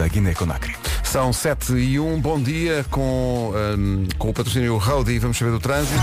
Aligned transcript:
da 0.00 0.08
Guiné-Conakry. 0.08 0.74
São 1.04 1.30
7 1.30 1.74
e 1.74 2.00
1, 2.00 2.20
bom 2.20 2.40
dia 2.40 2.86
com, 2.90 3.52
hum, 3.76 4.06
com 4.18 4.30
o 4.30 4.32
patrocínio 4.32 4.78
Roadie, 4.78 5.18
vamos 5.18 5.36
saber 5.36 5.50
do 5.50 5.60
trânsito. 5.60 6.00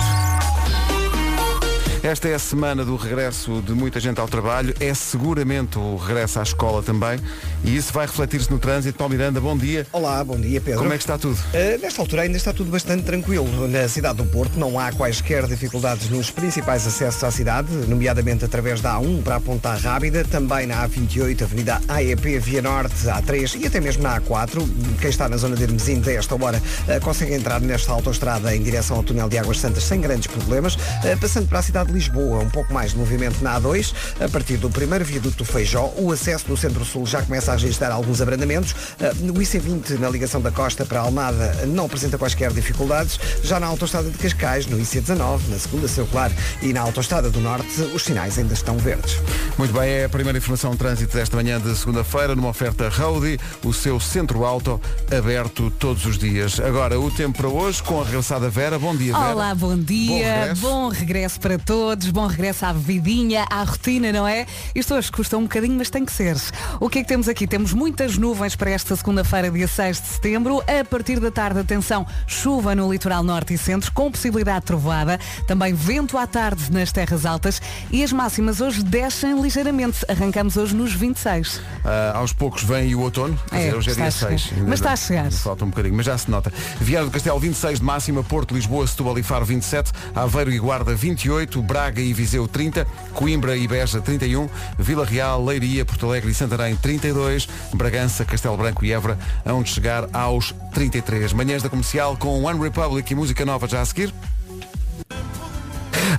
Esta 2.08 2.30
é 2.30 2.36
a 2.36 2.40
semana 2.40 2.86
do 2.86 2.96
regresso 2.96 3.62
de 3.62 3.74
muita 3.74 4.00
gente 4.00 4.18
ao 4.22 4.30
trabalho, 4.30 4.74
é 4.80 4.94
seguramente 4.94 5.78
o 5.78 5.98
regresso 5.98 6.40
à 6.40 6.44
escola 6.44 6.82
também 6.82 7.20
e 7.66 7.76
isso 7.76 7.92
vai 7.92 8.06
refletir-se 8.06 8.50
no 8.50 8.58
trânsito. 8.58 8.98
Paulo 8.98 9.14
Miranda, 9.14 9.42
bom 9.42 9.58
dia. 9.58 9.86
Olá, 9.92 10.24
bom 10.24 10.38
dia 10.38 10.62
Pedro. 10.62 10.80
Como 10.80 10.94
é 10.94 10.96
que 10.96 11.04
está 11.04 11.18
tudo? 11.18 11.36
Uh, 11.36 11.82
nesta 11.82 12.02
altura 12.02 12.22
ainda 12.22 12.38
está 12.38 12.54
tudo 12.54 12.72
bastante 12.72 13.04
tranquilo. 13.04 13.68
Na 13.68 13.90
cidade 13.90 14.20
do 14.20 14.26
Porto 14.26 14.58
não 14.58 14.80
há 14.80 14.90
quaisquer 14.94 15.46
dificuldades 15.48 16.10
nos 16.10 16.32
principais 16.32 16.88
acessos 16.88 17.22
à 17.26 17.30
cidade, 17.30 17.70
nomeadamente 17.90 18.46
através 18.46 18.80
da 18.80 18.96
A1 18.96 19.22
para 19.22 19.36
a 19.36 19.42
Ponta 19.42 19.74
Rábida, 19.74 20.24
também 20.24 20.66
na 20.66 20.88
A28, 20.88 21.42
Avenida 21.42 21.82
AEP, 21.90 22.40
Via 22.40 22.62
Norte, 22.62 22.96
A3 23.06 23.60
e 23.60 23.68
até 23.68 23.82
mesmo 23.82 24.04
na 24.04 24.22
A4. 24.22 24.66
Quem 25.02 25.10
está 25.10 25.28
na 25.28 25.36
zona 25.36 25.58
de 25.58 25.64
Hermesinde 25.64 26.10
a 26.10 26.14
esta 26.14 26.42
hora 26.42 26.58
uh, 26.88 27.02
consegue 27.04 27.34
entrar 27.34 27.60
nesta 27.60 27.92
autoestrada 27.92 28.56
em 28.56 28.64
direção 28.64 28.96
ao 28.96 29.04
túnel 29.04 29.28
de 29.28 29.38
Águas 29.38 29.60
Santas 29.60 29.84
sem 29.84 30.00
grandes 30.00 30.28
problemas. 30.28 30.76
Uh, 30.76 31.20
passando 31.20 31.50
para 31.50 31.60
a 31.60 31.64
cidade 31.64 31.92
de 31.92 31.97
Lisboa, 31.98 32.40
um 32.40 32.50
pouco 32.50 32.72
mais 32.72 32.92
de 32.92 32.98
movimento 32.98 33.42
na 33.42 33.60
A2, 33.60 33.92
a 34.24 34.30
partir 34.30 34.58
do 34.58 34.70
primeiro 34.70 35.04
viaduto 35.04 35.38
do 35.38 35.46
Feijó, 35.46 35.92
o 35.98 36.12
acesso 36.12 36.46
no 36.48 36.56
Centro-Sul 36.56 37.08
já 37.08 37.24
começa 37.24 37.52
a 37.52 37.56
registrar 37.56 37.92
alguns 37.92 38.22
abrandamentos. 38.22 38.76
No 39.22 39.34
IC20, 39.34 39.98
na 40.00 40.08
ligação 40.10 40.40
da 40.40 40.52
Costa 40.52 40.86
para 40.86 41.00
Almada, 41.00 41.66
não 41.66 41.86
apresenta 41.86 42.18
quaisquer 42.18 42.52
dificuldades. 42.52 43.20
Já 43.44 43.60
na 43.60 43.66
autoestrada 43.66 44.10
de 44.10 44.18
Cascais, 44.18 44.68
no 44.68 44.78
IC19, 44.78 45.40
na 45.50 45.58
segunda 45.58 45.88
circular 45.88 46.32
e 46.62 46.72
na 46.72 46.82
autoestrada 46.82 47.32
do 47.32 47.40
Norte, 47.40 47.82
os 47.94 48.04
sinais 48.04 48.38
ainda 48.38 48.54
estão 48.54 48.78
verdes. 48.78 49.18
Muito 49.58 49.74
bem, 49.74 49.90
é 49.90 50.06
a 50.06 50.10
primeira 50.10 50.38
informação 50.38 50.72
de 50.72 50.78
trânsito 50.78 51.18
desta 51.18 51.36
manhã 51.36 51.60
de 51.60 51.76
segunda-feira, 51.76 52.36
numa 52.36 52.50
oferta 52.50 52.90
Roadie, 52.90 53.40
o 53.64 53.74
seu 53.74 54.00
centro 54.00 54.46
auto 54.46 54.80
aberto 55.12 55.72
todos 55.72 56.06
os 56.06 56.18
dias. 56.18 56.60
Agora, 56.60 57.00
o 57.00 57.10
tempo 57.10 57.40
para 57.40 57.48
hoje, 57.48 57.82
com 57.82 58.00
a 58.00 58.04
regressada 58.04 58.50
Vera. 58.50 58.78
Bom 58.78 58.96
dia, 58.96 59.14
Vera. 59.14 59.34
Olá, 59.34 59.56
bom 59.56 59.76
dia. 59.78 60.08
Bom 60.08 60.30
regresso. 60.40 60.62
bom 60.62 60.90
regresso 60.90 61.40
para 61.40 61.58
todos. 61.58 61.77
Bom 62.12 62.28
regresso 62.28 62.66
à 62.66 62.74
vidinha, 62.74 63.46
à 63.50 63.64
rotina, 63.64 64.12
não 64.12 64.28
é? 64.28 64.46
Isto 64.74 64.96
hoje 64.96 65.12
custa 65.12 65.38
um 65.38 65.44
bocadinho, 65.44 65.78
mas 65.78 65.90
tem 65.90 66.04
que 66.04 66.12
ser. 66.12 66.36
O 66.80 66.90
que 66.90 67.00
é 67.00 67.02
que 67.04 67.08
temos 67.08 67.28
aqui? 67.28 67.46
Temos 67.46 67.74
muitas 67.74 68.18
nuvens 68.18 68.56
para 68.56 68.72
esta 68.72 68.96
segunda-feira, 68.96 69.50
dia 69.52 69.68
6 69.68 70.02
de 70.02 70.08
setembro. 70.08 70.62
A 70.62 70.84
partir 70.84 71.20
da 71.20 71.30
tarde, 71.30 71.60
atenção, 71.60 72.06
chuva 72.26 72.74
no 72.74 72.92
litoral 72.92 73.24
norte 73.24 73.54
e 73.54 73.58
centro, 73.58 73.92
com 73.92 74.12
possibilidade 74.12 74.62
de 74.62 74.66
trovoada. 74.66 75.20
Também 75.48 75.74
vento 75.74 76.18
à 76.18 76.26
tarde 76.26 76.72
nas 76.72 76.92
terras 76.92 77.26
altas. 77.26 77.62
E 77.92 78.04
as 78.04 78.12
máximas 78.12 78.60
hoje 78.60 78.84
descem 78.84 79.40
ligeiramente. 79.42 80.06
Arrancamos 80.10 80.58
hoje 80.58 80.76
nos 80.76 80.94
26. 80.94 81.62
Ah, 81.86 82.14
aos 82.16 82.34
poucos 82.34 82.64
vem 82.64 82.94
o 82.96 83.02
outono. 83.02 83.40
É, 83.52 83.58
dizer, 83.58 83.76
hoje 83.76 83.92
é 83.92 83.94
dia 83.94 84.06
a 84.06 84.12
chegar. 84.12 84.40
6. 84.40 84.54
Mas 84.68 84.80
está 84.80 84.92
a 84.94 84.96
chegar. 84.96 85.32
Falta 85.32 85.66
um 85.66 85.70
bocadinho, 85.70 85.96
mas 85.96 86.06
já 86.06 86.18
se 86.18 86.30
nota. 86.30 86.52
Viana 86.80 87.06
do 87.06 87.12
Castelo 87.12 87.40
26 87.40 87.80
de 87.80 87.86
máxima, 87.86 88.24
Porto, 88.24 88.54
Lisboa, 88.54 88.86
Setúbal 88.88 89.18
e 89.20 89.24
Faro 89.24 89.46
27, 89.46 89.92
Aveiro 90.16 90.52
e 90.52 90.60
Guarda 90.60 90.96
28, 90.96 91.62
Braga 91.68 92.02
e 92.02 92.14
Viseu 92.14 92.48
30, 92.48 92.86
Coimbra 93.14 93.56
e 93.58 93.68
Beja 93.68 94.02
31, 94.02 94.50
Vila 94.80 95.06
Real, 95.06 95.44
Leiria, 95.44 95.86
Porto 95.86 96.06
Alegre 96.08 96.32
e 96.32 96.34
Santarém 96.34 96.76
32, 96.78 97.48
Bragança, 97.74 98.24
Castelo 98.26 98.56
Branco 98.58 98.84
e 98.86 98.92
Évora 98.94 99.20
onde 99.46 99.70
chegar 99.70 100.08
aos 100.14 100.54
33. 100.74 101.34
Manhãs 101.34 101.62
da 101.62 101.70
Comercial 101.70 102.16
com 102.18 102.42
One 102.44 102.60
Republic 102.60 103.12
e 103.12 103.16
música 103.16 103.46
nova 103.46 103.68
já 103.68 103.82
a 103.82 103.86
seguir. 103.86 104.14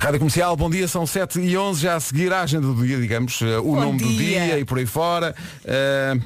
Rádio 0.01 0.19
Comercial, 0.19 0.55
bom 0.55 0.69
dia, 0.69 0.87
são 0.87 1.05
7 1.05 1.39
e 1.41 1.57
11 1.57 1.81
já 1.81 1.95
a 1.95 1.99
seguir 1.99 2.31
a 2.31 2.41
agenda 2.41 2.67
do 2.67 2.85
dia, 2.85 2.97
digamos, 2.99 3.41
eh, 3.41 3.57
o 3.57 3.63
Bom 3.63 3.81
nome 3.81 3.99
do 3.99 4.07
dia. 4.07 4.45
dia 4.45 4.59
e 4.59 4.63
por 4.63 4.77
aí 4.77 4.85
fora. 4.85 5.35
Eh, 5.65 6.17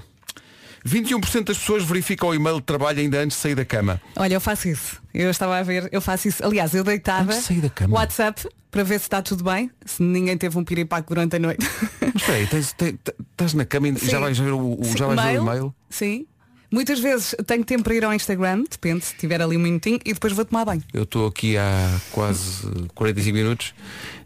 21% 0.85 1.45
das 1.45 1.57
pessoas 1.57 1.83
verificam 1.83 2.29
o 2.29 2.35
e-mail 2.35 2.57
de 2.57 2.63
trabalho 2.63 2.99
ainda 2.99 3.19
antes 3.19 3.37
de 3.37 3.41
sair 3.41 3.55
da 3.55 3.65
cama. 3.65 3.99
Olha, 4.15 4.33
eu 4.35 4.41
faço 4.41 4.67
isso. 4.67 5.01
Eu 5.13 5.29
estava 5.31 5.57
a 5.57 5.63
ver, 5.63 5.89
eu 5.91 6.01
faço 6.01 6.27
isso. 6.27 6.45
Aliás, 6.45 6.73
eu 6.75 6.83
deitava 6.83 7.23
Antes 7.23 7.37
de 7.39 7.43
sair 7.43 7.61
da 7.61 7.69
cama. 7.69 7.95
WhatsApp 7.95 8.47
para 8.73 8.83
ver 8.83 8.99
se 8.99 9.05
está 9.05 9.21
tudo 9.21 9.43
bem, 9.43 9.69
se 9.85 10.01
ninguém 10.01 10.35
teve 10.35 10.57
um 10.57 10.63
piripaco 10.63 11.07
durante 11.13 11.35
a 11.35 11.39
noite. 11.39 11.63
Mas 12.01 12.15
espera 12.15 12.37
aí, 12.39 12.47
tens- 12.47 12.73
te- 12.73 12.93
te- 12.93 13.13
estás 13.31 13.53
na 13.53 13.63
cama 13.65 13.87
e 13.89 13.95
já 13.99 14.19
vais 14.19 14.37
ver 14.37 14.51
o, 14.51 14.73
o- 14.81 14.97
já 14.97 15.05
vais 15.05 15.21
ver 15.21 15.39
o 15.39 15.43
e-mail? 15.43 15.75
Sim. 15.91 16.25
Muitas 16.71 16.99
vezes 16.99 17.35
tenho 17.45 17.63
tempo 17.63 17.83
para 17.83 17.93
ir 17.93 18.03
ao 18.03 18.11
Instagram, 18.11 18.63
depende, 18.67 19.05
se 19.05 19.13
tiver 19.15 19.39
ali 19.39 19.55
um 19.55 19.59
minutinho, 19.59 19.99
e 20.03 20.11
depois 20.11 20.33
vou 20.33 20.43
tomar 20.43 20.65
banho. 20.65 20.81
Eu 20.91 21.03
estou 21.03 21.27
aqui 21.27 21.55
há 21.55 21.87
quase 22.11 22.67
45 22.95 23.35
minutos, 23.37 23.75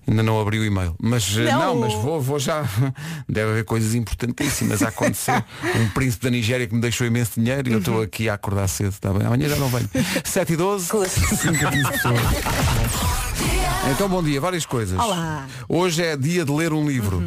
ainda 0.08 0.24
não 0.24 0.40
abri 0.40 0.58
o 0.58 0.64
e-mail. 0.64 0.96
Mas 0.98 1.28
eh, 1.38 1.44
Não. 1.52 1.60
não, 1.60 1.76
mas 1.82 1.94
vou, 1.96 2.22
vou 2.22 2.40
já. 2.40 2.64
Deve 3.28 3.52
haver 3.52 3.66
coisas 3.66 3.94
importantíssimas 3.94 4.82
a 4.82 4.88
acontecer. 4.88 5.44
um 5.76 5.90
príncipe 5.90 6.24
da 6.24 6.30
Nigéria 6.30 6.66
que 6.66 6.74
me 6.74 6.80
deixou 6.80 7.06
imenso 7.06 7.32
dinheiro 7.38 7.68
e 7.68 7.72
eu 7.74 7.76
Uhum. 7.76 7.80
estou 7.80 8.02
aqui 8.02 8.30
a 8.30 8.36
acordar 8.36 8.70
cedo, 8.70 8.92
está 8.94 9.12
bem? 9.12 9.28
Amanhã 9.28 9.50
já 9.50 9.58
não 9.58 9.68
venho. 9.68 9.90
7 10.24 10.54
e 10.54 10.56
12, 10.56 10.86
5 10.88 11.68
a 11.68 11.70
15 11.72 11.92
pessoas. 11.92 13.57
Então 13.92 14.08
bom 14.10 14.22
dia, 14.22 14.40
várias 14.40 14.66
coisas. 14.66 15.00
Olá. 15.00 15.48
Uhum. 15.70 15.78
Hoje 15.80 16.04
é 16.04 16.16
dia 16.18 16.44
de 16.46 16.52
ler 16.52 16.74
um 16.74 16.88
livro. 16.88 17.24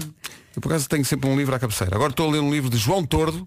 Eu 0.54 0.60
por 0.60 0.68
acaso 0.68 0.88
tenho 0.88 1.04
sempre 1.04 1.28
um 1.28 1.36
livro 1.36 1.54
à 1.54 1.58
cabeceira. 1.58 1.94
Agora 1.96 2.10
estou 2.10 2.28
a 2.28 2.32
ler 2.32 2.40
um 2.40 2.50
livro 2.50 2.68
de 2.70 2.76
João 2.76 3.04
Tordo. 3.04 3.46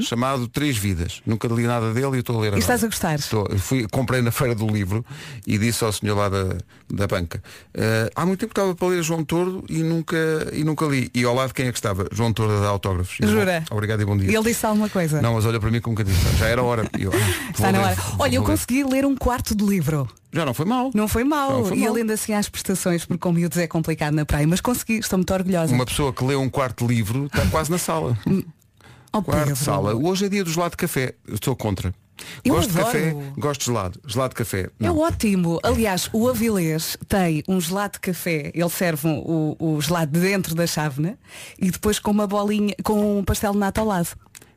Chamado 0.00 0.48
Três 0.48 0.76
Vidas. 0.76 1.22
Nunca 1.24 1.46
li 1.46 1.62
nada 1.62 1.92
dele 1.94 2.06
e 2.06 2.14
eu 2.16 2.18
estou 2.20 2.36
a 2.36 2.40
ler 2.40 2.48
agora. 2.48 2.56
Uhum. 2.56 2.60
estás 2.62 2.82
a 2.82 2.86
gostar? 2.88 3.14
Estou, 3.14 3.48
fui, 3.60 3.86
comprei 3.86 4.20
na 4.20 4.32
feira 4.32 4.56
do 4.56 4.66
livro 4.66 5.06
e 5.46 5.56
disse 5.56 5.84
ao 5.84 5.92
senhor 5.92 6.16
lá 6.16 6.28
da, 6.28 6.56
da 6.92 7.06
banca 7.06 7.40
"Eh, 7.72 8.10
há 8.16 8.26
muito 8.26 8.40
tempo 8.40 8.52
que 8.52 8.60
estava 8.60 8.74
para 8.74 8.88
ler 8.88 9.04
João 9.04 9.22
Tordo 9.24 9.64
e 9.70 9.84
nunca, 9.84 10.16
e 10.52 10.64
nunca 10.64 10.84
li. 10.86 11.08
E 11.14 11.22
ao 11.22 11.32
lado 11.32 11.54
quem 11.54 11.68
é 11.68 11.70
que 11.72 11.78
estava? 11.78 12.08
João 12.10 12.32
Tordo 12.32 12.56
a 12.56 12.60
dar 12.60 12.66
autógrafos. 12.70 13.16
E 13.20 13.22
eu, 13.22 13.28
Jura? 13.28 13.62
Obrigado 13.70 14.02
e 14.02 14.04
bom 14.04 14.16
dia. 14.16 14.32
E 14.32 14.34
ele 14.34 14.42
disse 14.50 14.66
alguma 14.66 14.88
coisa? 14.88 15.22
Não, 15.22 15.34
mas 15.34 15.46
olha 15.46 15.60
para 15.60 15.70
mim 15.70 15.80
com 15.80 15.90
um 15.92 15.94
bocadinho. 15.94 16.18
Já 16.38 16.46
era 16.48 16.60
hora. 16.60 16.84
Eu, 16.98 17.12
ah, 17.14 17.50
Está 17.52 17.70
na 17.70 17.78
ler, 17.78 17.84
hora. 17.84 17.96
Olha, 18.18 18.34
eu 18.34 18.42
ler. 18.42 18.46
consegui 18.50 18.82
ler 18.82 19.06
um 19.06 19.14
quarto 19.16 19.54
de 19.54 19.64
livro. 19.64 20.08
Já 20.32 20.46
não 20.46 20.54
foi 20.54 20.64
mal. 20.64 20.90
Não 20.94 21.06
foi 21.06 21.24
mal. 21.24 21.58
Não 21.58 21.64
foi 21.66 21.78
e 21.78 21.86
além 21.86 22.10
assim 22.10 22.32
às 22.32 22.48
prestações, 22.48 23.04
porque 23.04 23.20
com 23.20 23.32
miúdos 23.32 23.58
é 23.58 23.66
complicado 23.66 24.14
na 24.14 24.24
praia, 24.24 24.46
mas 24.46 24.60
consegui, 24.60 24.98
estou 24.98 25.18
muito 25.18 25.32
orgulhosa. 25.32 25.74
Uma 25.74 25.84
pessoa 25.84 26.12
que 26.12 26.24
lê 26.24 26.34
um 26.34 26.48
quarto 26.48 26.86
de 26.86 26.94
livro 26.94 27.26
está 27.26 27.44
quase 27.46 27.70
na 27.70 27.78
sala. 27.78 28.18
Oh, 29.14 29.22
Quarto 29.22 29.40
Pedro. 29.40 29.54
de 29.58 29.58
sala. 29.62 29.94
Hoje 29.94 30.24
é 30.24 30.28
dia 30.30 30.42
do 30.42 30.50
gelado 30.50 30.70
de 30.70 30.78
café. 30.78 31.14
Estou 31.28 31.54
contra. 31.54 31.94
Eu 32.42 32.54
gosto 32.54 32.70
de 32.72 32.78
adoro. 32.80 32.92
café, 32.94 33.14
gosto 33.36 33.60
de 33.60 33.66
gelado. 33.66 34.00
Gelado 34.06 34.30
de 34.30 34.36
café. 34.36 34.60
É 34.62 34.70
Não. 34.86 34.96
ótimo. 34.98 35.60
Aliás, 35.62 36.08
o 36.14 36.26
Avilés 36.30 36.96
tem 37.06 37.44
um 37.46 37.60
gelado 37.60 37.92
de 37.92 38.00
café. 38.00 38.50
Ele 38.54 38.70
serve 38.70 39.08
o, 39.08 39.54
o 39.58 39.78
gelado 39.82 40.12
de 40.12 40.20
dentro 40.26 40.54
da 40.54 40.66
chávena 40.66 41.18
e 41.58 41.70
depois 41.70 41.98
com 41.98 42.10
uma 42.10 42.26
bolinha, 42.26 42.74
com 42.82 43.18
um 43.18 43.22
pastel 43.22 43.52
de 43.52 43.58
nata 43.58 43.82
ao 43.82 43.86
lado. 43.86 44.08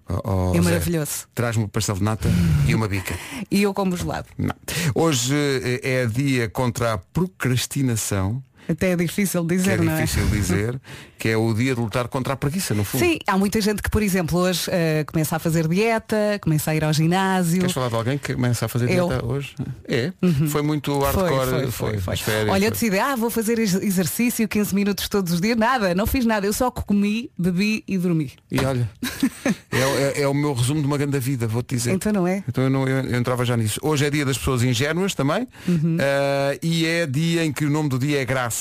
Oh, 0.07 0.51
oh, 0.51 0.55
É 0.55 0.61
maravilhoso. 0.61 1.27
Traz-me 1.33 1.63
um 1.63 1.67
pastel 1.67 1.95
de 1.95 2.03
nata 2.03 2.29
e 2.67 2.75
uma 2.75 2.87
bica. 2.87 3.15
E 3.51 3.61
eu 3.61 3.73
como 3.73 3.95
gelado. 3.95 4.27
Não. 4.37 4.55
Hoje 4.93 5.33
eh, 5.35 6.01
é 6.01 6.05
dia 6.05 6.49
contra 6.49 6.93
a 6.93 6.97
procrastinação, 6.97 8.43
Até 8.69 8.91
é 8.91 8.95
difícil 8.95 9.45
que 9.45 9.53
é 9.53 9.57
dizer, 9.57 9.81
não 9.81 9.93
é? 9.93 10.01
difícil 10.01 10.27
dizer, 10.29 10.79
que 11.17 11.29
é 11.29 11.37
o 11.37 11.53
dia 11.53 11.73
de 11.75 11.81
lutar 11.81 12.07
contra 12.07 12.33
a 12.33 12.35
preguiça, 12.35 12.73
no 12.73 12.83
fundo. 12.83 13.03
Sim, 13.03 13.19
há 13.27 13.37
muita 13.37 13.59
gente 13.61 13.81
que, 13.81 13.89
por 13.89 14.01
exemplo, 14.01 14.39
hoje 14.39 14.63
eh, 14.69 15.03
começa 15.11 15.35
a 15.35 15.39
fazer 15.39 15.67
dieta, 15.67 16.39
começa 16.41 16.71
a 16.71 16.75
ir 16.75 16.83
ao 16.83 16.91
ginásio. 16.93 17.59
Queres 17.59 17.73
falar 17.73 17.89
de 17.89 17.95
alguém 17.95 18.17
que 18.17 18.33
começa 18.33 18.65
a 18.65 18.67
fazer 18.67 18.89
Eu. 18.89 19.03
Uhum. 19.05 19.09
dieta 19.09 19.25
hoje? 19.25 19.55
É? 19.87 20.11
Foi 20.49 20.61
muito 20.61 20.97
hardcore, 20.99 21.71
foi, 21.71 21.95
as 22.13 22.21
férias, 22.21 22.49
Olha, 22.49 22.65
eu 22.65 22.69
foi. 22.69 22.71
decidi, 22.71 22.99
ah, 22.99 23.15
vou 23.15 23.29
fazer 23.29 23.59
ex- 23.59 23.75
exercício 23.75 24.47
15 24.47 24.73
minutos 24.75 25.07
todos 25.09 25.33
os 25.33 25.41
dias. 25.41 25.57
Nada, 25.57 25.93
não 25.95 26.05
fiz 26.07 26.25
nada. 26.25 26.45
Eu 26.45 26.53
só 26.53 26.69
comi, 26.71 27.29
bebi 27.37 27.83
e 27.87 27.97
dormi. 27.97 28.31
E 28.51 28.59
olha, 28.59 28.89
é, 29.71 30.19
é- 30.19 30.21
é 30.23 30.27
o 30.27 30.33
meu 30.33 30.53
resumo 30.53 30.81
de 30.81 30.87
uma 30.87 30.97
grande 30.97 31.19
vida, 31.19 31.47
vou-te 31.47 31.75
dizer. 31.75 31.91
Então 31.93 32.11
não 32.11 32.27
é? 32.27 32.43
Então 32.47 32.63
eu, 32.63 32.69
não, 32.69 32.87
eu, 32.87 32.97
eu 33.09 33.17
entrava 33.19 33.45
já 33.45 33.55
nisso. 33.55 33.79
Hoje 33.83 34.05
é 34.05 34.09
dia 34.09 34.25
das 34.25 34.37
pessoas 34.37 34.63
ingênuas 34.63 35.13
também 35.13 35.47
Uhum. 35.67 35.97
ah, 35.99 36.57
e 36.61 36.85
é 36.85 37.05
dia 37.05 37.43
em 37.45 37.51
que 37.51 37.65
o 37.65 37.69
nome 37.69 37.89
do 37.89 37.97
dia 37.99 38.21
é 38.21 38.25
Graça, 38.25 38.54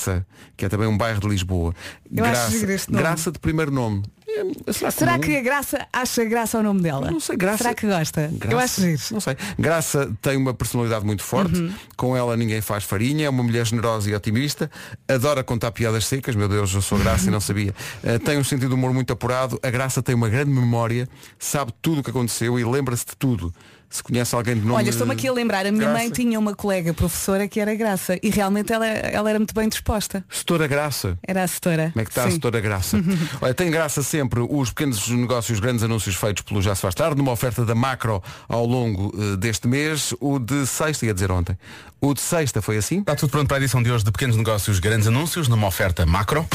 que 0.57 0.65
é 0.65 0.69
também 0.69 0.87
um 0.87 0.97
bairro 0.97 1.19
de 1.19 1.27
Lisboa. 1.27 1.73
Eu 2.09 2.23
Graça. 2.23 2.91
Graça 2.91 3.31
de 3.31 3.39
primeiro 3.39 3.71
nome. 3.71 4.03
É, 4.27 4.73
será 4.73 4.91
Será 4.91 5.19
que 5.19 5.37
a 5.37 5.41
Graça 5.41 5.87
acha 5.93 6.25
graça 6.25 6.57
ao 6.57 6.63
nome 6.63 6.81
dela? 6.81 7.09
Não 7.11 7.19
sei, 7.19 7.37
Graça. 7.37 7.59
Será 7.59 7.73
que 7.73 7.87
gosta? 7.87 8.29
Graça, 8.33 8.53
Eu 8.53 8.59
acho 8.59 8.81
giro. 8.81 9.01
Não 9.11 9.19
sei. 9.19 9.37
Graça 9.57 10.11
tem 10.21 10.35
uma 10.35 10.53
personalidade 10.53 11.05
muito 11.05 11.23
forte. 11.23 11.59
Uhum. 11.59 11.73
Com 11.95 12.17
ela 12.17 12.35
ninguém 12.35 12.59
faz 12.59 12.83
farinha. 12.83 13.27
É 13.27 13.29
uma 13.29 13.43
mulher 13.43 13.65
generosa 13.65 14.09
e 14.09 14.15
otimista. 14.15 14.69
Adora 15.07 15.43
contar 15.43 15.71
piadas 15.71 16.05
secas. 16.05 16.35
Meu 16.35 16.49
Deus, 16.49 16.73
eu 16.73 16.81
sou 16.81 16.97
Graça 16.97 17.27
e 17.27 17.31
não 17.31 17.39
sabia. 17.39 17.73
Eh, 18.03 18.19
tem 18.19 18.37
um 18.37 18.43
sentido 18.43 18.69
de 18.69 18.75
humor 18.75 18.93
muito 18.93 19.11
apurado. 19.13 19.59
A 19.63 19.69
Graça 19.69 20.01
tem 20.01 20.13
uma 20.13 20.29
grande 20.29 20.51
memória. 20.51 21.07
Sabe 21.39 21.73
tudo 21.81 22.01
o 22.01 22.03
que 22.03 22.09
aconteceu 22.09 22.59
e 22.59 22.63
lembra-se 22.63 23.05
de 23.05 23.15
tudo. 23.15 23.53
Se 23.95 24.03
conhece 24.03 24.35
alguém 24.35 24.55
de 24.55 24.61
nome 24.61 24.73
Olha, 24.73 24.89
estou-me 24.89 25.13
aqui 25.13 25.25
a 25.25 25.31
lembrar, 25.31 25.65
a 25.65 25.71
minha 25.71 25.85
Graça. 25.85 25.97
mãe 25.97 26.09
tinha 26.09 26.37
uma 26.37 26.53
colega 26.53 26.93
professora 26.93 27.47
que 27.47 27.61
era 27.61 27.73
Graça 27.75 28.19
e 28.21 28.29
realmente 28.29 28.73
ela, 28.73 28.85
ela 28.85 29.29
era 29.29 29.39
muito 29.39 29.53
bem 29.53 29.69
disposta. 29.69 30.25
Setora 30.29 30.67
Graça. 30.67 31.17
Era 31.25 31.43
a 31.43 31.47
setora. 31.47 31.91
Como 31.93 32.01
é 32.01 32.03
que 32.03 32.11
está 32.11 32.23
a 32.23 32.27
Sim. 32.27 32.33
setora 32.33 32.59
Graça? 32.59 32.97
Olha, 33.39 33.53
tem 33.53 33.71
graça 33.71 34.03
sempre 34.03 34.41
os 34.41 34.69
pequenos 34.69 35.07
negócios, 35.07 35.55
os 35.57 35.59
grandes 35.61 35.81
anúncios 35.81 36.15
feitos 36.15 36.43
pelo 36.43 36.61
Já 36.61 36.75
se 36.75 36.81
faz 36.81 36.93
tarde, 36.93 37.15
numa 37.15 37.31
oferta 37.31 37.63
da 37.63 37.73
Macro 37.73 38.21
ao 38.49 38.65
longo 38.65 39.13
eh, 39.17 39.37
deste 39.37 39.65
mês. 39.67 40.13
O 40.19 40.39
de 40.39 40.67
sexta, 40.67 41.05
ia 41.05 41.13
dizer 41.13 41.31
ontem. 41.31 41.57
O 42.01 42.13
de 42.13 42.19
sexta 42.19 42.61
foi 42.61 42.75
assim? 42.75 42.99
Está 42.99 43.15
tudo 43.15 43.29
pronto 43.29 43.47
para 43.47 43.55
a 43.57 43.59
edição 43.61 43.81
de 43.81 43.89
hoje 43.89 44.03
de 44.03 44.11
Pequenos 44.11 44.35
Negócios, 44.35 44.79
Grandes 44.79 45.07
Anúncios, 45.07 45.47
numa 45.47 45.67
oferta 45.67 46.05
macro. 46.05 46.45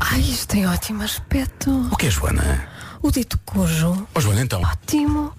Ai, 0.00 0.20
isto 0.20 0.48
tem 0.48 0.66
ótimo 0.66 1.02
aspecto. 1.02 1.70
O 1.90 1.96
que 1.96 2.06
é, 2.06 2.10
Joana? 2.10 2.68
O 3.02 3.10
dito 3.10 3.38
cujo. 3.44 4.06
Ó 4.14 4.20
Joana, 4.20 4.40
então. 4.42 4.60
Ótimo. 4.62 5.32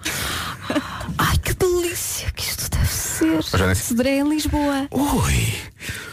Ai, 1.17 1.37
que 1.37 1.53
delícia 1.53 2.31
que 2.31 2.43
isto 2.43 2.69
deve 2.69 2.87
ser. 2.87 3.41
Joana, 3.57 3.75
Cederei 3.75 4.19
em 4.19 4.29
Lisboa. 4.29 4.87
Ui, 4.91 5.55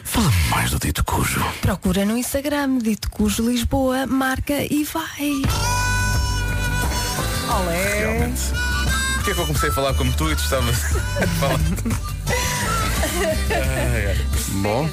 fala 0.05 0.31
mais 0.51 0.71
do 0.71 0.79
dito 0.79 1.05
cujo. 1.05 1.45
Procura 1.61 2.05
no 2.05 2.17
Instagram, 2.17 2.79
dito 2.79 3.11
cujo 3.11 3.49
Lisboa, 3.49 4.07
marca 4.07 4.55
e 4.63 4.85
vai. 4.85 5.43
Olé. 7.55 7.99
Realmente. 7.99 8.43
Porquê 9.15 9.31
é 9.31 9.35
que 9.35 9.41
eu 9.41 9.47
comecei 9.47 9.69
a 9.69 9.73
falar 9.73 9.95
como 9.95 10.13
tu 10.15 10.31
e 10.31 10.37
tu 10.37 10.43
estavas 10.43 10.77
a 11.23 11.27
falar? 11.41 11.61
Bom, 14.63 14.89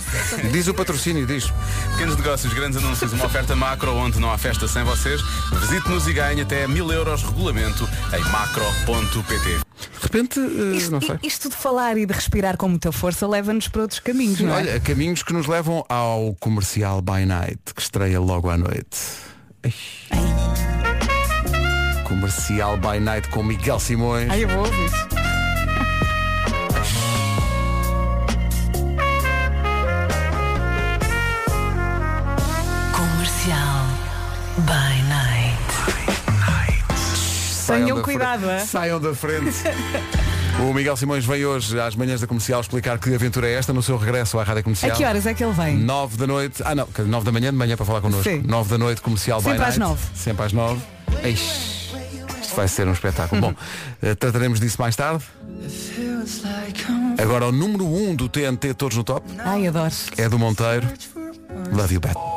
diz 0.51 0.67
o 0.67 0.73
patrocínio, 0.73 1.25
diz. 1.25 1.45
Pequenos 1.93 2.17
negócios, 2.17 2.53
grandes 2.53 2.77
anúncios, 2.77 3.13
uma 3.13 3.25
oferta 3.25 3.55
macro 3.55 3.93
onde 3.95 4.19
não 4.19 4.31
há 4.31 4.37
festa 4.37 4.67
sem 4.67 4.83
vocês. 4.83 5.21
Visite-nos 5.61 6.07
e 6.07 6.13
ganhe 6.13 6.41
até 6.41 6.67
mil 6.67 6.91
euros 6.91 7.23
regulamento 7.23 7.87
em 8.13 8.21
macro.pt. 8.31 9.49
De 9.49 10.03
repente, 10.03 10.39
eh, 10.39 10.75
Isto, 10.77 10.91
não 10.91 11.01
sei. 11.01 11.17
isto 11.23 11.49
de 11.49 11.55
falar 11.55 11.97
e 11.97 12.05
de 12.05 12.13
respirar 12.13 12.57
com 12.57 12.67
muita 12.69 12.91
força 12.91 13.27
leva-nos 13.27 13.67
para 13.67 13.81
outros 13.83 13.99
caminhos, 13.99 14.39
não 14.41 14.53
é? 14.53 14.57
Olha, 14.57 14.79
caminhos 14.79 15.23
que 15.23 15.33
nos 15.33 15.47
levam 15.47 15.83
ao 15.89 16.35
comercial 16.39 17.01
by 17.01 17.25
night, 17.25 17.59
que 17.75 17.81
estreia 17.81 18.19
logo 18.19 18.49
à 18.49 18.57
noite. 18.57 18.97
Ai. 19.63 19.73
Comercial 22.07 22.77
by 22.77 22.99
night 22.99 23.27
com 23.29 23.41
Miguel 23.43 23.79
Simões. 23.79 24.29
Ai, 24.29 24.43
eu 24.43 24.49
vou 24.49 24.59
ouvir. 24.65 25.22
Tenham 37.77 37.97
da 37.97 38.03
cuidado, 38.03 38.49
é? 38.49 38.59
Saiam 38.59 38.99
da 38.99 39.13
frente. 39.15 39.53
O 40.59 40.73
Miguel 40.73 40.95
Simões 40.95 41.25
vem 41.25 41.43
hoje 41.45 41.79
às 41.79 41.95
manhãs 41.95 42.21
da 42.21 42.27
comercial 42.27 42.61
explicar 42.61 42.99
que 42.99 43.13
aventura 43.13 43.47
é 43.47 43.53
esta 43.53 43.73
no 43.73 43.81
seu 43.81 43.97
regresso 43.97 44.37
à 44.39 44.43
rádio 44.43 44.59
A 44.59 44.63
comercial. 44.63 44.95
que 44.95 45.03
horas 45.03 45.25
é 45.25 45.33
que 45.33 45.43
ele 45.43 45.53
vem? 45.53 45.77
9 45.77 46.17
da 46.17 46.27
noite. 46.27 46.61
Ah 46.63 46.75
não, 46.75 46.87
9 46.97 47.25
da 47.25 47.31
manhã 47.31 47.51
de 47.51 47.57
manhã 47.57 47.75
para 47.75 47.85
falar 47.85 48.01
connosco. 48.01 48.23
Sim. 48.29 48.43
9 48.45 48.69
da 48.69 48.77
noite 48.77 49.01
comercial 49.01 49.41
by 49.41 49.49
Sempre 49.49 49.63
às 49.65 49.77
night. 49.77 49.79
nove. 49.79 50.01
Sempre 50.15 50.45
às 50.45 50.53
9. 50.53 50.81
Eish, 51.23 51.91
isto 52.41 52.55
vai 52.55 52.67
ser 52.67 52.87
um 52.87 52.93
espetáculo. 52.93 53.41
Bom, 53.41 53.53
eh, 54.03 54.13
trataremos 54.15 54.59
disso 54.59 54.77
mais 54.79 54.95
tarde. 54.95 55.23
Agora 57.21 57.47
o 57.47 57.51
número 57.51 57.85
1 57.85 58.09
um 58.09 58.15
do 58.15 58.29
TNT 58.29 58.73
Todos 58.75 58.97
no 58.97 59.03
Top 59.03 59.25
Ai, 59.39 59.67
adoro. 59.67 59.91
é 60.17 60.29
do 60.29 60.37
Monteiro. 60.37 60.87
Love 61.71 61.95
you, 61.95 61.99
Bat. 62.01 62.32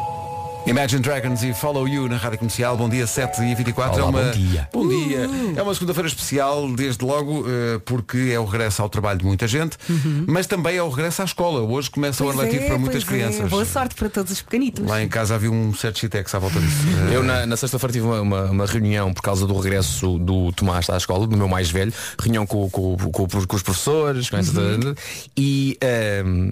Imagine 0.67 1.01
Dragons 1.01 1.45
e 1.45 1.55
Follow 1.55 1.87
You 1.87 2.09
na 2.09 2.17
Rádio 2.17 2.39
Comercial. 2.39 2.77
Bom 2.77 2.89
dia, 2.89 3.07
7 3.07 3.41
e 3.43 3.55
24 3.55 4.03
Olá, 4.03 4.07
é 4.07 4.09
uma... 4.11 4.23
bom 4.23 4.31
dia. 4.33 4.69
Bom 4.73 4.89
dia. 4.89 5.31
É 5.57 5.63
uma 5.63 5.73
segunda-feira 5.73 6.09
especial, 6.09 6.69
desde 6.73 7.05
logo, 7.05 7.45
eh, 7.49 7.81
porque 7.85 8.31
é 8.33 8.41
o 8.41 8.45
regresso 8.45 8.83
ao 8.83 8.89
trabalho 8.89 9.21
de 9.21 9.25
muita 9.25 9.47
gente, 9.47 9.79
mas 10.27 10.47
também 10.49 10.77
é 10.77 10.83
o 10.83 10.89
regresso 10.89 11.23
à 11.23 11.25
escola. 11.25 11.61
Hoje 11.61 11.89
começa 11.89 12.25
o 12.25 12.29
ano 12.29 12.39
Pois 12.39 12.49
letivo 12.49 12.65
é, 12.65 12.69
para 12.69 12.79
muitas 12.79 13.05
pois 13.05 13.21
é. 13.21 13.23
crianças. 13.29 13.49
Boa 13.49 13.65
sorte 13.65 13.95
para 13.95 14.09
todos 14.11 14.33
os 14.33 14.43
pequenitos. 14.43 14.85
Lá 14.85 15.01
em 15.01 15.09
casa 15.09 15.37
havia 15.37 15.51
um 15.53 15.73
certo 15.73 16.01
chitex 16.01 16.35
à 16.35 16.39
volta 16.41 16.59
disso. 16.59 16.77
Eh, 17.13 17.15
Eu 17.17 17.23
na, 17.23 17.47
na 17.47 17.57
sexta-feira 17.57 17.93
tive 17.93 18.07
uma, 18.07 18.21
uma- 18.21 18.45
uma 18.51 18.67
reunião 18.67 19.13
por 19.15 19.23
causa 19.23 19.47
do 19.47 19.57
regresso 19.59 20.19
do 20.19 20.51
Tomás 20.53 20.91
à 20.91 20.97
escola, 20.97 21.27
do 21.29 21.37
meu 21.37 21.47
mais 21.49 21.71
velho, 21.71 21.93
reunião 22.19 22.45
com, 22.47 22.69
com- 22.71 22.97
com- 22.97 23.27
com 23.29 23.57
os 23.57 23.63
professores, 23.63 24.29
com 24.29 24.37
essa- 24.37 24.53
e 25.37 25.77
ehm, 25.81 26.51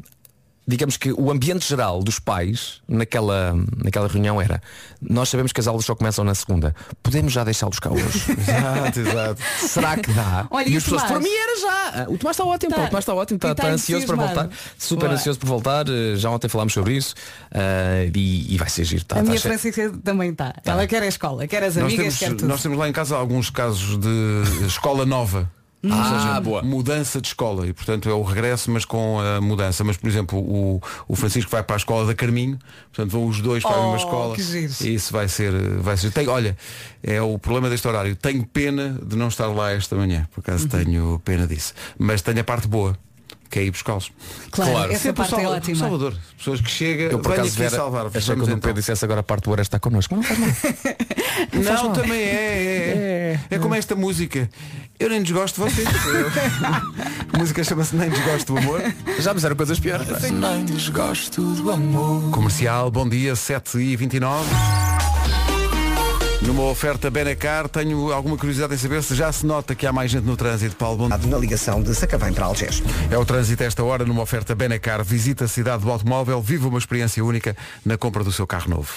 digamos 0.66 0.96
que 0.96 1.12
o 1.12 1.30
ambiente 1.30 1.68
geral 1.68 2.02
dos 2.02 2.18
pais 2.18 2.80
naquela, 2.88 3.54
naquela 3.82 4.08
reunião 4.08 4.40
era 4.40 4.62
nós 5.00 5.28
sabemos 5.28 5.52
que 5.52 5.60
as 5.60 5.66
aulas 5.66 5.84
só 5.84 5.94
começam 5.94 6.24
na 6.24 6.34
segunda, 6.34 6.74
podemos 7.02 7.32
já 7.32 7.44
deixá-los 7.44 7.78
cá 7.78 7.90
hoje. 7.90 8.04
Exato, 8.38 9.00
exato. 9.00 9.42
Será 9.68 9.96
que 9.98 10.10
dá? 10.12 10.46
Olha, 10.50 10.66
e 10.68 10.72
e 10.72 10.76
as 10.76 10.82
o 10.86 10.90
pessoas, 10.90 11.02
por 11.12 11.20
mim 11.20 11.28
era 11.30 11.60
já. 11.60 12.02
Ah, 12.02 12.06
O 12.08 12.16
Tomás 12.16 12.34
está 12.36 12.44
ótimo, 12.44 12.74
Tá. 12.74 12.82
o 12.84 12.86
Tomás 12.86 13.02
está 13.02 13.14
ótimo, 13.14 13.36
está, 13.36 13.54
tá 13.54 13.62
está 13.64 13.74
ansioso 13.74 14.06
para 14.06 14.16
voltar, 14.16 14.48
super 14.78 15.04
Boa. 15.08 15.12
ansioso 15.18 15.38
por 15.38 15.46
voltar, 15.46 15.86
eh, 15.88 16.16
já 16.16 16.30
ontem 16.30 16.48
falámos 16.48 16.72
sobre 16.72 16.94
isso 16.96 17.14
ah, 17.52 18.04
e, 18.14 18.54
e 18.54 18.56
vai 18.56 18.68
ser 18.70 18.84
giro. 18.84 19.04
Tá, 19.04 19.16
A 19.16 19.18
tá 19.18 19.24
minha 19.24 19.36
cheio- 19.38 19.58
Francisca 19.58 19.92
também 20.02 20.30
está. 20.30 20.54
Ela 20.64 20.86
quer 20.86 21.02
a 21.02 21.06
escola, 21.06 21.46
quer 21.46 21.62
as 21.62 21.76
Nós 21.76 21.84
amigas, 21.84 22.16
quer 22.18 22.24
temos, 22.26 22.40
tudo. 22.42 22.48
nós 22.48 22.62
temos 22.62 22.78
lá 22.78 22.88
em 22.88 22.92
casa 22.92 23.16
alguns 23.16 23.50
casos 23.50 23.98
de 23.98 24.42
escola 24.66 25.04
nova. 25.04 25.50
Ou 25.84 25.92
Ah, 25.92 26.04
seja, 26.18 26.40
boa. 26.40 26.62
mudança 26.62 27.20
de 27.20 27.28
escola. 27.28 27.66
E 27.66 27.72
portanto 27.72 28.08
é 28.08 28.12
o 28.12 28.22
regresso 28.22 28.70
mas 28.70 28.84
com 28.84 29.20
a 29.20 29.40
mudança. 29.40 29.84
Mas 29.84 29.96
por 29.96 30.08
exemplo 30.08 30.38
o, 30.38 30.80
o 31.06 31.14
Francisco 31.14 31.50
vai 31.50 31.62
para 31.62 31.76
a 31.76 31.78
escola 31.78 32.06
da 32.06 32.14
Carminho. 32.14 32.58
Portanto 32.92 33.10
vão 33.12 33.26
os 33.26 33.40
dois 33.40 33.62
para 33.62 33.72
a 33.76 33.78
Oh, 33.80 33.92
mesma 33.92 33.96
escola. 33.98 34.34
que 34.34 34.42
giro. 34.42 34.72
e 34.80 34.94
isso 34.94 35.12
vai 35.12 35.28
ser 35.28 35.52
vai 35.80 35.96
ser 35.96 36.10
tem, 36.10 36.26
olha 36.28 36.56
é 37.02 37.20
o 37.20 37.38
problema 37.38 37.68
deste 37.68 37.86
horário. 37.86 38.16
Tenho 38.16 38.44
pena 38.46 38.98
de 39.04 39.14
não 39.16 39.28
estar 39.28 39.46
lá 39.48 39.72
esta 39.72 39.94
manhã. 39.94 40.26
Por 40.32 40.38
Uhum. 40.38 40.42
acaso 40.54 40.68
tenho 40.68 41.20
pena 41.24 41.46
disso. 41.46 41.74
Mas 41.98 42.22
tenho 42.22 42.40
a 42.40 42.44
parte 42.44 42.66
boa 42.66 42.96
que 43.54 43.60
é 43.60 43.62
ir 43.64 43.70
buscá-los 43.70 44.10
Claro, 44.50 44.72
Claro. 44.72 44.92
essa 44.92 45.02
Sempre 45.02 45.16
parte 45.22 45.32
é 45.32 45.36
Salvador- 45.36 45.56
ótima. 45.58 45.76
Salvador 45.78 46.14
pessoas 46.36 46.60
que 46.60 46.70
chegam 46.70 47.06
Eu 47.12 47.18
por 47.20 47.32
acaso 47.32 47.48
aqui 47.48 47.56
Vera, 47.58 47.70
salvar 47.70 48.06
achei 48.06 48.22
quando 48.34 48.40
o 48.40 48.44
então. 48.44 48.58
Pedro 48.58 48.74
dissesse 48.74 49.04
agora 49.04 49.20
a 49.20 49.22
parte 49.22 49.44
boa 49.44 49.60
está 49.60 49.78
connosco. 49.78 50.14
Não 50.16 50.22
faz 50.22 50.38
mal. 50.38 50.48
Não, 51.84 51.92
também 51.92 52.20
é, 52.20 53.38
é. 53.50 53.54
É 53.54 53.58
como 53.58 53.74
esta 53.74 53.94
música. 53.94 54.48
Eu 54.98 55.08
nem 55.08 55.22
desgosto 55.22 55.62
de 55.64 55.70
vocês. 55.70 55.88
A 57.32 57.36
música 57.38 57.62
chama-se 57.64 57.94
Nem 57.96 58.08
Desgosto 58.10 58.52
do 58.54 58.58
Amor. 58.58 58.80
Já 59.20 59.30
me 59.32 59.36
fizeram 59.38 59.56
coisas 59.56 59.78
piores. 59.80 60.06
Nem 60.32 60.64
desgosto 60.64 61.42
do 61.42 61.70
amor. 61.70 62.30
Comercial, 62.30 62.90
bom 62.90 63.08
dia, 63.08 63.34
7 63.36 63.78
e 63.78 63.96
29 63.96 64.44
Numa 66.46 66.64
oferta 66.64 67.10
Benacar, 67.10 67.70
tenho 67.70 68.12
alguma 68.12 68.36
curiosidade 68.36 68.74
em 68.74 68.76
saber 68.76 69.02
se 69.02 69.14
já 69.14 69.32
se 69.32 69.46
nota 69.46 69.74
que 69.74 69.86
há 69.86 69.92
mais 69.92 70.10
gente 70.10 70.24
no 70.24 70.36
trânsito, 70.36 70.76
Paulo. 70.76 71.08
Bom 71.08 71.08
Na 71.08 71.38
ligação 71.38 71.82
de 71.82 71.94
Sacavém 71.94 72.34
para 72.34 72.44
Algés. 72.44 72.82
É 73.10 73.16
o 73.16 73.24
trânsito 73.24 73.62
a 73.62 73.66
esta 73.66 73.82
hora 73.82 74.04
numa 74.04 74.20
oferta 74.20 74.54
Benacar. 74.54 75.02
Visita 75.02 75.46
a 75.46 75.48
cidade 75.48 75.82
do 75.82 75.90
automóvel, 75.90 76.42
viva 76.42 76.68
uma 76.68 76.78
experiência 76.78 77.24
única 77.24 77.56
na 77.82 77.96
compra 77.96 78.22
do 78.22 78.30
seu 78.30 78.46
carro 78.46 78.68
novo. 78.68 78.92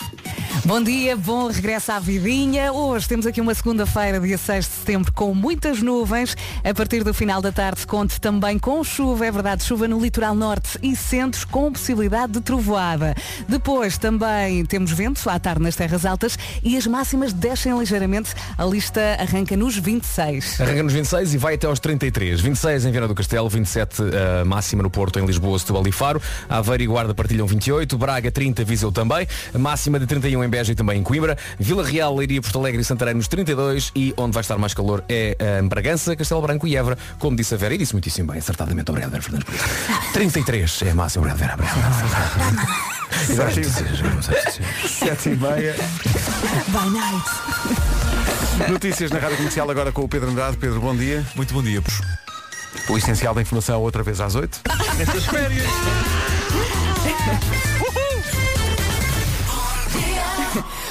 Bom 0.65 0.83
dia, 0.83 1.15
bom 1.15 1.47
regresso 1.47 1.93
à 1.93 1.99
vidinha. 1.99 2.73
Hoje 2.73 3.07
temos 3.07 3.25
aqui 3.25 3.39
uma 3.39 3.55
segunda-feira, 3.55 4.19
dia 4.19 4.37
6 4.37 4.65
de 4.65 4.71
setembro, 4.71 5.13
com 5.13 5.33
muitas 5.33 5.81
nuvens. 5.81 6.35
A 6.65 6.73
partir 6.73 7.01
do 7.05 7.13
final 7.13 7.41
da 7.41 7.53
tarde 7.53 7.87
conte 7.87 8.19
também 8.19 8.59
com 8.59 8.83
chuva, 8.83 9.25
é 9.25 9.31
verdade, 9.31 9.63
chuva 9.63 9.87
no 9.87 10.01
litoral 10.01 10.35
norte 10.35 10.77
e 10.83 10.97
centros 10.97 11.45
com 11.45 11.71
possibilidade 11.71 12.33
de 12.33 12.41
trovoada. 12.41 13.15
Depois 13.47 13.97
também 13.97 14.65
temos 14.65 14.91
vento 14.91 15.29
à 15.29 15.39
tarde 15.39 15.61
nas 15.61 15.77
terras 15.77 16.05
altas 16.05 16.37
e 16.61 16.75
as 16.75 16.85
máximas 16.85 17.36
descem 17.37 17.77
ligeiramente. 17.77 18.33
A 18.57 18.65
lista 18.65 19.01
arranca 19.19 19.55
nos 19.55 19.77
26. 19.77 20.59
Arranca 20.59 20.83
nos 20.83 20.93
26 20.93 21.33
e 21.33 21.37
vai 21.37 21.55
até 21.55 21.67
aos 21.67 21.79
33. 21.79 22.41
26 22.41 22.85
em 22.85 22.91
Viana 22.91 23.07
do 23.07 23.15
Castelo, 23.15 23.47
27 23.49 24.01
uh, 24.01 24.45
máxima 24.45 24.83
no 24.83 24.89
Porto, 24.89 25.19
em 25.19 25.25
Lisboa, 25.25 25.57
Setúbal 25.59 25.87
e 25.87 25.91
Faro. 25.91 26.21
Aveiro 26.49 26.83
e 26.83 26.87
Guarda 26.87 27.13
partilham 27.13 27.47
28. 27.47 27.97
Braga 27.97 28.31
30, 28.31 28.63
Viseu 28.63 28.91
também. 28.91 29.27
Máxima 29.57 29.99
de 29.99 30.05
31 30.05 30.43
em 30.43 30.49
Beja 30.49 30.71
e 30.71 30.75
também 30.75 30.99
em 30.99 31.03
Coimbra. 31.03 31.37
Vila 31.59 31.85
Real, 31.85 32.15
Leiria, 32.15 32.41
Porto 32.41 32.59
Alegre 32.59 32.81
e 32.81 32.85
Santarém 32.85 33.13
nos 33.13 33.27
32. 33.27 33.91
E 33.95 34.13
onde 34.17 34.33
vai 34.33 34.41
estar 34.41 34.57
mais 34.57 34.73
calor 34.73 35.03
é 35.07 35.37
uh, 35.61 35.67
Bragança, 35.67 36.15
Castelo 36.15 36.41
Branco 36.41 36.67
e 36.67 36.75
Évora, 36.75 36.97
como 37.19 37.35
disse 37.35 37.53
a 37.53 37.57
Vera. 37.57 37.73
E 37.73 37.77
disse 37.77 37.93
muitíssimo 37.93 38.31
bem, 38.31 38.39
acertadamente. 38.39 38.89
Obrigado, 38.89 39.11
Vera 39.11 39.23
Fernandes, 39.23 39.45
por 39.45 39.55
isso. 39.55 40.11
33 40.13 40.81
é 40.83 40.91
a 40.91 40.95
máxima. 40.95 41.25
Obrigado, 41.25 41.39
Vera. 41.39 41.53
Obrigado. 41.53 42.96
Sete 44.87 45.29
e 45.29 45.35
meia. 45.35 45.75
By 46.67 46.89
night. 46.89 48.71
Notícias 48.71 49.11
na 49.11 49.19
Rádio 49.19 49.37
Comercial 49.37 49.69
agora 49.69 49.91
com 49.91 50.03
o 50.03 50.07
Pedro 50.07 50.29
Andrade. 50.29 50.57
Pedro, 50.57 50.79
bom 50.79 50.95
dia. 50.95 51.25
Muito 51.35 51.53
bom 51.53 51.63
dia. 51.63 51.81
O 52.89 52.97
essencial 52.97 53.33
da 53.33 53.41
informação 53.41 53.81
outra 53.81 54.03
vez 54.03 54.21
às 54.21 54.35
8. 54.35 54.61
Nestas 54.97 55.25
férias. 55.25 55.67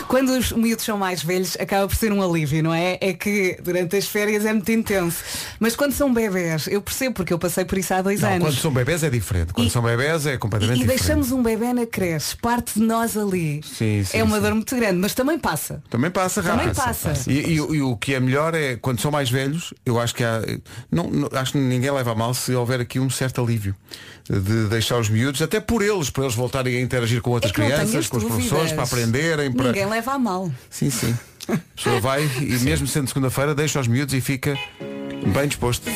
Quando 0.09 0.31
os 0.31 0.53
miúdos 0.53 0.85
são 0.85 0.97
mais 0.97 1.23
velhos, 1.23 1.57
acaba 1.59 1.87
por 1.89 1.97
ser 1.97 2.13
um 2.13 2.23
alívio, 2.23 2.63
não 2.63 2.73
é? 2.73 2.97
É 3.01 3.13
que 3.13 3.59
durante 3.63 3.97
as 3.97 4.07
férias 4.07 4.45
é 4.45 4.53
muito 4.53 4.71
intenso. 4.71 5.19
Mas 5.59 5.75
quando 5.75 5.93
são 5.93 6.13
bebés, 6.13 6.67
eu 6.69 6.81
percebo 6.81 7.15
porque 7.17 7.33
eu 7.33 7.39
passei 7.39 7.65
por 7.65 7.77
isso 7.77 7.93
há 7.93 8.03
dois 8.03 8.21
Não, 8.21 8.29
anos. 8.31 8.43
quando 8.49 8.57
são 8.59 8.73
bebés 8.73 9.03
é 9.03 9.11
diferente. 9.11 9.53
Quando 9.53 9.67
E- 9.67 9.71
são 9.71 9.83
bebés 9.83 10.27
é 10.27 10.37
completamente 10.37 10.81
E, 10.81 10.85
e 10.85 10.87
deixamos 10.87 11.33
um 11.33 11.43
bebê 11.43 11.73
na 11.73 11.87
creche, 11.87 12.37
parte 12.37 12.75
de 12.79 12.87
nós 12.87 13.17
ali. 13.17 13.61
Sim, 13.65 14.05
sim, 14.05 14.19
é 14.19 14.23
uma 14.23 14.37
sim. 14.37 14.43
dor 14.43 14.55
muito 14.55 14.77
grande, 14.77 14.97
mas 14.99 15.13
também 15.15 15.39
passa. 15.39 15.83
Também 15.91 16.11
passa 16.11 16.41
rápido. 16.41 16.59
Também 16.61 16.75
passa. 16.75 17.13
E, 17.31 17.33
e- 17.33 17.55
e 17.57 17.83
o 17.83 17.97
que 17.97 18.15
é 18.15 18.21
melhor 18.21 18.55
é, 18.55 18.77
quando 18.77 19.01
são 19.01 19.11
mais 19.11 19.29
velhos, 19.31 19.75
eu 19.85 19.99
acho 20.01 20.15
que 20.15 20.23
há. 20.23 20.41
Não, 20.91 21.11
não- 21.11 21.29
acho 21.33 21.53
que 21.53 21.59
ninguém 21.59 21.91
leva 21.91 22.13
a 22.13 22.15
mal 22.15 22.33
se 22.33 22.55
houver 22.55 22.81
aqui 22.81 23.01
um 23.01 23.11
certo 23.11 23.43
alívio 23.43 23.75
de 24.29 24.67
deixar 24.69 24.99
os 24.99 25.09
miúdos, 25.09 25.41
até 25.41 25.61
por 25.61 25.83
eles, 25.83 26.11
para 26.11 26.25
eles 26.25 26.35
voltarem 26.35 26.77
a 26.77 26.81
interagir 26.81 27.21
com 27.23 27.31
outras 27.31 27.53
É 27.53 27.55
crianças, 27.55 28.09
com 28.09 28.17
os 28.17 28.23
dúvidas. 28.25 28.47
professores, 28.49 28.73
para 28.73 28.83
aprenderem. 28.85 29.53
Para... 29.53 29.73
Leva 29.97 30.13
a 30.13 30.19
mal. 30.19 30.53
Sim, 30.69 30.91
sim. 30.91 31.19
A 31.49 31.57
pessoa 31.75 31.99
vai 32.03 32.23
e 32.23 32.59
mesmo 32.59 32.87
sendo 32.87 33.09
segunda-feira 33.09 33.55
deixa 33.55 33.81
os 33.81 33.89
miúdos 33.89 34.13
e 34.13 34.21
fica 34.21 34.55
bem 35.33 35.49
disposto. 35.49 35.89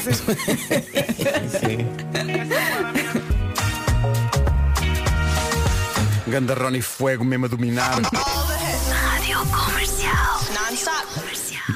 Ganda 6.27 6.55
Ronnie 6.55 6.81
Fuego 6.81 7.27
mesmo 7.27 7.45
a 7.45 7.49
dominar. 7.49 7.99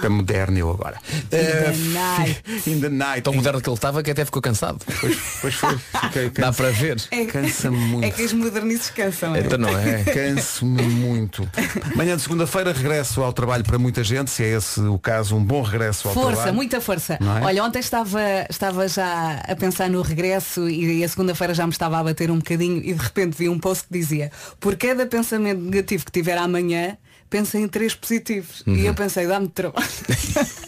Muito 0.09 0.25
moderno 0.25 0.59
eu 0.59 0.71
agora. 0.71 0.99
the 1.31 1.71
Uh, 1.71 1.93
night. 1.93 2.43
In 2.71 2.81
the 2.81 2.89
night. 2.89 3.23
Tão 3.23 3.33
moderno 3.35 3.61
que 3.61 3.69
ele 3.69 3.75
estava 3.77 4.03
que 4.03 4.11
até 4.11 4.25
ficou 4.25 4.41
cansado. 4.43 4.79
Pois, 5.01 5.17
pois 5.41 5.55
foi. 5.55 5.79
Fiquei 5.79 6.31
Dá 6.31 6.53
para 6.53 6.71
ver. 6.71 6.97
É, 7.11 7.25
Cansa-me 7.27 7.77
muito. 7.77 8.05
é 8.07 8.11
que 8.11 8.23
as 8.23 8.33
modernices 8.33 8.91
cansam. 8.91 9.35
é? 9.37 9.41
Então 9.41 9.59
não 9.59 9.69
é? 9.79 10.03
Canso-me 10.05 10.83
muito. 10.83 11.49
Manhã 11.95 12.17
de 12.17 12.23
segunda-feira 12.23 12.73
regresso 12.73 13.23
ao 13.23 13.33
trabalho 13.33 13.65
para 13.65 13.79
muita 13.79 14.03
gente, 14.03 14.31
se 14.31 14.43
é 14.43 14.57
esse 14.57 14.81
o 14.81 14.99
caso, 14.99 15.37
um 15.37 15.45
bom 15.45 15.63
regresso 15.63 16.09
ao 16.09 16.15
Força, 16.15 16.33
trabalho. 16.33 16.55
muita 16.55 16.81
força. 16.81 17.15
É? 17.15 17.45
Olha, 17.45 17.65
ontem 17.65 17.79
estava, 17.79 18.21
estava 18.49 18.89
já 18.89 19.43
a 19.49 19.57
pensar 19.57 19.89
no 19.91 20.03
regresso 20.03 20.69
e 20.69 21.03
a 21.05 21.09
segunda-feira 21.09 21.55
já 21.55 21.67
me 21.67 21.73
estava 21.73 21.99
a 21.99 22.05
bater 22.05 22.31
um 22.31 22.37
bocadinho 22.39 22.79
e 22.79 22.93
de 22.93 23.03
repente 23.03 23.37
vi 23.37 23.49
um 23.49 23.59
post 23.59 23.85
que 23.87 23.93
dizia 23.93 24.31
por 24.61 24.77
cada 24.77 25.07
pensamento 25.07 25.61
negativo 25.61 26.05
que 26.05 26.13
tiver 26.13 26.37
amanhã, 26.39 26.97
pensa 27.31 27.59
em 27.59 27.67
três 27.69 27.95
positivos. 27.95 28.63
E 28.67 28.71
Uhum. 28.71 28.77
eu 28.79 28.95
pensei, 28.95 29.27
dá-me 29.27 29.49
trabalho. 29.49 29.87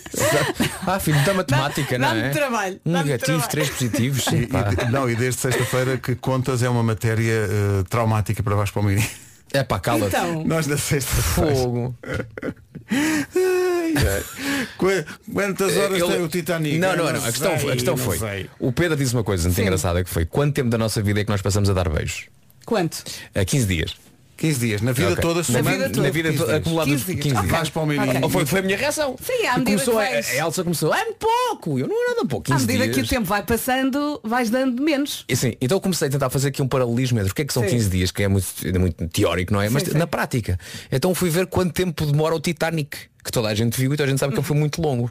Ah, 0.86 0.98
filho 1.00 1.22
da 1.24 1.34
matemática, 1.34 1.98
não 1.98 2.08
dá-me 2.08 2.20
é? 2.22 2.30
trabalho, 2.30 2.80
Um 2.86 2.92
dá-me 2.92 3.04
negativo, 3.10 3.26
trabalho. 3.38 3.50
três 3.50 3.68
positivos. 3.70 4.26
E- 4.28 4.30
Sim, 4.30 4.48
e- 4.86 4.90
não, 4.90 5.10
e 5.10 5.14
desde 5.16 5.40
sexta-feira 5.40 5.98
que 5.98 6.14
contas 6.14 6.62
é 6.62 6.68
uma 6.70 6.82
matéria 6.82 7.32
eh, 7.50 7.84
traumática 7.90 8.42
para 8.42 8.54
Vasco 8.54 8.74
Palmeirinho. 8.74 9.06
É 9.52 9.62
pá, 9.62 9.78
cala-te. 9.78 10.16
Então, 10.16 10.44
Nós 10.44 10.66
na 10.66 10.76
sexta-feira. 10.78 11.54
Fogo. 11.56 11.94
Qu- 14.78 15.04
Quantas 15.32 15.76
horas 15.76 16.00
Ele- 16.00 16.12
tem 16.12 16.22
o 16.24 16.28
Titanic? 16.28 16.78
Não, 16.78 16.96
não, 16.96 17.12
não. 17.12 17.20
A 17.24 17.30
questão, 17.32 17.58
sei, 17.58 17.70
a 17.70 17.72
questão 17.72 17.96
não 17.96 18.04
foi. 18.04 18.18
sei. 18.18 18.50
O 18.58 18.72
Pedro 18.72 18.96
disse 18.96 19.12
uma 19.14 19.24
coisa 19.24 19.48
muito 19.48 19.60
engraçada 19.60 20.02
que 20.04 20.10
foi 20.10 20.24
quanto 20.24 20.54
tempo 20.54 20.68
da 20.70 20.78
nossa 20.78 21.02
vida 21.02 21.20
é 21.20 21.24
que 21.24 21.30
nós 21.30 21.42
passamos 21.42 21.68
a 21.68 21.72
dar 21.72 21.88
beijos? 21.88 22.26
quanto? 22.64 23.04
A 23.34 23.44
15 23.44 23.66
dias. 23.66 23.94
15 24.36 24.60
dias, 24.60 24.82
na 24.82 24.92
vida 24.92 25.10
Ok. 25.12 25.22
toda, 25.22 25.42
na 25.48 25.62
vida 25.62 25.88
toda. 25.90 26.02
Na 26.02 26.10
vida 26.10 26.28
15 26.30 26.38
toda, 26.38 26.52
dias. 26.52 26.60
acumulada 26.60 26.90
15 26.90 27.04
15 27.04 27.14
dias. 27.14 27.24
dias. 27.26 27.38
Ok. 27.38 27.50
Vasco 27.58 27.74
Palmeirinho. 27.74 28.10
Ok. 28.10 28.20
Ou 28.24 28.30
foi, 28.30 28.46
foi 28.46 28.58
a 28.58 28.62
minha 28.62 28.76
reação. 28.76 29.16
Sim, 29.22 29.46
à 29.46 29.58
medida 29.58 29.64
começou 29.64 29.94
que 29.94 30.00
a, 30.00 30.10
vais- 30.10 30.30
a 30.30 30.34
Elsa 30.46 30.62
começou, 30.64 30.94
é 30.94 31.04
pouco, 31.18 31.78
eu 31.78 31.88
não 31.88 32.04
é 32.04 32.08
nada 32.14 32.26
pouco. 32.28 32.52
À 32.52 32.56
15 32.56 32.66
medida 32.66 32.84
que 32.84 32.90
o 32.90 32.94
dias. 32.94 33.08
tempo 33.08 33.24
vai 33.26 33.42
passando, 33.42 34.20
vais 34.22 34.50
dando 34.50 34.82
menos. 34.82 35.24
E 35.28 35.32
assim, 35.32 35.54
então 35.60 35.76
eu 35.76 35.80
comecei 35.80 36.08
a 36.08 36.10
tentar 36.10 36.28
fazer 36.30 36.48
aqui 36.48 36.60
um 36.62 36.68
paralelismo 36.68 37.18
entre 37.18 37.32
o 37.32 37.34
que 37.34 37.42
é 37.42 37.44
que 37.44 37.52
são 37.52 37.62
Sim. 37.62 37.70
15 37.70 37.88
dias, 37.90 38.10
que 38.10 38.22
é 38.22 38.28
muito, 38.28 38.46
é 38.64 38.78
muito 38.78 39.08
teórico, 39.08 39.52
não 39.52 39.60
é? 39.62 39.68
Mas 39.68 39.82
Sim, 39.84 39.92
sim. 39.92 39.98
na 39.98 40.06
prática. 40.06 40.58
Então 40.92 41.14
fui 41.14 41.30
ver 41.30 41.46
quanto 41.46 41.72
tempo 41.72 42.04
demora 42.04 42.34
o 42.34 42.40
Titanic, 42.40 42.96
que 43.24 43.32
toda 43.32 43.48
a 43.48 43.54
gente 43.54 43.80
viu 43.80 43.92
e 43.92 43.96
toda 43.96 44.06
a 44.06 44.10
gente 44.10 44.18
sabe 44.20 44.32
que 44.32 44.38
ele 44.38 44.46
foi 44.46 44.56
muito 44.56 44.80
longo. 44.82 45.10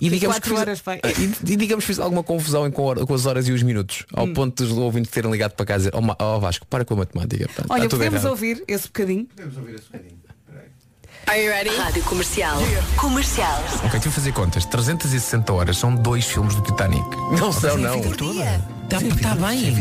E 0.00 0.10
digamos, 0.10 0.38
que 0.40 0.48
fiz, 0.48 0.58
horas, 0.58 0.80
pai. 0.80 1.00
e, 1.18 1.52
e 1.52 1.56
digamos 1.56 1.84
fiz 1.84 1.98
alguma 2.00 2.22
confusão 2.22 2.68
com, 2.70 2.90
a 2.90 3.06
com 3.06 3.14
as 3.14 3.26
horas 3.26 3.46
e 3.48 3.52
os 3.52 3.62
minutos, 3.62 4.04
ao 4.12 4.24
Hum. 4.26 4.32
ponto 4.34 4.64
dos 4.64 4.76
ouvintes 4.76 5.10
terem 5.10 5.30
ligado 5.30 5.52
para 5.52 5.64
casa 5.64 5.84
e 5.84 5.90
dizer, 5.90 5.96
ó 5.96 6.00
Ma- 6.00 6.16
ó 6.18 6.38
Vasco, 6.40 6.66
para 6.66 6.84
com 6.84 6.94
a 6.94 6.96
matemática. 6.98 7.44
Olha, 7.68 7.84
está 7.84 7.88
tudo 7.88 7.90
podemos 7.90 8.20
errado." 8.20 8.30
ouvir 8.30 8.64
esse 8.66 8.86
bocadinho. 8.88 9.28
Rádio 11.78 12.02
Comercial. 12.04 12.58
Comercial. 12.96 13.62
Ok, 13.84 13.98
tive 13.98 14.08
a 14.08 14.12
fazer 14.12 14.32
contas. 14.32 14.66
360 14.66 15.52
horas 15.54 15.78
são 15.78 15.94
dois 15.94 16.24
filmes 16.26 16.54
do 16.54 16.60
Titanic. 16.62 17.02
Não 17.40 17.50
são, 17.50 17.78
não. 17.78 17.98
Está 17.98 18.98
tá 19.22 19.34
bem. 19.36 19.72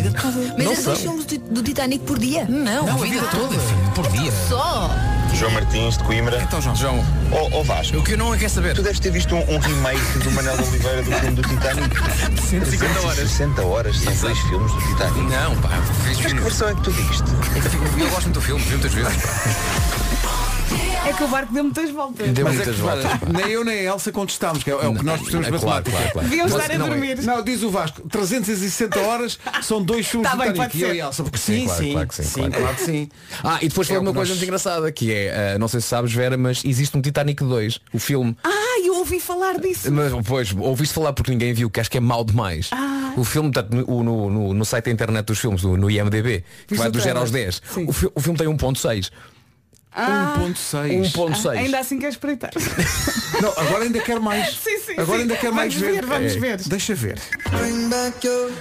Mas 0.56 0.64
Não 0.66 0.72
é 0.72 0.76
são. 0.76 0.84
dois 0.86 1.02
filmes 1.02 1.26
do, 1.26 1.38
do 1.40 1.64
Titanic 1.64 2.06
por 2.06 2.18
dia? 2.18 2.46
Não, 2.46 2.88
a 2.88 2.96
vida 2.96 3.22
toda, 3.30 3.60
filho, 3.60 3.92
por 3.94 4.08
dia. 4.12 4.32
Só! 4.48 4.90
João 5.34 5.52
Martins 5.52 5.98
de 5.98 6.04
Coimbra. 6.04 6.42
Então, 6.42 6.62
João. 6.62 6.76
João, 6.76 7.06
ó 7.32 7.64
Vasco, 7.64 7.98
o 7.98 8.04
que 8.04 8.14
eu 8.14 8.18
não 8.18 8.38
quer 8.38 8.50
saber? 8.50 8.76
tu 8.76 8.84
deves 8.84 9.00
ter 9.00 9.12
visto 9.12 9.36
um, 9.36 9.40
um 9.40 9.60
remake 9.60 10.20
do 10.20 10.32
Manel 10.32 10.58
de 10.58 10.64
Oliveira 10.64 11.04
do 11.04 11.12
filme 11.12 11.36
do 11.36 11.42
Titanic. 11.42 11.96
150 12.42 13.00
horas. 13.02 13.18
60 13.18 13.62
horas, 13.64 14.00
são 14.00 14.14
dois 14.16 14.40
filmes 14.40 14.72
do 14.72 14.82
Titanic. 14.82 15.22
Não, 15.22 15.56
pá, 15.58 15.70
fiz 16.06 16.20
Mas 16.20 16.34
que 16.34 16.40
versão 16.40 16.70
é 16.70 16.76
que 16.76 16.82
tu 16.82 16.92
viste? 16.92 17.24
Eu 17.98 18.10
gosto 18.10 18.24
muito 18.24 18.34
do 18.34 18.42
filme, 18.42 18.64
vi 18.64 18.72
muitas 18.72 18.94
vezes. 18.94 19.14
É 21.06 21.12
que 21.12 21.24
o 21.24 21.28
barco 21.28 21.54
deu 21.54 21.64
muitas 21.66 21.90
voltas. 21.92 22.30
Deu 22.32 22.46
Mas 22.46 22.54
é 22.54 22.58
muitas 22.58 22.76
que, 22.76 22.82
voltas. 22.82 23.12
nem 23.34 23.52
eu 23.52 23.66
nem 23.66 23.80
a 23.80 23.92
Elsa 23.94 24.12
contestámos, 24.12 24.64
que 24.64 24.72
é, 24.72 24.74
é 24.74 24.88
o 24.88 24.96
que 24.96 25.04
nós 25.04 25.18
precisamos 25.20 25.48
É 25.48 25.52
de 25.52 25.58
matemática. 25.58 25.92
claro, 25.92 26.12
claro. 26.14 26.28
Deviam 26.30 26.48
estar 26.48 26.72
a 26.72 26.78
não 26.78 26.86
é. 26.86 26.90
dormir. 26.90 27.22
Não, 27.24 27.44
diz 27.44 27.62
o 27.62 27.70
Vasco, 27.70 28.08
360 28.08 29.00
horas 29.02 29.38
são 29.62 29.84
dois 29.84 30.08
filmes 30.08 30.30
Tá 30.30 30.38
bem, 30.38 30.54
pode 30.54 30.78
E 30.78 30.80
ser. 30.80 30.96
e 30.96 31.02
a 31.02 31.06
Elsa, 31.08 31.24
porque 31.24 31.38
Sim, 31.38 31.60
sim, 31.60 31.66
claro, 31.66 31.84
sim, 31.84 31.92
claro 31.92 32.08
que 32.08 32.16
sim, 32.16 32.24
sim, 32.24 32.50
claro. 32.52 32.76
que 32.76 32.82
sim. 32.84 33.10
Ah, 33.44 33.58
e 33.62 33.68
depois 33.68 33.88
É 33.90 33.94
foi 33.94 34.00
uma 34.02 34.14
coisa 34.14 34.32
muito 34.32 34.44
engraçada 34.46 34.90
que 34.94 35.12
é, 35.12 35.54
ah, 35.56 35.60
não 35.60 35.68
sei 35.68 35.82
se 35.82 35.88
sabes 35.88 36.14
Vera, 36.14 36.38
mas 36.38 36.64
existe 36.64 36.98
um 36.98 37.02
Titanic 37.02 37.44
2, 37.44 37.80
o 37.94 38.00
filme. 38.00 38.36
Ah, 38.44 38.80
eu 38.86 38.96
ouvi 39.00 39.20
falar 39.20 39.60
disso. 39.60 39.92
Mas 39.92 40.14
pois, 40.26 40.56
ouviste 40.58 40.94
falar 40.96 41.12
porque 41.12 41.32
ninguém 41.32 41.54
viu, 41.54 41.70
que 41.70 41.82
acho 41.82 41.92
que 41.92 41.98
é 41.98 42.02
mau 42.02 42.24
demais. 42.24 42.70
Ah. 42.72 43.12
O 43.18 43.24
filme, 43.26 43.52
no, 43.70 44.04
no, 44.04 44.30
no- 44.30 44.54
no 44.54 44.66
site 44.66 44.86
da 44.86 44.92
internet 44.92 45.26
dos 45.26 45.38
filmes, 45.38 45.62
no, 45.64 45.76
no 45.76 45.92
IMDB, 45.92 46.44
que 46.66 46.76
vai 46.76 46.90
do 46.90 47.00
0 47.00 47.20
aos 47.20 47.30
trailer? 47.30 47.52
10. 47.52 47.62
Sim. 47.74 47.86
O, 47.90 47.94
fi- 47.94 48.10
o 48.16 48.22
filme 48.22 48.38
tem 48.40 48.48
1.6. 48.48 49.12
Ah, 49.96 50.36
1.6. 50.40 51.12
1.6. 51.14 51.50
ainda 51.58 51.80
assim 51.80 52.00
quer 52.00 52.10
espreitar. 52.10 52.52
Não, 53.42 53.50
agora 53.58 53.84
ainda 53.84 54.00
quer 54.00 54.20
mais. 54.20 54.56
Sim, 54.64 54.78
sim, 54.80 54.94
agora 54.94 55.18
sim. 55.18 55.22
ainda 55.24 55.36
quer 55.38 55.52
mais 55.52 55.74
Vamos 55.74 55.96
ver, 55.96 56.06
vamos 56.06 56.34
É. 56.36 56.40
ver. 56.40 56.58
Deixa 56.66 56.96
ver. 56.96 57.20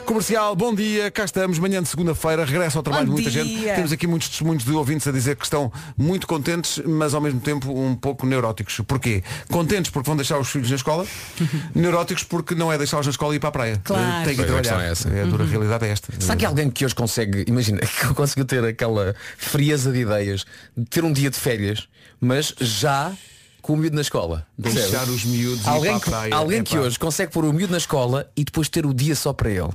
Comercial, 0.04 0.54
bom 0.56 0.74
dia, 0.74 1.10
cá 1.10 1.24
estamos, 1.24 1.58
manhã 1.58 1.82
de 1.82 1.88
segunda-feira, 1.88 2.44
regresso 2.44 2.78
ao 2.78 2.82
trabalho 2.82 3.06
Bom 3.06 3.14
de 3.16 3.22
muita 3.22 3.30
dia. 3.30 3.44
gente. 3.44 3.74
Temos 3.74 3.92
aqui 3.92 4.06
muitos 4.06 4.28
testemunhos 4.28 4.64
de 4.64 4.72
ouvintes 4.72 5.06
a 5.06 5.12
dizer 5.12 5.36
que 5.36 5.44
estão 5.44 5.72
muito 5.96 6.26
contentes, 6.26 6.80
mas 6.84 7.14
ao 7.14 7.20
mesmo 7.20 7.40
tempo 7.40 7.72
um 7.72 7.94
pouco 7.94 8.26
neuróticos. 8.26 8.80
Porquê? 8.86 9.22
Contentes 9.50 9.90
porque 9.90 10.06
vão 10.06 10.16
deixar 10.16 10.38
os 10.38 10.48
filhos 10.48 10.68
na 10.70 10.76
escola, 10.76 11.06
neuróticos 11.74 12.24
porque 12.24 12.54
não 12.54 12.72
é 12.72 12.78
deixá-los 12.78 13.06
na 13.06 13.10
escola 13.10 13.34
e 13.34 13.36
ir 13.36 13.40
para 13.40 13.48
a 13.48 13.52
praia. 13.52 13.80
Claro. 13.84 14.24
Tem 14.24 14.36
que 14.36 14.42
trabalhar. 14.44 14.82
é 14.82 14.90
essa. 14.90 15.08
a 15.08 15.24
dura 15.24 15.44
realidade 15.44 15.84
é 15.86 15.90
esta. 15.90 16.12
Será 16.18 16.36
que 16.36 16.44
alguém 16.46 16.70
que 16.70 16.84
hoje 16.84 16.94
consegue, 16.94 17.44
imagina, 17.48 17.78
que 17.80 18.14
conseguiu 18.14 18.44
ter 18.44 18.64
aquela 18.64 19.14
frieza 19.36 19.92
de 19.92 20.00
ideias, 20.00 20.44
de 20.76 20.84
ter 20.86 21.04
um 21.04 21.12
dia 21.12 21.21
de 21.30 21.36
férias, 21.38 21.88
mas 22.20 22.54
já 22.60 23.12
com 23.60 23.74
o 23.74 23.76
miúdo 23.76 23.94
na 23.96 24.02
escola? 24.02 24.46
Deixar 24.58 24.80
Percebes? 24.80 25.08
os 25.08 25.24
miúdos 25.24 25.64
ir 25.64 25.68
Alguém, 25.68 25.90
para 25.90 25.96
a 25.96 26.00
que, 26.00 26.10
praia. 26.10 26.34
alguém 26.34 26.62
que 26.64 26.74
Epá, 26.74 26.84
hoje 26.86 26.98
consegue 26.98 27.32
pôr 27.32 27.44
o 27.44 27.52
miúdo 27.52 27.70
na 27.72 27.78
escola 27.78 28.30
e 28.36 28.44
depois 28.44 28.68
ter 28.68 28.84
o 28.86 28.92
dia 28.94 29.14
só 29.14 29.32
para 29.32 29.50
ele. 29.50 29.70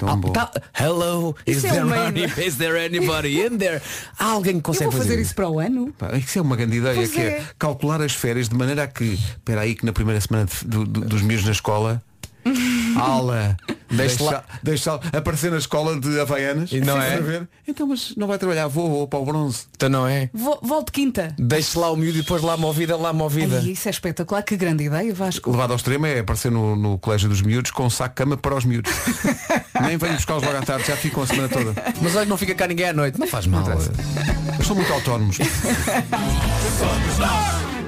Ah, 0.00 0.16
bom. 0.16 0.32
tá- 0.32 0.50
Hello, 0.80 1.36
is 1.46 1.58
Isso 1.58 1.66
é 1.66 1.70
there, 1.72 1.84
uma- 1.84 1.96
any- 2.06 2.24
is 2.46 2.56
there 2.56 2.82
anybody 2.82 3.40
in 3.44 3.58
there? 3.58 3.82
Há 4.18 4.24
alguém 4.24 4.54
que 4.54 4.58
Eu 4.60 4.62
consegue 4.62 4.90
vou 4.90 4.98
fazer 5.00 5.20
isso 5.20 5.34
para 5.34 5.48
o 5.50 5.60
ano. 5.60 5.92
Pá, 5.98 6.16
Isso 6.16 6.38
é 6.38 6.42
uma 6.42 6.56
grande 6.56 6.78
ideia, 6.78 6.94
Pois 6.94 7.10
que 7.10 7.20
é. 7.20 7.24
é. 7.26 7.46
calcular 7.58 8.00
as 8.00 8.12
férias 8.12 8.48
de 8.48 8.54
maneira 8.54 8.84
a 8.84 8.86
que, 8.86 9.04
espera 9.12 9.60
aí 9.60 9.74
que 9.74 9.84
na 9.84 9.92
primeira 9.92 10.18
semana 10.20 10.46
de- 10.46 10.66
do- 10.66 10.86
do- 10.86 11.00
dos 11.02 11.20
miúdos 11.20 11.44
na 11.44 11.52
escola, 11.52 12.02
aula, 12.98 13.56
Deixe 13.66 13.71
deixa, 13.96 14.24
lá- 14.24 14.44
deixa 14.62 14.94
aparecer 15.12 15.50
na 15.50 15.58
escola 15.58 15.98
de 15.98 16.20
Havaianas, 16.20 16.72
E 16.72 16.80
não 16.80 17.00
é? 17.00 17.46
Então, 17.66 17.86
mas 17.86 18.14
não 18.16 18.26
vai 18.26 18.38
trabalhar, 18.38 18.66
vou, 18.68 18.88
vou 18.88 19.08
para 19.08 19.18
o 19.18 19.24
bronze. 19.24 19.64
Então 19.74 19.88
não 19.88 20.06
é? 20.06 20.30
Vou, 20.32 20.58
volto 20.62 20.92
quinta. 20.92 21.34
Deixe 21.38 21.78
lá 21.78 21.90
o 21.90 21.96
miúdo 21.96 22.18
e 22.18 22.22
depois 22.22 22.42
lá 22.42 22.56
movida, 22.56 22.96
lá 22.96 23.12
movida. 23.12 23.58
Ai, 23.58 23.70
isso 23.70 23.88
é 23.88 23.90
espetacular, 23.90 24.42
que 24.42 24.56
grande 24.56 24.84
ideia, 24.84 25.14
Vasco. 25.14 25.50
Levado 25.50 25.70
ao 25.70 25.76
extremo 25.76 26.06
é 26.06 26.18
aparecer 26.20 26.50
no, 26.50 26.76
no 26.76 26.98
colégio 26.98 27.28
dos 27.28 27.42
miúdos 27.42 27.70
com 27.70 27.84
um 27.84 27.90
saco 27.90 28.10
de 28.10 28.14
cama 28.16 28.36
para 28.36 28.54
os 28.56 28.64
miúdos. 28.64 28.92
Nem 29.80 29.96
venho 29.96 30.14
buscar-los 30.14 30.42
logo 30.44 30.56
à 30.56 30.62
tarde, 30.62 30.86
já 30.86 30.96
ficam 30.96 31.22
a 31.22 31.26
semana 31.26 31.48
toda. 31.48 31.74
Mas 32.00 32.12
que 32.12 32.24
não 32.26 32.36
fica 32.36 32.54
cá 32.54 32.66
ninguém 32.66 32.88
à 32.88 32.92
noite. 32.92 33.18
Não 33.18 33.26
faz 33.26 33.46
mal. 33.46 33.64
Eles 33.68 34.61
são 34.72 34.74
muito 34.74 34.92
autónomos. 34.92 35.36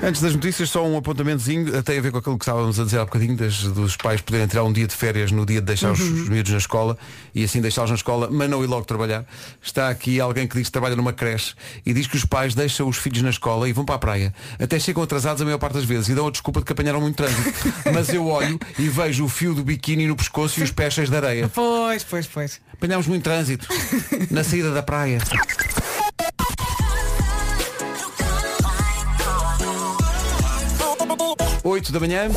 Antes 0.02 0.20
das 0.20 0.34
notícias, 0.34 0.68
só 0.68 0.86
um 0.86 0.98
apontamentozinho, 0.98 1.82
tem 1.82 1.98
a 1.98 2.02
ver 2.02 2.12
com 2.12 2.18
aquilo 2.18 2.36
que 2.38 2.44
estávamos 2.44 2.78
a 2.78 2.84
dizer 2.84 2.98
há 2.98 3.06
bocadinho, 3.06 3.34
das- 3.38 3.62
dos 3.62 3.96
pais 3.96 4.20
poderem 4.20 4.46
tirar 4.46 4.62
um 4.64 4.70
dia 4.72 4.86
de 4.86 4.94
férias 4.94 5.32
no 5.32 5.46
dia 5.46 5.60
de 5.62 5.66
deixar 5.66 5.92
os, 5.92 6.00
os 6.00 6.28
miúdos 6.28 6.52
na 6.52 6.58
escola 6.58 6.98
e 7.34 7.42
assim 7.42 7.58
deixá-los 7.62 7.88
na 7.90 7.96
escola, 7.96 8.28
mas 8.30 8.50
não 8.50 8.62
ir 8.62 8.66
logo 8.66 8.84
trabalhar. 8.84 9.24
Está 9.62 9.88
aqui 9.88 10.20
alguém 10.20 10.46
que 10.46 10.58
diz 10.58 10.66
que 10.66 10.72
trabalha 10.72 10.94
numa 10.94 11.14
creche 11.14 11.54
e 11.86 11.94
diz 11.94 12.06
que 12.06 12.16
os 12.18 12.26
pais 12.26 12.54
deixam 12.54 12.86
os 12.86 12.98
filhos 12.98 13.22
na 13.22 13.30
escola 13.30 13.66
e 13.66 13.72
vão 13.72 13.86
para 13.86 13.94
a 13.94 13.98
praia. 13.98 14.34
Até 14.60 14.78
chegam 14.78 15.02
atrasados 15.02 15.40
a 15.40 15.44
maior 15.46 15.56
parte 15.58 15.72
das 15.74 15.84
vezes 15.84 16.10
e 16.10 16.14
dão 16.14 16.26
a 16.26 16.30
desculpa 16.30 16.60
de 16.60 16.66
que 16.66 16.72
apanharam 16.72 17.00
muito 17.00 17.16
trânsito. 17.16 17.50
mas 17.94 18.10
eu 18.10 18.26
olho 18.26 18.60
e 18.78 18.86
vejo 18.90 19.24
o 19.24 19.28
fio 19.28 19.54
do 19.54 19.64
biquíni 19.64 20.06
no 20.06 20.16
pescoço 20.16 20.60
e 20.60 20.64
os 20.64 20.70
pés 20.70 20.92
cheios 20.92 21.08
de 21.08 21.16
areia. 21.16 21.48
Pois, 21.48 22.04
pois, 22.04 22.26
pois. 22.26 22.60
Apanhámos 22.74 23.06
muito 23.06 23.22
trânsito 23.22 23.66
na 24.30 24.44
saída 24.44 24.70
da 24.70 24.82
praia. 24.82 25.18
8 31.74 31.90
da 31.90 31.98
manhã. 31.98 32.30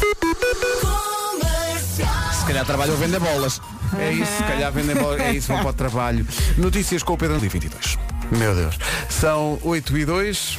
Se 2.33 2.45
calhar 2.47 2.65
trabalho 2.65 2.93
a 2.93 2.95
vender 2.95 3.19
bolas. 3.19 3.61
É 3.99 4.11
isso, 4.11 4.31
se 4.35 4.43
calhar 4.43 4.71
vendem 4.71 4.95
bola, 4.95 5.21
é 5.21 5.31
isso, 5.31 5.47
vão 5.47 5.59
para 5.59 5.69
o 5.69 5.73
trabalho. 5.73 6.27
Notícias 6.57 7.03
com 7.03 7.13
o 7.13 7.17
Pedro 7.17 7.39
Lee 7.39 7.47
22. 7.47 7.99
Meu 8.31 8.55
Deus. 8.55 8.79
São 9.09 9.59
8 9.61 9.95
e 9.95 10.05
2. 10.05 10.57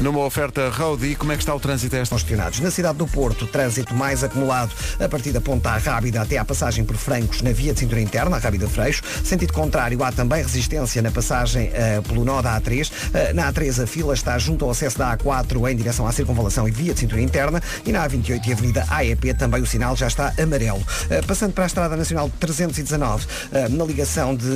Numa 0.00 0.20
oferta 0.20 0.70
Roadie, 0.70 1.14
como 1.14 1.30
é 1.30 1.36
que 1.36 1.42
está 1.42 1.54
o 1.54 1.60
trânsito 1.60 1.94
a 1.94 1.98
esta? 1.98 2.16
Na 2.62 2.70
cidade 2.70 2.96
do 2.96 3.06
Porto, 3.06 3.46
trânsito 3.46 3.94
mais 3.94 4.24
acumulado 4.24 4.72
a 4.98 5.06
partir 5.06 5.30
da 5.30 5.42
Ponta 5.42 5.76
Rábida 5.76 6.22
até 6.22 6.38
à 6.38 6.44
passagem 6.44 6.86
por 6.86 6.96
Francos 6.96 7.42
na 7.42 7.52
via 7.52 7.74
de 7.74 7.80
cintura 7.80 8.00
interna, 8.00 8.36
a 8.36 8.38
Rábida 8.38 8.66
Freixo. 8.66 9.02
Sentido 9.22 9.52
contrário, 9.52 10.02
há 10.02 10.10
também 10.10 10.42
resistência 10.42 11.02
na 11.02 11.10
passagem 11.10 11.70
eh, 11.74 12.00
pelo 12.00 12.24
nó 12.24 12.40
da 12.40 12.58
A3. 12.58 12.90
Eh, 13.12 13.32
na 13.34 13.52
A3 13.52 13.82
a 13.82 13.86
fila 13.86 14.14
está 14.14 14.38
junto 14.38 14.64
ao 14.64 14.70
acesso 14.70 14.98
da 14.98 15.14
A4 15.14 15.70
em 15.70 15.76
direção 15.76 16.06
à 16.06 16.12
circunvalação 16.12 16.66
e 16.66 16.70
via 16.70 16.94
de 16.94 17.00
cintura 17.00 17.20
interna 17.20 17.62
e 17.84 17.92
na 17.92 18.08
A28 18.08 18.46
e 18.46 18.52
Avenida 18.52 18.86
AEP 18.88 19.34
também 19.34 19.60
o 19.60 19.66
sinal 19.66 19.94
já 19.96 20.06
está 20.06 20.32
amarelo. 20.40 20.82
Eh, 21.10 21.20
passando 21.20 21.52
para 21.52 21.64
a 21.64 21.66
Estrada 21.66 21.94
Nacional 21.94 22.30
319, 22.40 23.26
eh, 23.52 23.68
na 23.68 23.84
ligação 23.84 24.34
de 24.34 24.48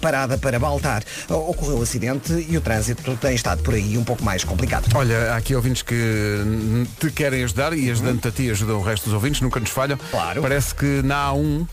parada 0.00 0.38
para 0.38 0.58
Baltar, 0.58 1.02
ocorreu 1.28 1.82
acidente 1.82 2.32
e 2.48 2.56
o 2.56 2.60
trânsito 2.62 3.14
tem 3.18 3.34
estado 3.34 3.62
por 3.62 3.74
aí 3.74 3.98
um 3.98 4.04
pouco 4.04 4.24
mais 4.24 4.42
complicado. 4.44 4.61
Complicado. 4.62 4.86
Olha, 4.94 5.32
há 5.32 5.36
aqui 5.36 5.54
ouvintes 5.56 5.82
que 5.82 6.86
te 7.00 7.10
querem 7.10 7.42
ajudar 7.42 7.72
e 7.76 7.90
ajudando-te 7.90 8.28
a 8.28 8.30
ti 8.30 8.50
ajudam 8.50 8.78
o 8.78 8.82
resto 8.82 9.04
dos 9.04 9.14
ouvintes, 9.14 9.40
nunca 9.40 9.58
nos 9.58 9.70
falham. 9.70 9.98
Claro. 10.10 10.40
Parece 10.40 10.74
que 10.74 11.02
na 11.02 11.30
A1 11.30 11.66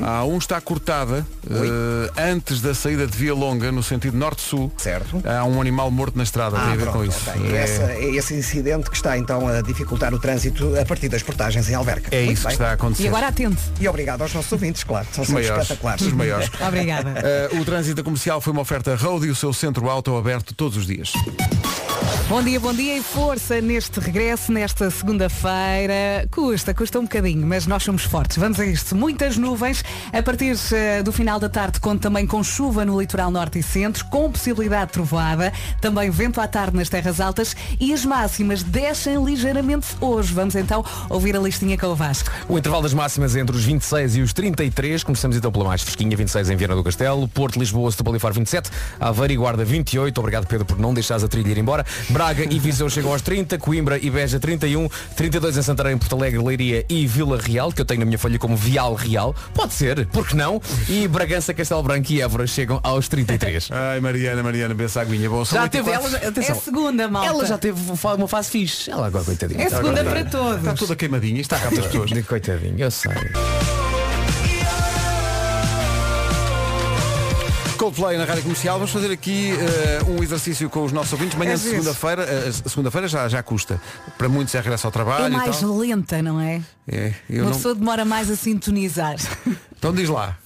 a 0.00 0.22
A1 0.22 0.38
está 0.38 0.60
cortada 0.60 1.26
eh, 1.50 2.10
antes 2.32 2.60
da 2.60 2.74
saída 2.74 3.06
de 3.06 3.16
Via 3.16 3.34
Longa, 3.34 3.70
no 3.70 3.82
sentido 3.82 4.16
norte-sul. 4.16 4.72
Certo. 4.78 5.22
Há 5.26 5.44
um 5.44 5.60
animal 5.60 5.90
morto 5.90 6.16
na 6.16 6.22
estrada, 6.24 6.56
tem 6.58 6.72
a 6.72 6.76
ver 6.76 6.82
pronto, 6.84 6.98
com 6.98 7.04
isso. 7.04 7.28
ok. 7.28 7.52
É- 7.54 7.56
Essa- 7.62 7.92
é 7.92 8.04
esse 8.14 8.34
incidente 8.34 8.88
que 8.90 8.96
está 8.96 9.18
então 9.18 9.46
a 9.48 9.60
dificultar 9.60 10.14
o 10.14 10.18
trânsito 10.18 10.78
a 10.80 10.84
partir 10.84 11.08
das 11.08 11.22
portagens 11.22 11.68
em 11.68 11.74
Alverca. 11.74 12.08
É 12.14 12.20
Muito 12.24 12.32
isso 12.32 12.42
que 12.42 12.48
bem. 12.48 12.54
está 12.54 12.70
a 12.70 12.72
acontecer. 12.72 13.02
E 13.04 13.08
agora 13.08 13.28
atende. 13.28 13.58
E 13.80 13.88
obrigado 13.88 14.22
aos 14.22 14.32
nossos 14.32 14.50
ouvintes, 14.52 14.82
claro. 14.84 15.06
São 15.12 15.22
Os 15.22 15.28
sempre 15.28 15.42
maiores, 15.42 15.62
espetaculares. 15.64 16.06
os 16.06 16.12
maiores. 16.12 16.50
Obrigada. 16.66 17.14
Eh, 17.22 17.50
o 17.60 17.64
trânsito 17.64 18.02
comercial 18.04 18.40
foi 18.40 18.52
uma 18.52 18.62
oferta 18.62 18.94
Road 18.96 19.26
e 19.26 19.30
o 19.30 19.34
seu 19.34 19.52
centro 19.52 19.88
auto 19.90 20.16
aberto 20.16 20.54
todos 20.54 20.76
os 20.78 20.86
dias. 20.86 21.12
Bom 22.28 22.42
dia, 22.42 22.58
bom 22.58 22.72
dia 22.72 22.96
e 22.96 23.02
força 23.02 23.60
neste 23.60 24.00
regresso, 24.00 24.50
nesta 24.52 24.90
segunda-feira. 24.90 26.26
Custa, 26.30 26.72
custa 26.72 26.98
um 26.98 27.02
bocadinho, 27.02 27.46
mas 27.46 27.66
nós 27.66 27.82
somos 27.82 28.04
fortes. 28.04 28.36
Vamos 28.38 28.58
a 28.58 28.64
isto. 28.64 28.94
Muitas 28.96 29.36
nuvens. 29.36 29.81
A 30.12 30.22
partir 30.22 30.56
eh, 30.72 31.02
do 31.02 31.12
final 31.12 31.38
da 31.38 31.48
tarde, 31.48 31.80
conto 31.80 32.00
também 32.00 32.26
com 32.26 32.42
chuva 32.42 32.84
no 32.84 33.00
litoral 33.00 33.30
norte 33.30 33.58
e 33.58 33.62
centro, 33.62 34.04
com 34.06 34.30
possibilidade 34.30 34.86
de 34.86 34.92
trovoada. 34.92 35.52
Também 35.80 36.10
vento 36.10 36.40
à 36.40 36.46
tarde 36.46 36.76
nas 36.76 36.88
terras 36.88 37.20
altas 37.20 37.56
e 37.80 37.92
as 37.92 38.04
máximas 38.04 38.62
descem 38.62 39.22
ligeiramente 39.24 39.88
hoje. 40.00 40.32
Vamos 40.32 40.54
então 40.54 40.84
ouvir 41.08 41.36
a 41.36 41.40
listinha 41.40 41.76
com 41.78 41.86
o 41.86 41.94
Vasco. 41.94 42.30
O 42.48 42.58
intervalo 42.58 42.82
das 42.82 42.94
máximas 42.94 43.36
é 43.36 43.40
entre 43.40 43.56
os 43.56 43.64
26 43.64 44.16
e 44.16 44.20
os 44.20 44.32
33. 44.32 45.04
Começamos 45.04 45.36
então 45.36 45.50
pela 45.50 45.64
mais 45.64 45.82
fresquinha, 45.82 46.16
26 46.16 46.50
em 46.50 46.56
Viana 46.56 46.74
do 46.74 46.84
Castelo, 46.84 47.26
Porto, 47.28 47.58
Lisboa, 47.58 47.90
Setúbal 47.90 48.16
e 48.16 48.18
Faro 48.18 48.34
27, 48.34 48.70
Aveiro 49.00 49.32
e 49.32 49.36
Guarda 49.36 49.64
28. 49.64 50.18
Obrigado 50.18 50.46
Pedro 50.46 50.64
por 50.64 50.78
não 50.78 50.92
deixares 50.92 51.24
a 51.24 51.28
trilha 51.28 51.50
ir 51.50 51.58
embora. 51.58 51.84
Braga 52.10 52.44
e 52.44 52.58
Viseu 52.58 52.88
chegam 52.90 53.12
aos 53.12 53.22
30, 53.22 53.58
Coimbra 53.58 53.98
e 53.98 54.10
Beja 54.10 54.38
31, 54.38 54.88
32 55.16 55.56
em 55.56 55.62
Santarém, 55.62 55.98
Porto 55.98 56.16
Alegre, 56.16 56.42
Leiria 56.42 56.84
e 56.88 57.06
Vila 57.06 57.38
Real, 57.40 57.72
que 57.72 57.80
eu 57.80 57.84
tenho 57.84 58.00
na 58.00 58.06
minha 58.06 58.18
folha 58.18 58.38
como 58.38 58.56
Vial 58.56 58.94
Real. 58.94 59.34
Pode 59.54 59.71
ser, 59.72 60.06
porque 60.06 60.36
não? 60.36 60.60
E 60.88 61.06
Bragança, 61.08 61.52
Castelo 61.54 61.82
Branco 61.82 62.12
e 62.12 62.20
Évora 62.20 62.46
chegam 62.46 62.80
aos 62.82 63.08
33. 63.08 63.68
Ai, 63.72 64.00
Mariana, 64.00 64.42
Mariana, 64.42 64.74
bença 64.74 65.00
a 65.00 65.02
aguinha. 65.02 65.28
Bom, 65.28 65.44
Já 65.44 65.62
8 65.62 65.72
teve 65.72 65.90
ela, 65.90 66.18
É 66.18 66.26
atenção, 66.28 66.60
segunda, 66.60 67.08
malta. 67.08 67.28
ela 67.28 67.46
já 67.46 67.58
teve 67.58 67.80
uma 67.90 68.28
fase 68.28 68.50
fixe. 68.50 68.90
Ela 68.90 69.06
agora 69.06 69.24
coitadinha. 69.24 69.62
É 69.64 69.68
segunda 69.68 70.00
Agora 70.00 70.20
para 70.22 70.24
todos. 70.30 70.58
Está 70.58 70.74
toda 70.74 70.96
queimadinha, 70.96 71.40
isto 71.40 71.54
está 71.54 71.64
cá 71.64 71.70
para 71.74 71.80
as 71.80 71.86
pessoas. 71.86 72.12
Coitadinho, 72.26 72.78
eu 72.78 72.90
sei. 72.90 73.12
Coldplay 77.82 78.16
na 78.16 78.24
Rádio 78.24 78.44
Comercial. 78.44 78.78
Vamos 78.78 78.92
fazer 78.92 79.10
aqui 79.10 79.50
eh, 79.50 79.98
um 80.08 80.22
exercício 80.22 80.70
com 80.70 80.84
os 80.84 80.92
nossos 80.92 81.12
ouvintes. 81.14 81.36
Manhã 81.36 81.54
É 81.54 81.56
de 81.56 81.62
segunda-feira, 81.62 82.24
a 82.48 82.68
segunda-feira 82.68 83.08
já, 83.08 83.28
já 83.28 83.42
custa. 83.42 83.82
Para 84.16 84.28
muitos 84.28 84.54
é 84.54 84.60
regresso 84.60 84.86
ao 84.86 84.92
trabalho 84.92 85.24
É 85.24 85.28
e 85.28 85.30
mais 85.32 85.58
tal. 85.58 85.76
lenta, 85.78 86.22
não 86.22 86.40
é? 86.40 86.62
É, 86.86 87.12
eu 87.28 87.42
Uma 87.42 87.50
não... 87.50 87.56
pessoa 87.56 87.74
demora 87.74 88.04
mais 88.04 88.30
a 88.30 88.36
sintonizar. 88.36 89.16
Então 89.76 89.92
diz 89.92 90.08
lá. 90.08 90.38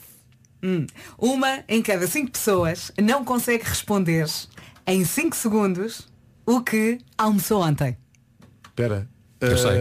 Uma 1.19 1.62
em 1.69 1.83
cada 1.83 2.07
cinco 2.07 2.31
pessoas 2.31 2.90
não 2.99 3.23
consegue 3.23 3.64
responder 3.64 4.26
em 4.87 5.05
5 5.05 5.37
segundos 5.37 6.09
o 6.47 6.62
que 6.62 6.97
almoçou 7.19 7.61
ontem. 7.62 7.99
Espera. 8.66 9.07
Eu 9.43 9.59
sei. 9.59 9.73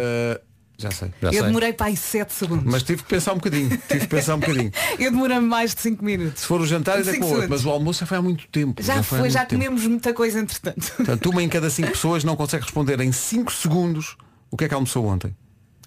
Eh, 0.78 0.82
Já 0.84 0.92
sei. 0.92 1.10
Já 1.22 1.28
Eu 1.30 1.34
sei. 1.34 1.42
demorei 1.44 1.74
para 1.74 1.88
aí 1.88 1.98
7 1.98 2.34
segundos. 2.34 2.66
Mas 2.66 2.84
tive 2.84 3.02
que 3.04 3.10
pensar 3.10 3.32
um 3.34 3.36
bocadinho. 3.36 3.70
Tive 3.88 4.00
que 4.02 4.08
pensar 4.08 4.36
um 4.36 4.40
bocadinho. 4.40 4.72
Eu 5.00 5.12
demorei 5.12 5.40
mais 5.40 5.74
de 5.74 5.82
5 5.82 6.04
minutos. 6.04 6.42
Se 6.42 6.48
for 6.48 6.60
o 6.62 6.66
jantar 6.68 6.98
ainda 6.98 7.12
Cinco 7.12 7.26
com 7.28 7.34
outro, 7.34 7.50
mas 7.50 7.66
o 7.66 7.70
almoço 7.70 8.00
já 8.02 8.06
foi 8.06 8.18
há 8.18 8.22
muito 8.22 8.48
tempo. 8.48 8.82
Já 8.84 9.00
há 9.00 9.04
foi, 9.04 9.20
muito 9.20 9.32
já 9.34 9.46
tempo. 9.46 9.62
comemos 9.64 9.86
muita 9.88 10.14
coisa 10.14 10.40
entretanto. 10.40 10.92
Portanto, 10.98 11.30
uma 11.30 11.42
em 11.44 11.50
cada 11.50 11.70
cinco 11.70 11.92
pessoas 11.94 12.24
não 12.24 12.36
consegue 12.36 12.64
responder 12.64 13.00
em 13.02 13.12
5 13.12 13.52
segundos 13.54 14.18
o 14.52 14.58
que 14.58 14.66
é 14.66 14.68
que 14.68 14.74
almoçou 14.74 15.06
ontem. 15.06 15.36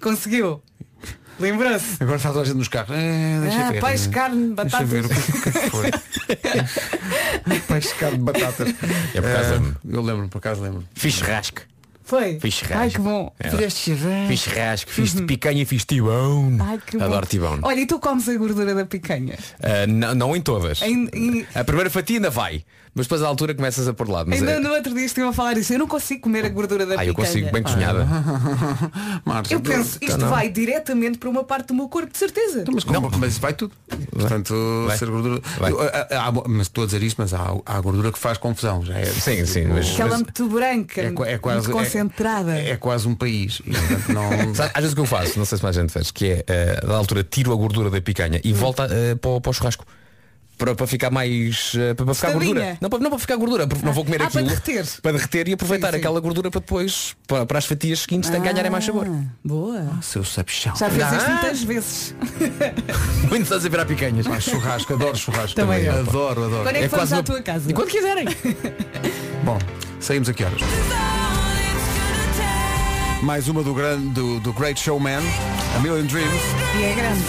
Conseguiu. 0.00 0.62
Lembrou-se. 1.40 2.03
Agora 2.03 2.16
está 2.16 2.31
toda 2.31 2.40
a 2.42 2.44
gente 2.44 2.57
nos 2.57 2.66
carros. 2.68 2.96
Eh, 2.96 3.38
deixa 3.42 3.66
Ah, 3.68 3.70
ver. 3.70 3.81
peixe, 3.85 4.09
carne, 4.09 4.55
Deixa 4.57 4.85
ver 4.85 5.05
o 5.05 5.09
batatas. 5.09 5.24
que, 5.24 5.38
o 5.38 5.42
que 5.42 5.48
é 5.48 5.53
que 5.53 5.70
foi. 5.70 5.90
peixe, 7.68 7.94
carne, 7.94 8.18
batatas. 8.18 8.68
É 9.14 9.20
por 9.20 9.31
acaso 9.31 9.48
Eh, 9.51 9.55
lembro. 9.55 9.77
eu 9.88 10.03
lembro, 10.03 10.29
por 10.29 10.38
acaso 10.38 10.61
lembro. 10.62 10.85
Fiz. 10.94 11.20
Foi. 12.09 12.38
Fiz 12.40 12.55
churrasco. 12.55 12.81
Ai 12.83 12.90
que 12.90 12.99
bom. 13.01 13.31
É. 13.38 13.51
Fizeste 13.51 13.94
Fiz 14.29 14.40
churrasco, 14.40 14.90
fiz 14.90 15.12
de 15.14 15.23
picanha 15.25 15.61
e 15.62 15.66
fiz 15.66 15.85
tibão. 15.85 16.57
Ai 16.59 16.79
que 16.85 16.97
bom. 16.97 17.05
Adoro 17.05 17.27
tibão. 17.27 17.59
Olha, 17.62 17.81
e 17.81 17.85
tu 17.87 17.99
comes 17.99 18.27
a 18.29 18.35
gordura 18.37 18.75
da 18.75 18.87
picanha? 18.87 19.38
Ah, 19.62 19.87
não, 19.87 20.14
não 20.14 20.35
em 20.37 20.40
todas. 20.40 20.81
Em- 20.81 21.07
em- 21.12 21.47
A 21.55 21.62
primeira 21.64 21.90
fatia 21.90 22.16
ainda 22.16 22.31
vai, 22.31 22.64
mas 22.94 23.05
depois 23.07 23.23
à 23.23 23.27
altura 23.27 23.55
começas 23.55 23.87
a 23.87 23.92
pôr 23.92 24.09
lado. 24.09 24.31
Mas 24.31 24.40
Ainda 24.40 24.53
é... 24.53 24.59
no 24.59 24.71
outro 24.71 24.94
dia 24.94 25.05
estive 25.05 25.27
a 25.27 25.33
falar 25.35 25.59
isso. 25.59 25.71
Eu 25.75 25.79
não 25.81 25.87
consigo 25.87 26.23
comer 26.23 26.47
a 26.47 26.49
gordura 26.49 26.87
da 26.87 26.94
Ah, 26.94 26.99
picanha. 26.99 27.11
eu 27.11 27.14
consigo 27.14 27.53
bem 27.53 27.62
cozinhada. 27.62 28.07
Márcia, 29.25 29.55
Eu 29.55 29.61
penso, 29.61 29.99
tu- 29.99 30.05
isto 30.07 30.18
não. 30.18 30.29
vai 30.31 30.49
diretamente 30.49 31.18
para 31.18 31.29
uma 31.29 31.44
parte 31.44 31.68
do 31.68 31.75
meu 31.75 31.88
corpo, 31.88 32.11
de 32.11 32.18
certeza. 32.18 32.61
Então, 32.62 32.75
Mas, 32.75 32.85
como? 32.85 33.11
mas 33.18 33.38
vai 33.38 33.53
tudo. 33.53 33.73
Portanto, 34.11 34.55
Vai. 34.87 34.97
ser 34.99 35.11
gordura. 35.11 35.40
Vai. 35.59 35.71
Eu, 35.73 35.81
há- 35.83 35.87
há- 36.11 36.29
há- 36.29 36.33
mas 36.49 36.62
estou 36.62 36.85
a 36.85 36.87
dizer 36.87 37.03
isto, 37.03 37.16
mas 37.18 37.35
há, 37.35 37.55
há 37.66 37.81
gordura 37.81 38.11
que 38.11 38.18
faz 38.18 38.38
confusão. 38.38 38.85
Já 38.85 38.99
é, 38.99 39.05
Sim, 39.05 39.44
sim, 39.47 39.64
mas- 39.66 39.92
Aquela 39.92 40.16
muito 40.16 40.49
branca, 40.49 41.01
é, 41.01 41.07
é 41.35 41.38
quase 41.38 41.68
muito 41.68 41.73
concentrada. 42.03 42.59
É, 42.59 42.71
é 42.71 42.77
quase 42.77 43.07
um 43.09 43.15
país. 43.15 43.61
E, 43.67 43.71
portanto, 43.71 44.13
não... 44.13 44.55
Sabe, 44.55 44.71
Às 44.75 44.81
vezes 44.81 44.93
o 44.93 44.95
que 44.97 45.01
eu 45.03 45.07
faço, 45.07 45.39
não 45.39 45.45
sei 45.45 45.59
se 45.59 45.65
mais 45.65 45.77
gente 45.77 45.93
faz, 45.93 46.11
que 46.11 46.27
é, 46.27 46.45
eh, 46.47 46.81
da 46.87 46.97
altura, 46.97 47.23
tiro 47.25 47.53
a 47.53 47.57
gordura 47.57 47.91
da 47.91 48.01
picanha 48.01 48.41
e 48.45 48.53
volta 48.53 48.89
eh, 48.91 49.15
para, 49.15 49.31
o- 49.31 49.41
para 49.41 49.51
o 49.51 49.53
churrasco. 49.53 49.85
Para, 50.57 50.75
para 50.75 50.89
ficar 50.89 51.09
mais. 51.09 51.73
eh, 51.79 51.95
para, 51.95 52.13
ficar 52.13 52.33
gordura. 52.33 52.77
Não 52.81 52.91
para, 52.91 52.99
não 52.99 53.11
para 53.11 53.19
ficar 53.21 53.37
gordura, 53.37 53.65
porque 53.69 53.87
não 53.87 53.93
vou 53.93 54.05
comer 54.05 54.21
Ah, 54.23 54.25
aquilo. 54.27 54.45
para 54.45 54.55
derreter. 54.57 54.87
Para 55.01 55.13
derreter 55.13 55.49
e 55.49 55.53
aproveitar 55.53 55.87
Sim, 55.87 55.93
sim. 55.93 55.99
aquela 55.99 56.19
gordura 56.19 56.51
para 56.51 56.59
depois, 56.61 57.15
para, 57.29 57.47
para 57.47 57.59
as 57.59 57.65
fatias 57.65 58.01
seguintes, 58.01 58.29
ah. 58.29 58.39
ganharem 58.41 58.69
mais 58.69 58.85
sabor. 58.85 59.07
Boa. 59.45 59.87
Seu 60.03 60.25
sabichão. 60.25 60.75
Já 60.75 60.91
fizeste 60.91 61.15
Ah. 61.15 61.31
muitas 61.41 61.63
vezes. 61.63 62.13
Muito 63.31 63.43
estás 63.45 63.65
a 63.65 63.69
virar 63.69 63.85
picanhas. 63.87 64.27
Ah, 64.27 64.41
churrasco, 64.41 64.95
adoro 64.95 65.17
churrasco 65.17 65.55
Também 65.55 65.85
eu. 65.85 65.93
Adoro, 66.01 66.47
adoro. 66.47 66.63
Quando 66.65 66.75
é 66.75 66.79
que 66.81 66.85
É 66.87 66.89
vamos 66.89 66.91
quase 67.09 67.15
à 67.15 67.17
uma- 67.19 67.23
tua 67.23 67.41
casa? 67.41 67.71
E 67.71 67.73
quando 67.73 67.89
quiserem. 67.91 68.27
Bom, 69.45 69.59
saímos 70.01 70.29
aqui 70.29 70.43
horas. 70.43 70.61
Mais 73.22 73.48
uma 73.48 73.62
do, 73.62 73.74
grande, 73.74 74.09
do, 74.11 74.38
do 74.38 74.52
Great 74.52 74.81
Showman, 74.81 75.22
A 75.76 75.78
Million 75.81 76.07
Dreams. 76.07 76.42
E 76.78 76.85
é 76.85 76.94
grande. 76.94 77.24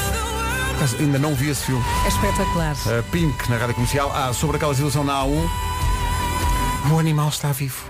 Mas 0.79 0.93
Ainda 0.99 1.17
não 1.17 1.33
vi 1.33 1.49
esse 1.49 1.65
filme. 1.65 1.83
É 2.05 2.07
espetacular. 2.07 2.75
A 2.97 3.03
Pink 3.11 3.49
na 3.49 3.57
rádio 3.57 3.75
comercial. 3.75 4.11
Ah, 4.13 4.31
sobre 4.31 4.57
aquela 4.57 4.73
situação 4.73 5.03
na 5.03 5.13
A1. 5.23 5.49
O 6.93 6.99
animal 6.99 7.29
está 7.29 7.51
vivo. 7.51 7.83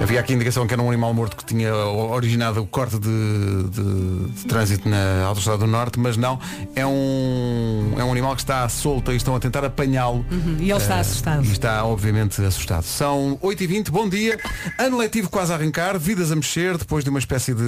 Havia 0.00 0.18
aqui 0.18 0.32
a 0.32 0.36
indicação 0.36 0.66
que 0.66 0.72
era 0.72 0.82
um 0.82 0.88
animal 0.88 1.12
morto 1.12 1.36
que 1.36 1.44
tinha 1.44 1.74
originado 1.74 2.62
o 2.62 2.66
corte 2.66 2.98
de, 2.98 3.08
de- 3.68 4.28
de 4.32 4.44
trânsito 4.46 4.88
na 4.88 5.24
Autostrada 5.26 5.58
do 5.58 5.66
Norte, 5.66 6.00
mas 6.00 6.16
não. 6.16 6.40
É 6.74 6.86
um, 6.86 7.94
é 7.98 8.02
um 8.02 8.10
animal 8.10 8.34
que 8.34 8.40
está 8.40 8.66
solto 8.70 9.12
e 9.12 9.16
estão 9.16 9.36
a 9.36 9.40
tentar 9.40 9.62
apanhá-lo. 9.62 10.24
Uhum, 10.32 10.56
E 10.58 10.70
ele 10.70 10.80
está 10.80 10.96
Eh, 10.96 11.00
assustado. 11.00 11.44
E 11.44 11.52
está, 11.52 11.84
obviamente, 11.84 12.40
assustado. 12.42 12.82
São 12.84 13.38
8h20, 13.42 13.90
bom 13.90 14.08
dia. 14.08 14.40
Ano 14.78 14.96
letivo 14.96 15.28
quase 15.28 15.52
a 15.52 15.56
arrancar, 15.56 15.98
vidas 15.98 16.32
a 16.32 16.36
mexer, 16.36 16.78
depois 16.78 17.04
de 17.04 17.10
uma 17.10 17.18
espécie 17.18 17.52
de 17.52 17.62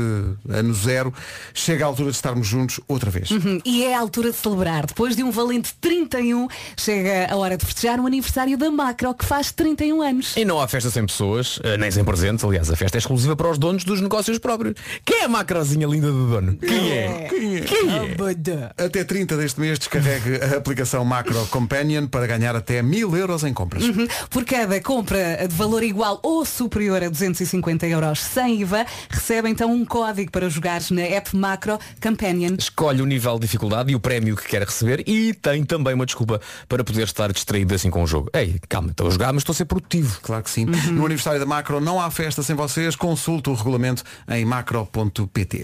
ano 0.48 0.72
zero. 0.72 1.12
Chega 1.52 1.84
a 1.84 1.88
altura 1.88 2.08
de 2.10 2.16
estarmos 2.16 2.46
juntos 2.48 2.80
outra 2.88 3.10
vez. 3.10 3.30
Uhum, 3.30 3.60
E 3.62 3.84
é 3.84 3.94
a 3.94 4.00
altura 4.00 4.30
de 4.30 4.36
celebrar. 4.38 4.86
Depois 4.86 5.14
de 5.14 5.22
um 5.22 5.30
valente 5.30 5.74
31, 5.82 6.48
chega 6.78 7.30
a 7.30 7.36
hora 7.36 7.58
de 7.58 7.66
festejar 7.66 8.00
o 8.00 8.06
aniversário 8.06 8.56
da 8.56 8.70
Macro, 8.70 9.12
que 9.14 9.24
faz 9.26 9.52
31 9.52 10.00
anos. 10.00 10.34
E 10.34 10.46
não 10.46 10.58
há 10.58 10.66
festa 10.66 10.88
sem 10.90 11.04
pessoas, 11.06 11.60
eh, 11.62 11.76
nem 11.76 11.90
sem 11.90 12.02
presentes. 12.02 12.21
Aliás, 12.44 12.70
a 12.70 12.76
festa 12.76 12.96
é 12.96 13.00
exclusiva 13.00 13.34
para 13.34 13.50
os 13.50 13.58
donos 13.58 13.84
dos 13.84 14.00
negócios 14.00 14.38
próprios. 14.38 14.74
Quem 15.04 15.20
é 15.20 15.24
a 15.24 15.28
macrozinha 15.28 15.86
linda 15.86 16.06
do 16.06 16.28
dono? 16.28 16.56
Quem 16.56 16.92
é? 16.92 17.28
Quem 17.28 17.88
é? 17.90 18.84
Até 18.84 19.04
30 19.04 19.36
deste 19.36 19.60
mês 19.60 19.78
descarregue 19.78 20.36
a 20.42 20.58
aplicação 20.58 21.04
Macro 21.04 21.46
Companion 21.46 22.06
para 22.06 22.26
ganhar 22.26 22.54
até 22.54 22.82
mil 22.82 23.16
euros 23.16 23.44
em 23.44 23.52
compras. 23.52 23.84
Uhum. 23.84 24.06
Por 24.30 24.44
cada 24.44 24.80
compra 24.80 25.46
de 25.48 25.54
valor 25.54 25.82
igual 25.82 26.20
ou 26.22 26.44
superior 26.44 27.02
a 27.02 27.08
250 27.08 27.86
euros 27.86 28.20
sem 28.20 28.60
IVA, 28.60 28.86
recebe 29.10 29.48
então 29.48 29.72
um 29.72 29.84
código 29.84 30.30
para 30.30 30.48
jogar 30.48 30.80
na 30.90 31.02
app 31.02 31.36
Macro 31.36 31.78
Companion. 32.00 32.56
Escolhe 32.58 33.02
o 33.02 33.06
nível 33.06 33.34
de 33.34 33.40
dificuldade 33.42 33.92
e 33.92 33.94
o 33.94 34.00
prémio 34.00 34.36
que 34.36 34.46
quer 34.46 34.62
receber 34.62 35.02
e 35.06 35.34
tem 35.34 35.64
também 35.64 35.94
uma 35.94 36.06
desculpa 36.06 36.40
para 36.68 36.84
poder 36.84 37.04
estar 37.04 37.32
distraído 37.32 37.74
assim 37.74 37.90
com 37.90 38.02
o 38.02 38.06
jogo. 38.06 38.30
Ei, 38.32 38.56
calma, 38.68 38.90
estou 38.90 39.08
a 39.08 39.10
jogar, 39.10 39.32
mas 39.32 39.42
estou 39.42 39.52
a 39.52 39.56
ser 39.56 39.64
produtivo. 39.64 40.20
Claro 40.22 40.42
que 40.42 40.50
sim. 40.50 40.66
Uhum. 40.66 40.92
No 40.92 41.06
aniversário 41.06 41.40
da 41.40 41.46
Macro 41.46 41.80
não 41.80 42.00
há 42.00 42.10
festa 42.12 42.42
sem 42.42 42.54
vocês. 42.54 42.94
Consulte 42.94 43.50
o 43.50 43.54
regulamento 43.54 44.04
em 44.28 44.44
macro.pt. 44.44 45.62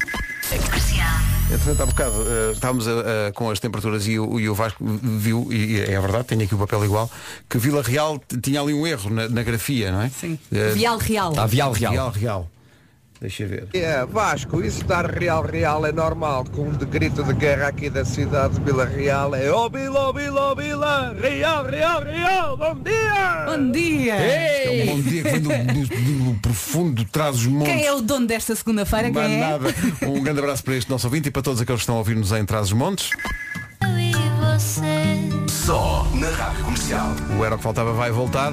Entretanto, 1.50 1.82
há 1.82 1.86
bocado 1.86 2.26
eh, 2.28 2.52
estávamos 2.52 2.86
a- 2.86 3.28
a- 3.28 3.32
com 3.32 3.48
as 3.50 3.58
temperaturas 3.58 4.06
e 4.06 4.18
o, 4.18 4.38
e 4.38 4.48
o 4.50 4.54
Vasco 4.54 4.84
viu, 4.84 5.48
e, 5.50 5.80
é 5.80 5.98
verdade, 5.98 6.24
tenho 6.24 6.42
aqui 6.42 6.54
o 6.54 6.58
papel 6.58 6.84
igual, 6.84 7.10
que 7.48 7.56
Vila 7.56 7.82
Real 7.82 8.20
tinha 8.42 8.60
ali 8.60 8.74
um 8.74 8.86
erro 8.86 9.08
na, 9.08 9.28
na 9.30 9.42
grafia, 9.42 9.90
não 9.90 10.02
é? 10.02 10.10
Sim. 10.10 10.38
Vial 10.74 10.98
Real. 10.98 11.30
Está 11.30 11.46
Vial 11.46 11.72
Real. 11.72 11.92
Real, 11.92 12.10
Real. 12.10 12.50
Deixa 13.20 13.44
ver. 13.46 13.66
É, 13.74 14.06
Vasco, 14.06 14.62
isso 14.62 14.84
dar 14.84 15.04
real 15.10 15.42
real 15.44 15.84
é 15.84 15.90
normal, 15.90 16.44
com 16.54 16.70
de 16.70 16.84
grito 16.86 17.24
de 17.24 17.32
guerra 17.32 17.66
aqui 17.66 17.90
da 17.90 18.04
cidade 18.04 18.54
de 18.54 18.60
Vila 18.60 18.84
Real 18.84 19.34
é 19.34 19.50
ó 19.50 19.68
Vila, 19.68 19.98
ó 20.08 20.12
Vila, 20.12 20.40
ó 20.52 20.54
Vila, 20.54 21.16
real, 21.20 21.64
real, 21.64 22.02
real, 22.04 22.56
bom 22.56 22.74
dia! 22.80 23.44
Bom 23.46 23.72
dia! 23.72 24.14
É 24.14 24.82
um 24.84 24.86
bom 24.96 25.00
dia 25.02 25.22
que 25.24 25.30
vem 25.30 25.40
do, 25.40 25.48
do- 25.48 26.32
do 26.34 26.40
profundo 26.40 27.04
trás 27.06 27.34
dos 27.36 27.46
montes. 27.46 27.72
Quem 27.74 27.84
é 27.86 27.92
o 27.92 28.00
dono 28.00 28.24
desta 28.26 28.54
segunda-feira? 28.54 29.10
Quem 29.10 29.22
é? 29.22 29.40
nada. 29.40 29.74
Um 30.06 30.22
grande 30.22 30.38
abraço 30.38 30.62
para 30.62 30.76
este 30.76 30.88
nosso 30.88 31.08
ouvinte 31.08 31.26
e 31.28 31.30
para 31.32 31.42
todos 31.42 31.60
aqueles 31.60 31.80
que 31.80 31.82
estão 31.82 31.96
a 31.96 31.98
ouvir-nos 31.98 32.30
em 32.30 32.44
Trás 32.44 32.66
os 32.68 32.72
Montes. 32.72 33.10
Só 35.48 36.06
na 36.14 36.30
Rádio 36.30 36.64
Comercial. 36.64 37.08
O 37.38 37.44
Era 37.44 37.56
que 37.56 37.62
Faltava 37.62 37.92
vai 37.92 38.10
voltar. 38.12 38.52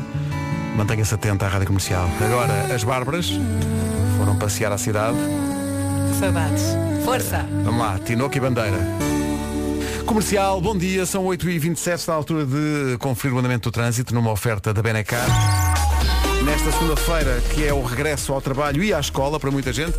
Mantenha-se 0.75 1.13
atento 1.13 1.45
à 1.45 1.47
Rádio 1.47 1.67
Comercial. 1.67 2.09
Agora, 2.19 2.73
as 2.73 2.83
Bárbaras 2.83 3.31
foram 4.25 4.37
passear 4.39 4.71
à 4.71 4.77
cidade. 4.77 5.17
Saudades. 6.19 6.63
Força! 7.03 7.45
Vamos 7.63 7.79
lá, 7.79 7.99
Tinoco 7.99 8.35
e 8.35 8.39
Bandeira. 8.39 8.79
Comercial, 10.03 10.59
bom 10.59 10.75
dia, 10.75 11.05
são 11.05 11.25
8h27, 11.25 11.93
está 11.93 12.13
à 12.13 12.15
altura 12.15 12.43
de 12.43 12.97
conferir 12.97 13.35
o 13.35 13.39
andamento 13.39 13.69
do 13.69 13.71
trânsito 13.71 14.15
numa 14.15 14.31
oferta 14.31 14.73
da 14.73 14.81
Benecar. 14.81 15.27
Nesta 16.43 16.71
segunda-feira, 16.71 17.39
que 17.53 17.67
é 17.67 17.73
o 17.73 17.83
regresso 17.83 18.33
ao 18.33 18.41
trabalho 18.41 18.83
e 18.83 18.91
à 18.93 18.99
escola 18.99 19.39
para 19.39 19.51
muita 19.51 19.71
gente. 19.71 19.95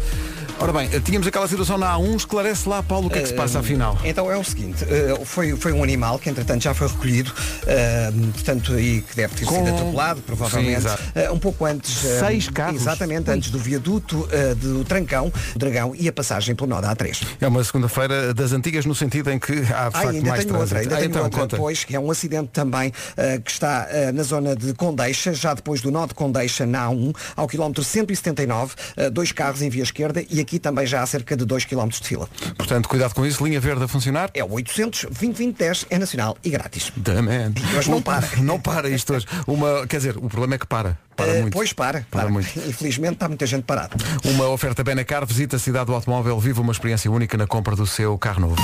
Ora 0.58 0.72
bem, 0.72 0.88
tínhamos 1.00 1.28
aquela 1.28 1.46
situação 1.46 1.76
na 1.76 1.94
A1, 1.96 2.16
esclarece 2.16 2.66
lá, 2.66 2.82
Paulo, 2.82 3.08
o 3.08 3.10
que 3.10 3.18
é 3.18 3.22
que 3.22 3.28
se 3.28 3.34
passa 3.34 3.58
afinal? 3.60 3.96
Então 4.02 4.32
é 4.32 4.36
o 4.38 4.42
seguinte, 4.42 4.84
eh, 4.88 5.14
foi, 5.24 5.54
foi 5.54 5.70
um 5.70 5.82
animal 5.82 6.18
que 6.18 6.30
entretanto 6.30 6.62
já 6.62 6.72
foi 6.72 6.88
recolhido, 6.88 7.30
eh, 7.66 8.10
portanto, 8.32 8.78
e 8.80 9.02
que 9.02 9.14
deve 9.14 9.34
ter 9.34 9.44
Com- 9.44 9.54
sido 9.54 9.68
atropelado, 9.68 10.20
Sim, 10.20 10.24
provavelmente, 10.26 10.86
eh, 11.14 11.30
um 11.30 11.38
pouco 11.38 11.66
antes. 11.66 12.02
eh, 12.06 12.20
Seis 12.20 12.48
carros? 12.48 12.80
Exatamente, 12.80 13.30
antes 13.30 13.50
do 13.50 13.58
viaduto 13.58 14.26
eh, 14.32 14.54
do 14.54 14.82
Trancão, 14.82 15.30
Dragão 15.54 15.94
e 15.94 16.08
a 16.08 16.12
passagem 16.12 16.54
pelo 16.54 16.70
nó 16.70 16.80
da 16.80 16.96
A3. 16.96 17.22
É 17.38 17.46
uma 17.46 17.62
segunda-feira 17.62 18.32
das 18.32 18.52
antigas 18.52 18.86
no 18.86 18.94
sentido 18.94 19.30
em 19.30 19.38
que 19.38 19.52
há 19.52 19.58
de 19.60 19.70
Ah, 19.72 19.90
facto 19.90 20.08
ainda 20.08 20.28
mais 20.30 20.44
tenho 20.46 20.58
outra, 20.58 20.78
ainda 20.80 20.94
Ah, 20.94 20.98
tenho 20.98 21.10
então, 21.10 21.22
outra, 21.24 21.40
conta. 21.42 21.56
pois, 21.58 21.84
que 21.84 21.94
é 21.94 22.00
um 22.00 22.10
acidente 22.10 22.48
também 22.52 22.90
eh, 23.18 23.38
que 23.44 23.50
está 23.50 23.86
eh, 23.90 24.10
na 24.10 24.22
zona 24.22 24.56
de 24.56 24.72
Condeixa, 24.72 25.34
já 25.34 25.52
depois 25.52 25.82
do 25.82 25.90
nó 25.90 26.06
de 26.06 26.14
Condeixa 26.14 26.64
na 26.64 26.86
A1, 26.88 27.14
ao 27.36 27.46
quilómetro 27.46 27.84
179, 27.84 28.74
eh, 28.96 29.10
dois 29.10 29.30
carros 29.32 29.60
em 29.60 29.68
via 29.68 29.82
esquerda 29.82 30.24
e 30.30 30.45
aqui 30.46 30.58
também 30.60 30.86
já 30.86 31.02
há 31.02 31.06
cerca 31.06 31.36
de 31.36 31.44
2 31.44 31.64
km 31.64 31.88
de 31.88 32.00
fila. 32.06 32.28
Portanto, 32.56 32.88
cuidado 32.88 33.12
com 33.14 33.26
isso, 33.26 33.44
linha 33.44 33.58
verde 33.60 33.82
a 33.82 33.88
funcionar. 33.88 34.30
É 34.32 34.44
o 34.44 34.52
800 34.52 35.06
2010 35.10 35.86
é 35.90 35.98
nacional 35.98 36.36
e 36.44 36.50
grátis. 36.50 36.92
Man. 36.96 37.52
E 37.72 37.76
hoje 37.76 37.90
não 37.90 38.00
para. 38.00 38.26
Não 38.46 38.60
para 38.60 38.88
isto 38.88 39.12
hoje. 39.14 39.26
Uma, 39.46 39.86
quer 39.86 39.96
dizer, 39.96 40.16
o 40.16 40.28
problema 40.28 40.54
é 40.54 40.58
que 40.58 40.66
para. 40.66 40.96
Para 41.16 41.32
Eh, 41.32 41.40
muito. 41.42 41.54
Pois 41.54 41.72
para, 41.72 42.00
Para 42.02 42.20
claro. 42.20 42.32
muito. 42.32 42.48
Infelizmente 42.68 43.14
está 43.14 43.26
muita 43.26 43.44
gente 43.46 43.64
parada. 43.64 43.96
Uma 44.24 44.48
oferta 44.48 44.84
Benacar, 44.84 45.26
visita 45.26 45.56
a 45.56 45.58
cidade 45.58 45.86
do 45.86 45.94
automóvel, 45.94 46.38
viva 46.38 46.60
uma 46.60 46.72
experiência 46.72 47.10
única 47.10 47.36
na 47.36 47.46
compra 47.46 47.74
do 47.74 47.86
seu 47.86 48.16
carro 48.18 48.40
novo. 48.42 48.56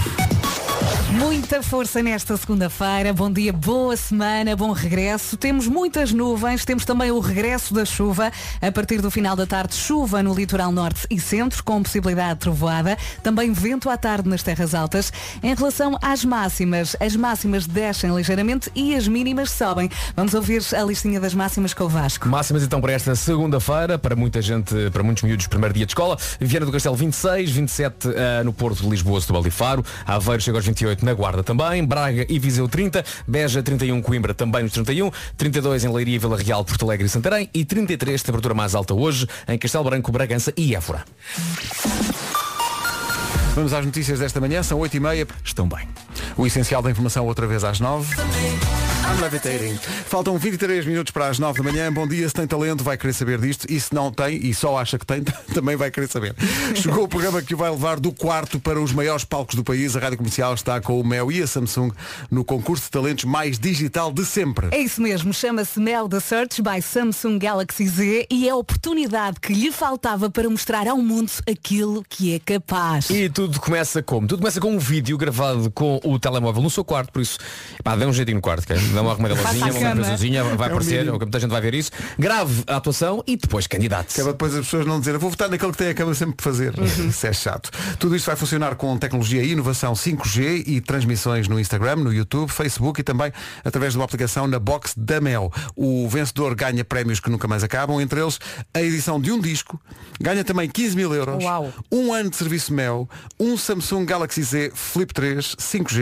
Muita 1.13 1.63
força 1.63 2.03
nesta 2.03 2.37
segunda-feira. 2.37 3.13
Bom 3.13 3.31
dia, 3.31 3.53
boa 3.53 3.97
semana, 3.97 4.57
bom 4.57 4.73
regresso. 4.73 5.37
Temos 5.37 5.67
muitas 5.67 6.11
nuvens, 6.13 6.65
temos 6.65 6.85
também 6.87 7.11
o 7.11 7.21
regresso 7.21 7.75
da 7.75 7.85
chuva. 7.85 8.33
A 8.61 8.73
partir 8.73 9.01
do 9.03 9.11
final 9.11 9.37
da 9.37 9.47
tarde, 9.47 9.75
chuva 9.75 10.23
no 10.23 10.35
litoral 10.35 10.73
norte 10.73 11.07
e 11.11 11.21
centro, 11.21 11.63
com 11.73 11.83
possibilidade 11.83 12.35
de 12.35 12.41
trovoada. 12.41 12.99
Também 13.23 13.51
vento 13.51 13.89
à 13.89 13.97
tarde 13.97 14.29
nas 14.29 14.43
terras 14.43 14.75
altas. 14.75 15.11
Em 15.43 15.55
relação 15.55 15.99
às 16.03 16.23
máximas, 16.23 16.95
as 17.01 17.17
máximas 17.17 17.67
descem 17.67 18.15
ligeiramente 18.15 18.71
e 18.75 18.95
as 18.95 19.09
mínimas 19.09 19.51
sobem. 19.51 19.91
Vamos 20.15 20.35
ouvir 20.35 20.63
a 20.77 20.83
listinha 20.83 21.19
das 21.19 21.33
máximas 21.33 21.73
com 21.73 21.85
o 21.85 21.89
Vasco. 21.89 22.29
Máximas 22.29 22.63
então 22.63 22.79
para 22.79 22.93
esta 22.93 23.17
segunda-feira, 23.17 23.99
para 23.99 24.15
muita 24.15 24.43
gente, 24.43 24.75
para 24.91 25.03
muitos 25.03 25.23
miúdos, 25.23 25.47
primeiro 25.47 25.75
dia 25.75 25.87
de 25.87 25.93
escola. 25.93 26.19
Viana 26.39 26.67
do 26.67 26.73
Castelo 26.73 26.95
26, 26.95 27.51
27 27.51 28.09
ah, 28.09 28.45
no 28.45 28.53
Porto 28.53 28.83
de 28.83 28.89
Lisboa, 28.91 29.19
Setúbal 29.19 29.47
e 29.47 29.51
Faro. 29.51 29.83
Aveiro 30.05 30.43
chega 30.43 30.59
aos 30.59 30.67
28 30.67 31.05
na 31.07 31.15
Guarda 31.15 31.43
também. 31.43 31.83
Braga 31.85 32.27
e 32.29 32.39
Viseu 32.39 32.69
30. 32.69 33.03
Beja 33.27 33.63
31, 33.63 34.03
Coimbra 34.03 34.35
também 34.35 34.63
nos 34.63 34.73
31. 34.73 35.11
32 35.39 35.85
em 35.85 35.89
Leiria, 35.93 36.19
Vila 36.19 36.37
Real, 36.37 36.65
Porto 36.67 36.85
Alegre 36.85 37.07
e 37.07 37.09
Santarém. 37.09 37.49
E 37.55 37.65
33, 37.65 38.23
temperatura 38.23 38.53
mais 38.53 38.75
alta 38.75 38.93
hoje, 38.93 39.27
em 39.49 39.57
Castelo 39.57 39.85
Branco, 39.85 40.13
Bragança 40.13 40.53
e 40.55 40.75
Évora. 40.75 41.03
Vamos 43.55 43.73
às 43.73 43.85
notícias 43.85 44.19
desta 44.19 44.41
manhã, 44.41 44.63
são 44.63 44.79
8h30. 44.79 45.29
Estão 45.45 45.69
bem. 45.69 45.87
O 46.37 46.47
essencial 46.47 46.83
da 46.83 46.91
informação 46.91 47.27
outra 47.27 47.47
vez 47.47 47.65
às 47.65 47.81
9 47.81 48.15
I'm 49.03 49.21
levitating. 49.21 49.77
Faltam 50.07 50.39
23 50.39 50.87
minutos 50.87 51.11
para 51.11 51.27
as 51.27 51.39
9 51.39 51.61
da 51.61 51.71
manhã. 51.71 51.93
Bom 51.93 52.07
dia, 52.07 52.27
se 52.29 52.35
tem 52.35 52.47
talento, 52.47 52.85
vai 52.85 52.97
querer 52.97 53.13
saber 53.13 53.39
disto. 53.41 53.67
E 53.69 53.79
se 53.81 53.93
não 53.93 54.13
tem, 54.13 54.37
e 54.37 54.55
só 54.55 54.79
acha 54.79 54.97
que 54.99 55.05
tem, 55.05 55.23
também 55.53 55.77
vai 55.77 55.91
querer 55.91 56.09
saber. 56.09 56.35
Chegou 56.75 57.05
o 57.05 57.09
programa 57.09 57.43
que 57.43 57.53
o 57.53 57.57
vai 57.57 57.71
levar 57.71 57.99
do 57.99 58.13
quarto 58.13 58.61
para 58.61 58.81
os 58.81 58.93
maiores 58.93 59.25
palcos 59.25 59.57
do 59.57 59.65
país. 59.65 59.97
A 59.97 60.01
Rádio 60.01 60.19
Comercial 60.19 60.55
está 60.55 60.81
com 60.81 61.01
o 61.01 61.05
Mel 61.05 61.33
e 61.33 61.43
a 61.43 61.47
Samsung 61.47 61.91
no 62.31 62.45
concurso 62.45 62.85
de 62.85 62.91
talentos 62.91 63.25
mais 63.25 63.59
digital 63.59 64.13
de 64.13 64.25
sempre. 64.25 64.69
É 64.71 64.79
isso 64.79 65.03
mesmo, 65.03 65.35
chama-se 65.35 65.81
Mel 65.81 66.09
the 66.09 66.21
Search 66.21 66.63
by 66.63 66.81
Samsung 66.81 67.39
Galaxy 67.39 67.89
Z 67.89 68.27
e 68.31 68.49
é 68.49 68.53
a 68.53 68.57
oportunidade 68.57 69.41
que 69.41 69.53
lhe 69.53 69.73
faltava 69.73 70.31
para 70.31 70.49
mostrar 70.49 70.87
ao 70.87 70.99
mundo 70.99 71.31
aquilo 71.51 72.05
que 72.09 72.35
é 72.35 72.39
capaz. 72.39 73.11
E 73.11 73.29
tudo 73.29 73.61
começa 73.61 74.03
como? 74.03 74.29
Tudo 74.29 74.39
começa 74.39 74.61
com 74.61 74.73
um 74.73 74.79
vídeo 74.79 75.19
gravado 75.19 75.71
com 75.71 76.01
o 76.05 76.19
telemóvel 76.23 76.63
no 76.63 76.71
seu 76.71 76.85
quarto, 76.85 77.13
por 77.13 77.21
isso, 77.21 77.39
pá, 77.85 77.95
dê 77.97 78.07
um 78.07 78.13
jeitinho 78.13 78.37
no 78.37 78.41
quarto, 78.43 78.65
dá 78.95 79.03
uma 79.03 79.11
arrumadelazinha, 79.13 79.65
uma 79.67 79.73
cama. 79.75 79.91
impressãozinha, 79.93 80.45
vai 80.45 80.53
É 80.53 80.57
o 80.57 80.73
aparecer, 80.73 80.99
mínimo. 81.05 81.19
muita 81.19 81.41
gente 81.41 81.51
vai 81.51 81.61
ver 81.61 81.75
isso. 81.75 81.91
Grave 82.19 82.65
a 82.67 82.77
atuação 82.77 83.23
e 83.27 83.37
depois 83.37 83.67
é 84.21 84.23
para 84.23 84.33
depois 84.33 84.55
as 84.55 84.65
pessoas 84.65 84.87
não 84.87 84.99
dizerem, 85.01 85.19
vou 85.21 85.29
votar 85.31 85.49
naquele 85.51 85.73
que 85.73 85.79
tem 85.79 85.89
a 85.89 85.95
cama 85.95 86.15
sempre 86.15 86.37
por 86.37 86.43
fazer. 86.45 86.73
Isso 87.09 87.27
é 87.27 87.33
chato. 87.33 87.71
Tudo 87.99 88.15
isto 88.17 88.27
vai 88.27 88.37
funcionar 88.37 88.75
com 88.77 88.97
tecnologia 88.97 89.43
e 89.43 89.51
inovação 89.53 89.93
5G 89.95 90.65
e 90.67 90.81
transmissões 90.81 91.49
no 91.49 91.59
Instagram, 91.59 91.97
no 91.97 92.13
YouTube, 92.13 92.49
Facebook 92.51 93.01
e 93.01 93.05
também 93.05 93.33
através 93.65 93.93
de 93.93 93.99
uma 93.99 94.05
aplicação 94.05 94.47
na 94.47 94.59
box 94.59 94.95
da 94.97 95.21
Mel. 95.21 95.53
O 95.77 96.09
vencedor 96.09 96.55
ganha 96.55 96.85
prémios 96.85 97.19
que 97.21 97.29
nunca 97.31 97.49
mais 97.49 97.63
acabam, 97.65 98.01
entre 98.01 98.21
eles 98.21 98.39
a 98.73 98.81
edição 98.83 99.21
de 99.21 99.33
um 99.33 99.41
disco, 99.41 99.81
ganha 100.21 100.45
também 100.45 100.69
15 100.69 100.97
mil 100.97 101.13
euros, 101.15 101.43
Uau. 101.43 101.73
um 101.91 102.13
ano 102.13 102.31
de 102.31 102.37
serviço 102.37 102.73
Mel, 102.73 103.09
um 103.41 103.57
Samsung 103.57 104.05
Galaxy 104.05 104.43
Z 104.43 104.73
Flip 104.75 105.13
3 105.13 105.57
5G 105.57 106.02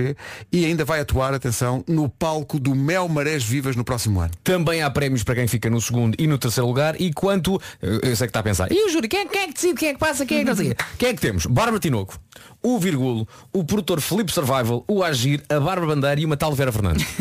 e 0.52 0.64
ainda 0.64 0.84
vai 0.84 0.98
atuar, 1.00 1.32
atenção, 1.34 1.84
no 1.88 2.08
palco 2.08 2.58
do 2.58 2.74
Mel 2.74 3.08
Marés 3.08 3.44
Vivas 3.44 3.76
no 3.76 3.84
próximo 3.84 4.18
ano. 4.20 4.32
Também 4.42 4.82
há 4.82 4.90
prémios 4.90 5.22
para 5.22 5.34
quem 5.36 5.46
fica 5.46 5.70
no 5.70 5.80
segundo 5.80 6.16
e 6.18 6.26
no 6.26 6.36
terceiro 6.38 6.66
lugar 6.66 7.00
e 7.00 7.12
quanto, 7.12 7.60
eu 7.80 8.00
eu 8.02 8.16
sei 8.16 8.26
que 8.26 8.30
está 8.30 8.40
a 8.40 8.42
pensar, 8.42 8.70
e 8.72 8.86
o 8.86 8.88
júri, 8.90 9.06
quem, 9.08 9.20
é- 9.20 9.26
quem 9.26 9.42
é 9.42 9.46
que 9.46 9.52
decide, 9.54 9.74
quem 9.74 9.88
é 9.90 9.92
que 9.94 9.98
passa, 10.00 10.26
quem 10.26 10.38
é 10.38 10.40
que 10.40 10.46
não 10.46 10.56
sei? 10.56 10.74
Quem 10.98 11.10
é 11.10 11.14
que 11.14 11.20
temos? 11.20 11.46
Bárbara 11.46 11.78
Tinoco, 11.78 12.18
o 12.62 12.78
Virgulo, 12.78 13.26
o 13.52 13.62
produtor 13.64 14.00
Felipe 14.00 14.32
Survival, 14.32 14.84
o 14.88 15.02
Agir, 15.04 15.42
a 15.48 15.60
Bárbara 15.60 15.94
Bandeira 15.94 16.20
e 16.20 16.24
uma 16.24 16.36
tal 16.36 16.52
Vera 16.54 16.72
Fernandes. 16.72 17.06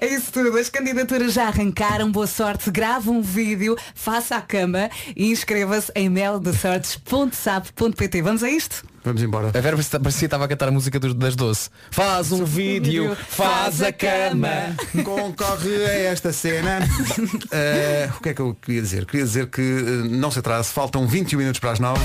É 0.00 0.06
isso 0.06 0.30
tudo, 0.32 0.56
as 0.56 0.68
candidaturas 0.68 1.32
já 1.32 1.46
arrancaram, 1.48 2.10
boa 2.12 2.26
sorte, 2.28 2.70
grave 2.70 3.08
um 3.10 3.20
vídeo, 3.22 3.76
faça 3.94 4.36
a 4.36 4.40
cama 4.40 4.88
e 5.16 5.30
inscreva-se 5.30 5.90
em 5.94 6.08
meldesearch.sap.pt. 6.08 8.22
Vamos 8.22 8.42
a 8.44 8.50
isto? 8.50 8.84
Vamos 9.08 9.22
embora. 9.22 9.48
A 9.48 9.60
Vera 9.60 9.70
parecia 9.76 9.98
parecia 10.00 10.20
que 10.20 10.24
estava 10.26 10.44
a 10.44 10.48
cantar 10.48 10.68
a 10.68 10.70
música 10.70 11.00
dos- 11.00 11.14
das 11.14 11.34
doce. 11.34 11.70
Faz 11.90 12.30
um 12.30 12.44
vídeo, 12.44 13.16
faz 13.30 13.80
a 13.80 13.90
cama. 13.90 14.76
Concorre 15.02 15.84
a 15.86 15.94
esta 16.12 16.32
cena. 16.32 16.80
Eh, 17.50 18.10
o 18.16 18.20
que 18.22 18.28
é 18.28 18.34
que 18.34 18.40
eu 18.42 18.54
queria 18.60 18.82
dizer? 18.82 19.06
Queria 19.06 19.24
dizer 19.24 19.46
que 19.46 19.62
eh, 19.62 20.08
não 20.10 20.30
se 20.30 20.38
atrase, 20.40 20.68
faltam 20.70 21.06
21 21.06 21.38
minutos 21.38 21.58
para 21.58 21.70
as 21.72 21.78
9. 21.78 21.98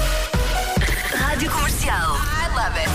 Rádio 1.17 1.51
Comercial. 1.51 2.15
I 2.15 2.55
love 2.55 2.79
it. 2.79 2.89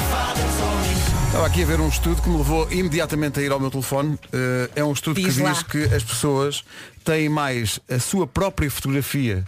Estava 1.26 1.46
aqui 1.46 1.62
a 1.62 1.66
ver 1.66 1.80
um 1.80 1.88
estudo 1.88 2.22
que 2.22 2.28
me 2.30 2.38
levou 2.38 2.66
imediatamente 2.72 3.38
a 3.38 3.42
ir 3.42 3.52
ao 3.52 3.60
meu 3.60 3.70
telefone. 3.70 4.18
Eh, 4.32 4.70
é 4.76 4.84
um 4.84 4.92
estudo 4.92 5.20
Diz 5.20 5.36
que 5.36 5.42
lá. 5.42 5.52
diz 5.52 5.62
que 5.62 5.84
as 5.94 6.02
pessoas 6.02 6.64
têm 7.04 7.28
mais 7.28 7.78
a 7.90 7.98
sua 7.98 8.26
própria 8.26 8.70
fotografia 8.70 9.44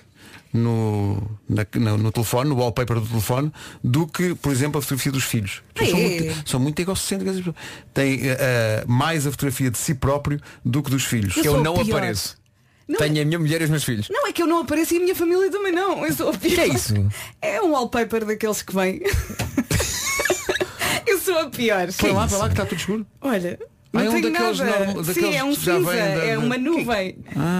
no, 0.52 1.16
na- 1.48 1.66
no, 1.74 1.98
no 1.98 2.12
telefone, 2.12 2.50
no 2.50 2.56
wallpaper 2.56 3.00
do 3.00 3.06
telefone, 3.06 3.52
do 3.82 4.06
que, 4.06 4.34
por 4.34 4.52
exemplo, 4.52 4.78
a 4.78 4.82
fotografia 4.82 5.12
dos 5.12 5.24
filhos. 5.24 5.62
São 5.76 5.86
É. 5.86 5.92
muito, 5.92 6.50
são 6.50 6.60
muito 6.60 6.80
egocêntricas. 6.80 7.36
as 7.36 7.40
pessoas. 7.40 7.56
Têm 7.94 8.20
eh, 8.28 8.36
eh, 8.38 8.84
mais 8.86 9.26
a 9.26 9.30
fotografia 9.30 9.70
de 9.70 9.78
si 9.78 9.94
próprio 9.94 10.40
do 10.64 10.82
que 10.82 10.90
dos 10.90 11.04
filhos. 11.04 11.36
Eu 11.38 11.56
Eu 11.56 11.62
não 11.62 11.74
pior. 11.74 11.96
apareço. 11.98 12.38
Não. 12.88 12.98
Tenho 12.98 13.22
a 13.22 13.24
minha 13.24 13.38
mulher 13.38 13.60
e 13.60 13.64
os 13.64 13.70
meus 13.70 13.84
filhos. 13.84 14.08
Não 14.10 14.26
é 14.26 14.32
que 14.32 14.42
eu 14.42 14.48
não 14.48 14.58
apareço 14.62 14.94
e 14.94 14.96
a 14.96 15.00
minha 15.00 15.14
família 15.14 15.48
também 15.50 15.72
não. 15.72 16.04
Eu 16.04 16.12
sou 16.12 16.30
a 16.30 16.36
pior. 16.36 16.54
que 16.56 16.60
é 16.60 16.66
isso? 16.66 16.92
É 17.40 17.62
um 17.62 17.70
wallpaper 17.70 18.24
daqueles 18.24 18.62
que 18.62 18.74
vem. 18.74 19.00
eu 21.06 21.18
sou 21.20 21.38
a 21.38 21.48
pior. 21.50 21.86
Põe 21.96 22.10
lá, 22.12 22.26
põe 22.26 22.38
lá 22.38 22.46
que 22.46 22.52
está 22.54 22.66
tudo 22.66 22.78
escuro. 22.78 23.06
Olha. 23.20 23.58
Ah, 23.92 23.98
Não 23.98 24.00
é 24.04 24.10
um 24.10 24.20
daqueles 24.20 24.58
nada. 24.60 25.04
Sim, 25.12 25.34
é 25.34 25.42
um 25.44 25.54
que 25.54 25.64
já 25.64 25.76
cinza, 25.78 25.92
é 25.94 26.38
uma 26.38 26.56
nuvem, 26.56 27.16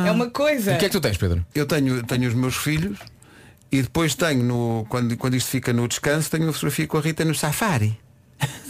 é 0.07 0.11
uma 0.11 0.31
coisa. 0.31 0.75
O 0.75 0.79
que 0.79 0.85
é 0.85 0.89
que 0.89 0.93
tu 0.93 1.01
tens, 1.01 1.17
Pedro? 1.17 1.45
Eu 1.55 1.67
tenho, 1.67 2.03
tenho 2.05 2.29
os 2.29 2.35
meus 2.35 2.57
filhos 2.57 2.99
e 3.73 3.83
depois 3.83 4.15
tenho, 4.15 4.43
no, 4.45 4.87
quando, 4.89 5.17
quando 5.17 5.35
isto 5.35 5.51
fica 5.51 5.73
no 5.73 5.89
descanso, 5.89 6.31
tenho 6.31 6.45
uma 6.45 6.53
fotografia 6.53 6.87
com 6.87 6.99
a 6.99 7.01
Rita 7.01 7.25
no 7.25 7.35
safari. 7.35 7.99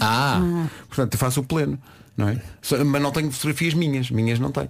Ah, 0.01 0.41
Portanto, 0.89 1.15
eu 1.15 1.19
faço 1.19 1.41
o 1.41 1.45
pleno. 1.45 1.79
Não 2.21 2.29
é? 2.29 2.37
Mas 2.85 3.01
não 3.03 3.11
tenho 3.11 3.31
fotografias 3.33 3.73
minhas, 3.73 4.11
minhas 4.11 4.39
não 4.39 4.53
tenho. 4.53 4.69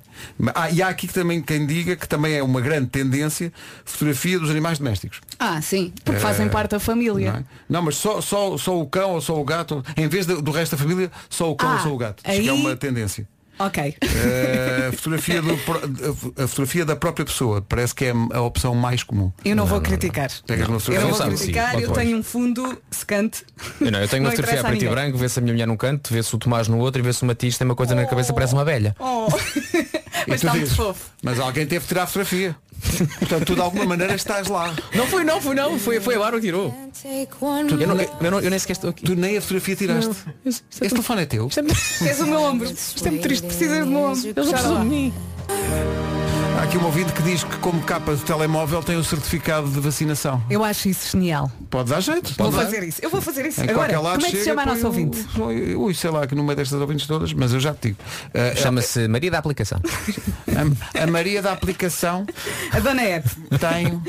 Ah, 0.54 0.70
e 0.70 0.80
há 0.80 0.88
aqui 0.88 1.08
também 1.08 1.42
quem 1.42 1.66
diga 1.66 1.96
que 1.96 2.06
também 2.08 2.34
é 2.34 2.42
uma 2.42 2.60
grande 2.60 2.88
tendência 2.88 3.52
fotografia 3.84 4.38
dos 4.38 4.48
animais 4.50 4.78
domésticos. 4.78 5.20
Ah, 5.38 5.60
sim, 5.60 5.92
porque 6.04 6.18
Eh, 6.18 6.22
fazem 6.22 6.48
parte 6.48 6.70
da 6.70 6.76
Não, 6.76 6.80
família. 6.80 7.28
é? 7.40 7.44
Não, 7.68 7.82
mas 7.82 7.96
só, 7.96 8.20
só, 8.20 8.56
só 8.56 8.80
o 8.80 8.86
cão 8.86 9.10
ou 9.14 9.20
só 9.20 9.38
o 9.40 9.44
gato, 9.44 9.84
em 9.96 10.06
vez 10.08 10.26
do, 10.26 10.40
do 10.40 10.50
resto 10.52 10.76
da 10.76 10.78
família, 10.82 11.10
só 11.28 11.50
o 11.50 11.56
cão 11.56 11.70
Ah, 11.70 11.74
ou 11.74 11.80
só 11.80 11.92
o 11.92 11.98
gato. 11.98 12.22
Aí- 12.24 12.46
é 12.48 12.52
uma 12.52 12.76
tendência. 12.76 13.26
Ok. 13.60 13.94
A, 14.88 14.92
fotografia 14.92 15.42
do 15.42 15.52
a 16.42 16.48
fotografia 16.48 16.84
da 16.86 16.96
própria 16.96 17.26
pessoa 17.26 17.60
parece 17.60 17.94
que 17.94 18.06
é 18.06 18.12
a 18.32 18.40
opção 18.40 18.74
mais 18.74 19.02
comum. 19.02 19.30
Eu 19.44 19.54
não, 19.54 19.66
vou 19.66 19.82
criticar. 19.82 20.30
Pegas 20.46 20.66
uma 20.66 20.76
Eu 20.76 20.80
fotografia 20.80 21.10
não 21.10 21.18
vou 21.18 21.36
criticar, 21.36 21.76
sim, 21.76 21.82
eu 21.82 21.92
tenho 21.92 22.16
um 22.16 22.22
fundo 22.22 22.78
secante. 22.90 23.44
eu, 23.78 23.92
não, 23.92 24.00
eu 24.00 24.08
tenho 24.08 24.22
uma 24.22 24.30
Não 24.30 24.36
fotografia 24.36 24.60
a 24.62 24.64
preto 24.64 24.84
e 24.84 24.88
branco, 24.88 25.18
vê-se 25.18 25.38
a 25.38 25.42
minha 25.42 25.52
mulher 25.52 25.66
num 25.66 25.76
canto, 25.76 26.10
vê-se 26.10 26.34
o 26.34 26.38
Tomás 26.38 26.68
no 26.68 26.78
outro 26.78 27.02
e 27.02 27.04
vê-se 27.04 27.22
o 27.22 27.26
Matias 27.26 27.58
tem 27.58 27.66
uma 27.66 27.76
coisa 27.76 27.94
na 27.94 28.06
cabeça, 28.06 28.32
parece 28.32 28.54
uma 28.54 28.64
velha. 28.64 28.96
Oh. 28.98 29.28
Mas 30.26 30.42
está 30.42 30.54
muito 30.54 30.74
fofo. 30.74 31.06
Mas 31.22 31.38
alguém 31.38 31.66
teve 31.66 31.82
que 31.82 31.88
tirar 31.88 32.02
a 32.04 32.06
fotografia. 32.06 32.56
Portanto, 33.18 33.44
tu 33.44 33.54
de 33.54 33.60
alguma 33.60 33.84
maneira 33.84 34.14
estás 34.14 34.48
lá. 34.48 34.74
Não 34.94 35.06
fui 35.06 35.22
não, 35.22 35.40
fui 35.40 35.54
não, 35.54 35.78
foi, 35.78 36.00
foi 36.00 36.14
a 36.14 36.18
Bárbara 36.18 36.40
que 36.40 36.46
tirou. 36.46 36.74
Eu, 37.04 37.86
não, 37.86 38.00
eu, 38.00 38.30
não- 38.30 38.40
eu 38.40 38.50
nem 38.50 38.58
sequer 38.58 38.72
estou 38.72 38.90
aqui. 38.90 39.04
Tu 39.04 39.14
nem 39.14 39.36
a 39.36 39.40
fotografia 39.42 39.76
tiraste. 39.76 40.10
Esse 40.46 40.62
telefone 40.88 41.22
é 41.22 41.26
teu? 41.26 41.48
És 42.06 42.20
o 42.20 42.26
meu 42.26 42.40
ombro. 42.40 42.70
Isto 42.70 43.06
é 43.06 43.10
muito 43.10 43.22
triste, 43.22 43.46
precisas 43.46 43.80
do 43.84 43.86
meu 43.90 44.00
ombro. 44.04 44.26
Eles 44.26 44.46
Já 44.50 44.52
precisam 44.52 44.80
de 44.80 44.86
mim. 44.86 45.14
Há 46.60 46.64
aqui 46.64 46.76
um 46.76 46.84
ouvinte 46.84 47.10
que 47.14 47.22
diz 47.22 47.42
que 47.42 47.56
como 47.56 47.80
capa 47.84 48.14
do 48.14 48.22
telemóvel 48.22 48.82
tem 48.82 48.94
o 48.94 49.02
certificado 49.02 49.66
de 49.70 49.80
vacinação. 49.80 50.42
Eu 50.50 50.62
acho 50.62 50.90
isso 50.90 51.12
genial. 51.12 51.50
Pode 51.70 51.88
dar 51.88 52.02
jeito. 52.02 52.34
Vou 52.36 52.50
pode 52.50 52.56
dar. 52.56 52.64
fazer 52.64 52.86
isso. 52.86 53.00
Eu 53.02 53.08
vou 53.08 53.22
fazer 53.22 53.46
isso. 53.46 53.62
Em 53.62 53.70
Agora, 53.70 53.94
qualquer 53.94 53.98
lado 53.98 54.14
como 54.16 54.26
é 54.26 54.30
que 54.30 54.36
se 54.36 54.44
chama 54.44 54.60
a 54.60 54.66
nossa 54.66 54.86
ouvinte? 54.86 55.26
Ui, 55.74 55.94
sei 55.94 56.10
lá, 56.10 56.26
que 56.26 56.34
no 56.34 56.44
meio 56.44 56.56
destas 56.56 56.78
ouvintes 56.78 57.06
todas, 57.06 57.32
mas 57.32 57.54
eu 57.54 57.60
já 57.60 57.72
te 57.72 57.88
digo. 57.88 57.96
Uh, 58.26 58.58
Chama-se 58.58 59.08
Maria 59.08 59.30
da 59.30 59.38
Aplicação. 59.38 59.80
a, 60.94 61.02
a 61.02 61.06
Maria 61.06 61.40
da 61.40 61.52
aplicação 61.52 62.26
A 62.72 62.78
dona 62.78 63.04
Ed. 63.04 63.24
tem. 63.58 64.02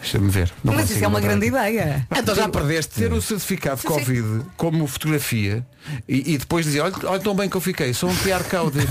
Deixa-me 0.00 0.30
ver. 0.30 0.50
Não 0.64 0.72
Mas 0.72 0.88
isso 0.88 1.04
é 1.04 1.06
uma 1.08 1.20
grande 1.20 1.46
aqui. 1.48 1.54
ideia. 1.56 2.08
Então 2.16 2.34
já 2.34 2.48
perdeste. 2.48 2.94
Ter 2.94 3.12
o 3.12 3.20
certificado 3.20 3.82
de 3.82 3.86
Covid 3.86 4.46
como 4.56 4.86
fotografia 4.86 5.66
e, 6.08 6.32
e 6.34 6.38
depois 6.38 6.64
dizer, 6.64 6.80
olha, 6.80 6.94
olha 7.04 7.20
tão 7.20 7.34
bem 7.34 7.50
que 7.50 7.56
eu 7.56 7.60
fiquei, 7.60 7.92
sou 7.92 8.08
um 8.08 8.16
QR 8.16 8.42
Code. 8.44 8.78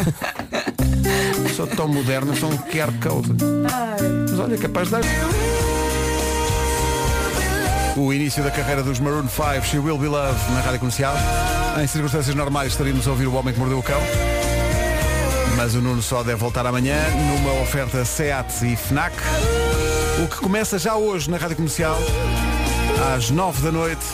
sou 1.58 1.66
tão 1.66 1.88
moderno, 1.88 2.38
sou 2.38 2.52
um 2.52 2.58
QR 2.58 2.94
Code. 3.02 3.36
Mas 4.30 4.40
olha, 4.40 4.54
é 4.54 4.58
capaz 4.60 4.90
de 4.90 4.92
dar. 4.92 5.02
O 7.96 8.14
início 8.14 8.44
da 8.44 8.52
carreira 8.52 8.84
dos 8.84 9.00
Maroon 9.00 9.28
5, 9.28 9.66
She 9.66 9.80
Will 9.80 9.98
Be 9.98 10.06
Loved, 10.06 10.40
na 10.52 10.62
rádio 10.62 10.78
comercial. 10.78 11.16
Em 11.82 11.88
circunstâncias 11.88 12.36
normais 12.36 12.74
estaríamos 12.74 13.08
a 13.08 13.10
ouvir 13.10 13.26
o 13.26 13.34
Homem 13.34 13.56
que 13.56 13.60
Mordeu 13.60 13.80
o 13.80 13.84
Cão. 13.84 14.00
Mas 15.56 15.74
o 15.74 15.82
Nuno 15.82 16.04
só 16.04 16.22
deve 16.22 16.36
voltar 16.36 16.64
amanhã 16.68 16.96
numa 17.10 17.60
oferta 17.64 18.06
SEAT 18.06 18.64
e 18.64 18.76
FNAC. 18.76 19.16
O 20.24 20.28
que 20.28 20.38
começa 20.38 20.78
já 20.78 20.96
hoje 20.96 21.28
na 21.32 21.38
rádio 21.38 21.56
comercial, 21.56 21.98
às 23.16 23.32
9 23.32 23.64
da 23.64 23.72
noite, 23.72 24.06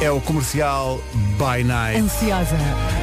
é 0.00 0.10
o 0.10 0.18
comercial 0.18 0.98
By 1.36 1.62
Night. 1.62 2.00
Ansiosa. 2.00 2.56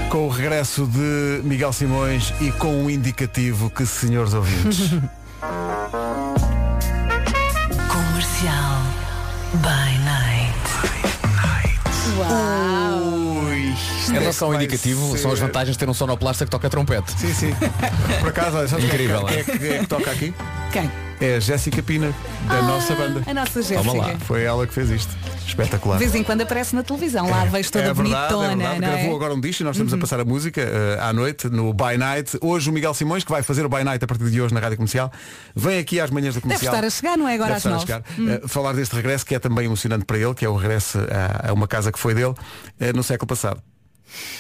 Com 0.10 0.26
o 0.26 0.30
regresso 0.30 0.88
de 0.88 1.41
Miguel 1.43 1.74
Simões 1.74 2.34
e 2.39 2.52
com 2.54 2.84
um 2.84 2.89
indicativo 2.89 3.70
que, 3.70 3.86
senhores 3.86 4.34
ouvintes, 4.34 4.91
Comercial. 7.89 8.82
By 9.62 9.98
night. 10.04 10.56
Ui, 10.84 11.70
isto 11.91 12.10
Em 12.24 12.47
é 14.17 14.21
relação 14.21 14.47
ao 14.47 14.51
que 14.53 14.58
vai 14.58 14.65
indicativo, 14.65 15.17
são 15.17 15.32
as 15.32 15.39
ser- 15.39 15.45
vantagens 15.45 15.75
de 15.75 15.80
ter 15.80 15.89
um 15.89 15.93
sonoplasta 15.93 16.45
que 16.45 16.51
toca 16.51 16.69
trompete. 16.69 17.12
Sim, 17.19 17.34
sim. 17.34 17.56
Por 18.19 18.30
acaso, 18.30 18.58
olha, 18.58 18.67
sabes 18.67 18.86
Incrível, 18.86 19.23
quem 19.25 19.38
é, 19.39 19.43
que- 19.43 19.60
quem 19.60 19.69
é 19.69 19.80
que 19.80 19.88
toca 19.88 20.12
aqui? 20.12 20.34
Quem? 20.71 20.91
É 21.19 21.38
a 21.38 21.39
Jéssica 21.39 21.82
Pina, 21.82 22.13
da 22.47 22.62
nossa 22.62 22.93
banda. 22.93 23.23
A 23.25 23.34
nossa. 23.34 23.63
Jéssica. 23.63 24.17
Foi 24.19 24.43
ela 24.43 24.67
que 24.67 24.73
fez 24.73 24.89
isto. 24.91 25.17
Espetacular. 25.47 25.97
De 25.97 26.03
vez 26.03 26.13
em 26.13 26.23
quando 26.23 26.41
aparece 26.41 26.75
na 26.75 26.84
televisão. 26.84 27.27
Lá 27.27 27.45
vejo 27.45 27.71
toda 27.71 27.86
é 27.86 27.93
verdade, 27.93 28.34
bonitona, 28.34 28.45
é 28.45 28.56
verdade. 28.56 28.82
não 28.82 28.88
Gravou 28.91 29.12
é? 29.12 29.15
agora 29.15 29.34
um 29.34 29.39
disco 29.39 29.63
e 29.63 29.65
nós 29.65 29.75
estamos 29.75 29.93
a 29.93 29.97
passar 29.97 30.19
a 30.19 30.25
música 30.25 30.62
eh, 30.62 30.99
à 31.01 31.12
noite 31.13 31.49
no 31.49 31.73
By 31.73 31.97
Night. 31.97 32.38
Hoje 32.41 32.69
o 32.69 32.73
Miguel 32.73 32.93
Simões, 32.93 33.23
que 33.23 33.32
vai 33.32 33.41
fazer 33.41 33.65
o 33.65 33.69
By 33.69 33.84
Night 33.84 34.03
a 34.03 34.08
partir 34.08 34.30
de 34.30 34.39
hoje 34.41 34.53
na 34.53 34.60
Rádio 34.60 34.77
Comercial, 34.77 35.12
vem 35.56 35.80
aqui 35.80 35.99
às 35.99 36.12
manhãs 36.12 36.36
da 36.36 36.41
Deve 36.41 36.41
comercial. 36.41 36.75
estar 36.75 36.86
a 36.86 36.89
chegar, 36.91 37.17
não 37.17 37.27
é 37.27 37.34
agora 37.36 37.56
Deve 37.56 37.69
às 37.73 37.82
estar 37.84 37.95
a 37.95 37.99
nove. 37.99 38.13
Chegar. 38.19 38.36
Eh, 38.43 38.47
falar 38.47 38.73
deste 38.73 38.93
regresso 38.95 39.25
que 39.25 39.34
é 39.34 39.39
também 39.39 39.65
emocionante 39.65 40.06
para 40.06 40.17
ele, 40.19 40.36
que 40.36 40.45
é 40.45 40.49
o 40.49 40.56
regresso 40.56 40.99
a, 40.99 41.49
a 41.49 41.53
uma 41.53 41.67
casa 41.67 41.91
que 41.91 41.97
foi 41.97 42.13
dele 42.13 42.36
eh, 42.80 42.93
no 42.93 43.01
século 43.01 43.27
passado. 43.27 43.60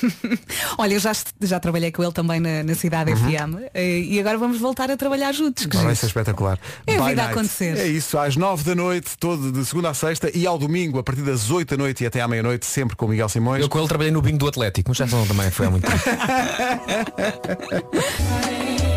Olha, 0.77 0.93
eu 0.93 0.99
já, 0.99 1.11
já 1.41 1.59
trabalhei 1.59 1.91
com 1.91 2.03
ele 2.03 2.11
também 2.11 2.39
na, 2.39 2.63
na 2.63 2.75
cidade 2.75 3.15
FM 3.15 3.69
eh, 3.73 3.99
e 3.99 4.19
agora 4.19 4.37
vamos 4.37 4.59
voltar 4.59 4.89
a 4.89 4.97
trabalhar 4.97 5.31
juntos. 5.31 5.65
Que 5.65 5.77
Vai 5.77 5.95
ser 5.95 6.07
espetacular. 6.07 6.59
É 6.85 6.95
a 6.95 7.01
By 7.01 7.09
vida 7.09 7.23
a 7.23 7.29
acontecer. 7.29 7.77
É 7.77 7.87
isso, 7.87 8.17
às 8.17 8.35
nove 8.35 8.63
da 8.63 8.75
noite, 8.75 9.17
todo 9.17 9.51
de 9.51 9.65
segunda 9.65 9.89
a 9.89 9.93
sexta 9.93 10.35
e 10.35 10.45
ao 10.45 10.57
domingo, 10.57 10.99
a 10.99 11.03
partir 11.03 11.21
das 11.21 11.49
oito 11.49 11.75
da 11.75 11.83
noite 11.83 12.03
e 12.03 12.07
até 12.07 12.21
à 12.21 12.27
meia-noite, 12.27 12.65
sempre 12.65 12.95
com 12.95 13.05
o 13.05 13.09
Miguel 13.09 13.29
Simões. 13.29 13.61
Eu 13.61 13.69
com 13.69 13.79
ele 13.79 13.87
trabalhei 13.87 14.11
no 14.11 14.21
bingo 14.21 14.37
do 14.37 14.47
Atlético, 14.47 14.89
mas 14.89 14.97
já 14.97 15.05
não 15.05 15.25
também 15.25 15.49
foi 15.51 15.67
há 15.67 15.71
muito 15.71 15.87
tempo. 15.87 15.97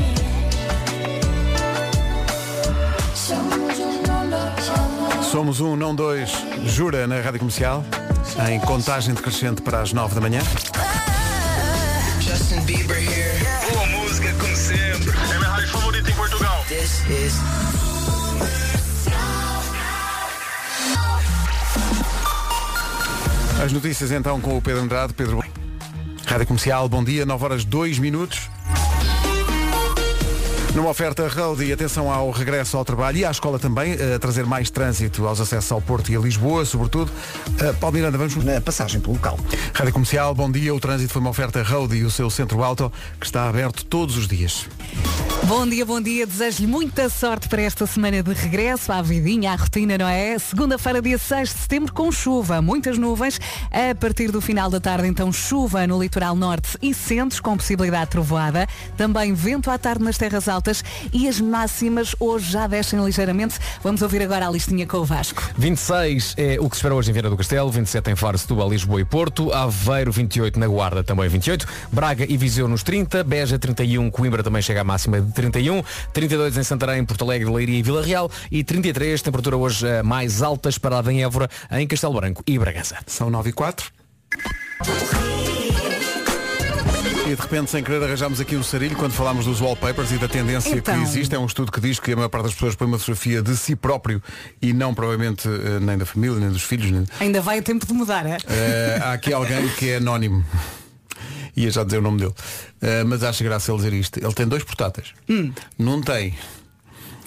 Somos 5.31 5.61
um, 5.61 5.77
não 5.77 5.95
dois, 5.95 6.33
jura 6.65 7.07
na 7.07 7.21
Rádio 7.21 7.39
Comercial, 7.39 7.85
em 8.49 8.61
contagem 8.61 9.15
decrescente 9.15 9.63
para 9.63 9.81
as 9.81 9.93
nove 9.93 10.15
da 10.15 10.21
manhã. 10.21 10.41
Justin 12.21 12.61
Bieber 12.63 12.99
here. 12.99 13.39
Boa 13.73 13.87
música, 13.87 14.33
como 14.35 14.57
sempre. 14.57 15.11
É 15.11 15.39
minha 15.39 15.49
rádio 15.49 15.69
favorita 15.69 16.11
em 16.11 16.15
Portugal. 16.15 16.65
This 16.69 17.01
is. 17.09 17.35
As 23.63 23.73
notícias 23.73 24.11
então 24.11 24.41
com 24.41 24.57
o 24.57 24.63
Pedro 24.63 24.83
Andrade. 24.83 25.13
Pedro. 25.13 25.43
Rádio 26.27 26.47
Comercial, 26.47 26.89
bom 26.89 27.03
dia, 27.03 27.27
9 27.27 27.45
horas 27.45 27.65
2 27.65 27.99
minutos. 27.99 28.49
Numa 30.75 30.91
oferta 30.91 31.27
road 31.27 31.65
e 31.65 31.73
atenção 31.73 32.13
ao 32.13 32.31
regresso 32.31 32.77
ao 32.77 32.85
trabalho 32.85 33.19
e 33.19 33.25
à 33.25 33.31
escola 33.31 33.59
também, 33.59 33.95
a 33.95 34.19
trazer 34.21 34.47
mais 34.47 34.71
trânsito 34.71 35.27
aos 35.27 35.41
acessos 35.41 35.73
ao 35.73 35.83
Porto 35.83 36.13
e 36.13 36.17
a 36.17 36.21
Lisboa, 36.21 36.65
sobretudo. 36.65 37.11
Uh, 37.49 37.75
Paulo 37.81 37.97
Miranda, 37.97 38.17
vamos 38.17 38.37
Na 38.37 38.61
passagem 38.61 39.01
pelo 39.01 39.15
local. 39.15 39.37
Rádio 39.75 39.93
Comercial, 39.93 40.33
bom 40.33 40.51
dia. 40.51 40.73
O 40.73 40.79
trânsito 40.79 41.13
foi 41.13 41.21
uma 41.21 41.31
oferta 41.31 41.61
road 41.65 41.97
e 41.97 42.05
o 42.05 42.11
seu 42.11 42.31
centro 42.31 42.63
auto 42.63 42.93
que 43.19 43.27
está 43.27 43.49
aberto 43.49 43.85
todos 43.85 44.17
os 44.17 44.29
dias. 44.29 44.69
Bom 45.45 45.67
dia, 45.67 45.85
bom 45.85 46.01
dia. 46.01 46.25
Desejo-lhe 46.25 46.69
muita 46.69 47.09
sorte 47.09 47.49
para 47.49 47.63
esta 47.63 47.85
semana 47.85 48.23
de 48.23 48.33
regresso 48.33 48.93
à 48.93 49.03
vidinha, 49.03 49.53
à 49.53 49.57
rotina, 49.57 49.99
não 49.99 50.07
é? 50.07 50.39
Segunda-feira, 50.39 51.03
dia 51.03 51.19
6 51.19 51.49
de 51.49 51.59
setembro, 51.59 51.93
com 51.93 52.13
chuva, 52.13 52.63
muitas 52.63 52.97
nuvens. 52.97 53.41
A 53.73 53.93
partir 53.95 54.31
do 54.31 54.41
final 54.41 54.71
da 54.71 54.79
tarde, 54.79 55.09
então, 55.09 55.33
chuva 55.33 55.85
no 55.87 56.01
litoral 56.01 56.37
norte 56.37 56.79
e 56.81 56.95
centros, 56.95 57.41
com 57.41 57.57
possibilidade 57.57 58.05
de 58.05 58.11
trovoada. 58.13 58.69
Também 58.97 59.35
vento 59.35 59.71
à 59.71 59.77
tarde 59.77 60.05
nas 60.05 60.17
terras 60.17 60.49
altas 60.49 60.60
e 61.13 61.29
as 61.29 61.41
máximas 61.41 62.15
hoje 62.19 62.53
já 62.53 62.67
descem 62.67 63.03
ligeiramente. 63.05 63.59
Vamos 63.83 64.03
ouvir 64.03 64.23
agora 64.23 64.47
a 64.47 64.51
listinha 64.51 64.87
com 64.87 64.99
o 64.99 65.05
Vasco. 65.05 65.43
26 65.57 66.35
é 66.37 66.59
o 66.61 66.69
que 66.69 66.77
se 66.77 66.81
espera 66.81 66.95
hoje 66.95 67.11
em 67.11 67.13
Viana 67.13 67.31
do 67.31 67.37
Castelo, 67.37 67.71
27 67.71 68.11
em 68.11 68.17
Faro, 68.17 68.37
Setúbal, 68.37 68.69
Lisboa 68.69 69.01
e 69.01 69.05
Porto, 69.05 69.53
Aveiro 69.53 70.13
28 70.13 70.59
na 70.59 70.67
Guarda 70.67 71.03
também 71.03 71.29
28, 71.29 71.67
Braga 71.91 72.25
e 72.29 72.37
Viseu 72.37 72.69
nos 72.69 72.83
30, 72.83 73.25
Beja 73.25 73.59
31, 73.59 74.11
Coimbra 74.11 74.43
também 74.43 74.63
chega 74.63 74.81
à 74.81 74.85
máxima 74.85 75.21
de 75.21 75.33
31, 75.33 75.83
32 76.13 76.57
em 76.57 76.63
Santarém, 76.63 77.05
Porto 77.05 77.25
Alegre, 77.25 77.51
Leiria 77.51 77.79
e 77.79 77.83
Vila 77.83 78.03
Real 78.03 78.31
e 78.51 78.63
33, 78.63 79.23
temperatura 79.23 79.57
hoje 79.57 79.87
eh, 79.87 80.03
mais 80.03 80.43
alta 80.43 80.69
esperada 80.69 81.13
em 81.13 81.23
Évora, 81.23 81.49
em 81.71 81.87
Castelo 81.87 82.15
Branco 82.15 82.43
e 82.47 82.59
Bragança. 82.59 82.97
São 83.07 83.31
9 83.31 83.51
e 83.51 83.53
4. 83.53 83.91
E 87.31 87.37
de 87.37 87.41
repente, 87.43 87.71
sem 87.71 87.85
querer, 87.85 88.03
arranjámos 88.03 88.41
aqui 88.41 88.57
um 88.57 88.63
sarilho 88.65 88.97
quando 88.97 89.13
falámos 89.13 89.45
dos 89.45 89.61
wallpapers 89.61 90.11
e 90.11 90.19
da 90.19 90.27
tendência 90.27 90.75
Então. 90.75 90.97
que 90.97 91.01
existe. 91.01 91.33
É 91.33 91.39
um 91.39 91.47
estudo 91.47 91.71
que 91.71 91.81
diz 91.81 92.01
que 92.01 92.11
a 92.11 92.17
maior 92.17 92.29
parte 92.29 92.47
das 92.47 92.55
pessoas 92.55 92.75
põe 92.75 92.89
uma 92.89 92.99
fotografia 92.99 93.41
de 93.41 93.57
si 93.57 93.77
próprio 93.77 94.21
e 94.61 94.73
não 94.73 94.93
provavelmente 94.93 95.47
eh, 95.49 95.79
nem 95.81 95.97
da 95.97 96.05
família, 96.05 96.41
nem 96.41 96.49
dos 96.51 96.65
filhos. 96.65 96.91
Nem... 96.91 97.07
Ainda 97.21 97.41
vai 97.41 97.61
a 97.61 97.63
tempo 97.63 97.87
de 97.87 97.93
mudar, 97.93 98.27
é? 98.27 98.37
Eh, 98.49 99.01
há 99.01 99.13
aqui 99.13 99.33
alguém 99.33 99.69
que 99.79 99.91
é 99.91 99.97
anónimo. 99.99 100.45
Ia 101.57 101.71
já 101.71 101.85
dizer 101.85 101.99
o 101.99 102.03
nome 102.03 102.19
dele. 102.19 102.35
Eh, 102.83 103.05
mas 103.05 103.23
acho 103.23 103.45
graça 103.45 103.71
ele 103.71 103.77
dizer 103.79 103.93
isto. 103.93 104.19
Ele 104.19 104.35
tem 104.35 104.49
dois 104.49 104.65
portáteis. 104.65 105.15
Num 105.79 106.01
tem 106.01 106.37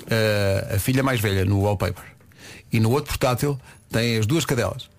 eh, 0.09 0.73
a 0.75 0.79
filha 0.79 1.01
mais 1.01 1.21
velha 1.21 1.45
no 1.45 1.61
wallpaper. 1.61 2.03
E 2.73 2.77
no 2.77 2.91
outro 2.91 3.07
portátil 3.07 3.57
tem 3.89 4.17
as 4.17 4.25
duas 4.25 4.43
cadelas. 4.43 4.89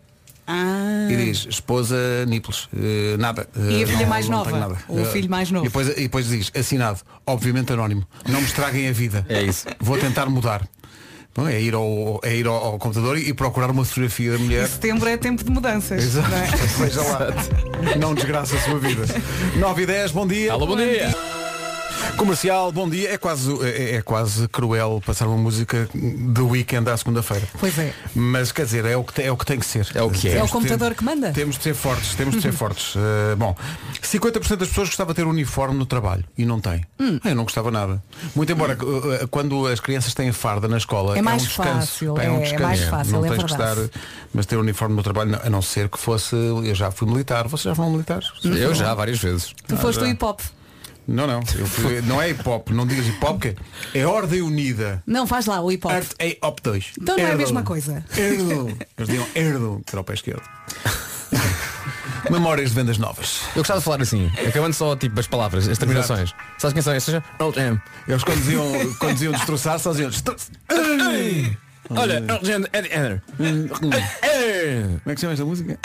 Ah. 0.47 1.09
E 1.11 1.17
diz, 1.17 1.47
esposa 1.49 1.97
Nípolis, 2.27 2.69
eh, 2.77 3.17
nada. 3.19 3.49
E 3.57 3.83
a 3.83 3.87
filha 3.87 4.01
não- 4.03 4.07
mais 4.09 4.29
não 4.29 4.39
nova? 4.39 4.59
nada. 4.59 4.77
Ou 4.89 4.99
o 4.99 5.01
Eh, 5.01 5.05
filho 5.07 5.31
mais 5.31 5.51
novo? 5.51 5.65
E 5.65 5.69
depois, 5.69 5.89
e 5.89 5.95
depois 6.03 6.29
diz, 6.29 6.51
assinado, 6.55 7.01
obviamente 7.27 7.73
anónimo. 7.73 8.07
Não 8.29 8.41
me 8.41 8.47
estraguem 8.47 8.89
a 8.89 8.93
vida. 8.93 9.25
É 9.29 9.43
isso. 9.43 9.67
Vou 9.81 9.97
tentar 9.99 10.27
mudar. 10.27 10.67
Bom, 11.37 11.49
é 11.49 11.61
ir, 11.61 11.75
ao, 11.75 12.21
é 12.23 12.37
ir 12.37 12.47
ao, 12.47 12.55
ao 12.55 12.79
computador 12.79 13.19
e 13.19 13.33
procurar 13.35 13.69
uma 13.71 13.85
fotografia 13.85 14.33
da 14.33 14.39
mulher. 14.39 14.69
Setembro 14.69 15.09
é 15.09 15.17
tempo 15.17 15.43
de 15.43 15.51
mudanças. 15.51 16.01
Exato. 16.05 16.31
não 16.31 16.37
é? 16.39 16.47
Veja 16.79 17.03
lá. 17.03 17.97
Não 17.99 18.15
desgraça 18.15 18.55
a 18.55 18.61
sua 18.61 18.79
vida. 18.79 19.03
9 19.59 19.83
e 19.83 19.87
10, 19.87 20.13
bom 20.13 20.27
dia. 20.29 20.53
Alô, 20.53 20.67
bom 20.67 20.77
dia. 20.77 21.13
Comercial, 22.13 22.71
bom 22.71 22.89
dia. 22.89 23.13
É 23.13 23.19
quase, 23.19 23.51
é, 23.67 23.97
é 23.97 24.03
quase 24.03 24.47
cruel 24.49 25.03
passar 25.05 25.27
uma 25.27 25.37
música 25.37 25.89
de 25.93 26.41
weekend 26.41 26.89
à 26.89 26.97
segunda-feira. 26.97 27.47
Pois 27.59 27.77
é. 27.79 27.93
Mas 28.15 28.53
quer 28.53 28.65
dizer, 28.65 28.85
é 28.85 28.97
o 28.97 29.03
que, 29.03 29.21
é 29.23 29.33
o 29.33 29.37
que 29.37 29.45
tem 29.45 29.59
que 29.59 29.67
ser. 29.67 29.89
É 29.95 30.03
o 30.03 30.09
que 30.11 30.29
é. 30.29 30.37
É 30.39 30.43
o 30.45 30.49
computador 30.49 30.91
ter- 30.91 30.95
que 30.97 31.05
manda. 31.05 31.33
Temos 31.33 31.57
de 31.59 31.65
ser 31.65 31.75
fortes, 31.75 32.15
temos 32.15 32.37
de 32.37 32.41
ser 32.43 32.53
fortes. 32.55 32.95
Uh, 32.95 33.37
bom, 33.37 33.57
50% 34.01 34.57
das 34.57 34.69
pessoas 34.69 34.89
gostavam 34.89 35.13
de 35.13 35.17
ter 35.17 35.27
uniforme 35.27 35.77
no 35.77 35.85
trabalho 35.85 36.25
e 36.39 36.45
não 36.45 36.61
tem. 36.61 36.85
Hum. 37.01 37.19
Ah, 37.25 37.31
Eu 37.31 37.35
não 37.35 37.45
gostava 37.45 37.71
nada. 37.71 38.03
Muito 38.35 38.53
embora 38.53 38.75
uh, 38.81 39.27
quando 39.29 39.67
as 39.67 39.81
crianças 39.81 40.15
têm 40.15 40.31
farda 40.31 40.69
na 40.69 40.77
escola 40.77 41.19
É 41.19 41.23
mais 41.23 41.43
um 41.43 41.47
descanso. 41.47 41.71
fácil, 41.81 42.19
é, 42.19 42.31
um 42.31 42.37
é 42.37 42.41
descanso. 42.43 42.63
mais 42.63 42.85
fácil, 42.85 43.13
não 43.13 43.27
é 43.27 43.29
tens 43.31 43.45
que 43.45 43.51
estar, 43.53 43.75
verdade. 43.75 43.91
mas 44.33 44.47
ter 44.47 44.57
uniforme 44.57 44.95
no 44.95 45.03
trabalho, 45.03 45.39
a 45.43 45.51
não 45.51 45.61
ser 45.63 45.89
que 45.89 45.99
fosse. 45.99 46.37
Eu 46.37 46.75
já 46.75 46.91
fui 46.93 47.09
militar. 47.09 47.49
Vocês 47.49 47.65
já 47.65 47.75
foram 47.75 47.91
militares? 47.91 48.29
Eu 48.45 48.73
já, 48.75 48.95
várias 48.95 49.19
vezes. 49.19 49.53
Tu 49.67 49.77
foste 49.77 50.01
já. 50.01 50.07
o 50.07 50.09
hip 50.09 50.25
hop. 50.25 50.41
Não, 51.07 51.27
não. 51.27 51.41
Eu 51.57 51.67
fui- 51.67 52.01
não 52.03 52.21
é 52.21 52.31
hip 52.31 52.49
hop. 52.49 52.71
Não 52.71 52.87
digas 52.87 53.07
hip 53.07 53.25
hop, 53.25 53.41
que 53.43 53.55
é 53.95 54.07
Ordem 54.07 54.43
Unida. 54.43 55.03
Não, 55.07 55.27
faz 55.27 55.47
lá 55.47 55.61
o 55.61 55.71
hip 55.71 55.87
hop. 55.87 55.93
Art 55.95 56.11
é 56.19 56.37
hop 56.43 56.59
2. 56.63 56.93
Então 57.01 57.17
não 57.17 57.27
é 57.27 57.33
a 57.33 57.37
mesma 57.37 57.63
coisa. 57.63 58.05
Erdo. 58.17 58.69
Eles 58.97 59.09
diziam 59.09 59.27
erdo, 59.35 59.83
que 59.87 59.95
era 59.95 60.01
o 60.01 60.05
pé 60.05 60.15
esquerdo. 60.15 60.43
Memórias 62.31 62.71
de 62.71 62.77
vendas 62.77 62.97
novas. 62.97 63.41
Eu 63.55 63.57
gostava 63.61 63.81
de 63.81 63.85
falar 63.85 64.01
assim, 64.01 64.31
acabando 64.49 64.73
só 64.73 64.97
tipo 64.97 65.21
as 65.21 65.27
palavras, 65.27 65.69
as 65.69 65.77
terminações. 65.77 66.35
Sabes 66.59 66.73
quem 66.73 66.83
são 66.83 66.95
M. 66.95 67.81
Eles 68.09 68.25
quando 68.25 68.39
diziam, 68.39 68.95
quando 68.99 69.13
diziam 69.13 69.33
destroçar, 69.33 69.79
só 69.79 69.93
diziam! 69.93 70.11
Olha, 71.91 72.23
Old 72.33 72.51
M, 72.51 72.67
Ed 72.73 72.87
Eder. 72.87 73.23
Como 73.79 73.93
é 73.95 75.15
que 75.15 75.21
chama 75.21 75.33
esta 75.35 75.45
música? 75.45 75.79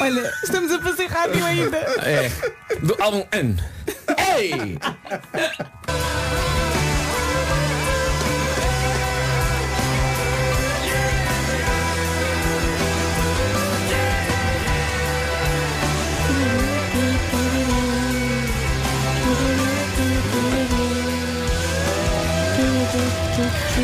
Olha, 0.00 0.32
estamos 0.42 0.70
a 0.70 0.78
fazer 0.80 1.06
rádio 1.06 1.44
ainda. 1.44 1.76
É. 1.76 2.30
Do 2.82 2.96
álbum 3.02 3.24
N. 3.32 3.56
Ei! 4.36 4.78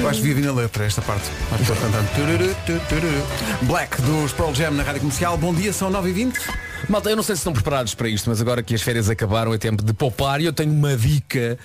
Eu 0.01 0.09
acho 0.09 0.21
que 0.21 0.27
vivi 0.29 0.43
na 0.43 0.53
letra 0.53 0.85
esta 0.85 1.03
parte. 1.03 1.29
Cantando. 1.51 2.09
Black 3.63 4.01
dos 4.03 4.33
Pearl 4.33 4.55
Jam 4.55 4.71
na 4.71 4.83
Rádio 4.85 5.01
Comercial. 5.01 5.37
Bom 5.37 5.53
dia, 5.53 5.73
são 5.73 5.91
9h20. 5.91 6.35
Malta, 6.89 7.11
eu 7.11 7.17
não 7.17 7.23
sei 7.23 7.35
se 7.35 7.41
estão 7.41 7.53
preparados 7.53 7.95
para 7.95 8.09
isto, 8.09 8.31
mas 8.31 8.41
agora 8.41 8.63
que 8.63 8.75
as 8.75 8.81
férias 8.81 9.11
acabaram 9.11 9.53
é 9.53 9.59
tempo 9.59 9.83
de 9.83 9.93
poupar 9.93 10.41
e 10.41 10.45
eu 10.45 10.53
tenho 10.53 10.73
uma 10.73 10.97
dica 10.97 11.59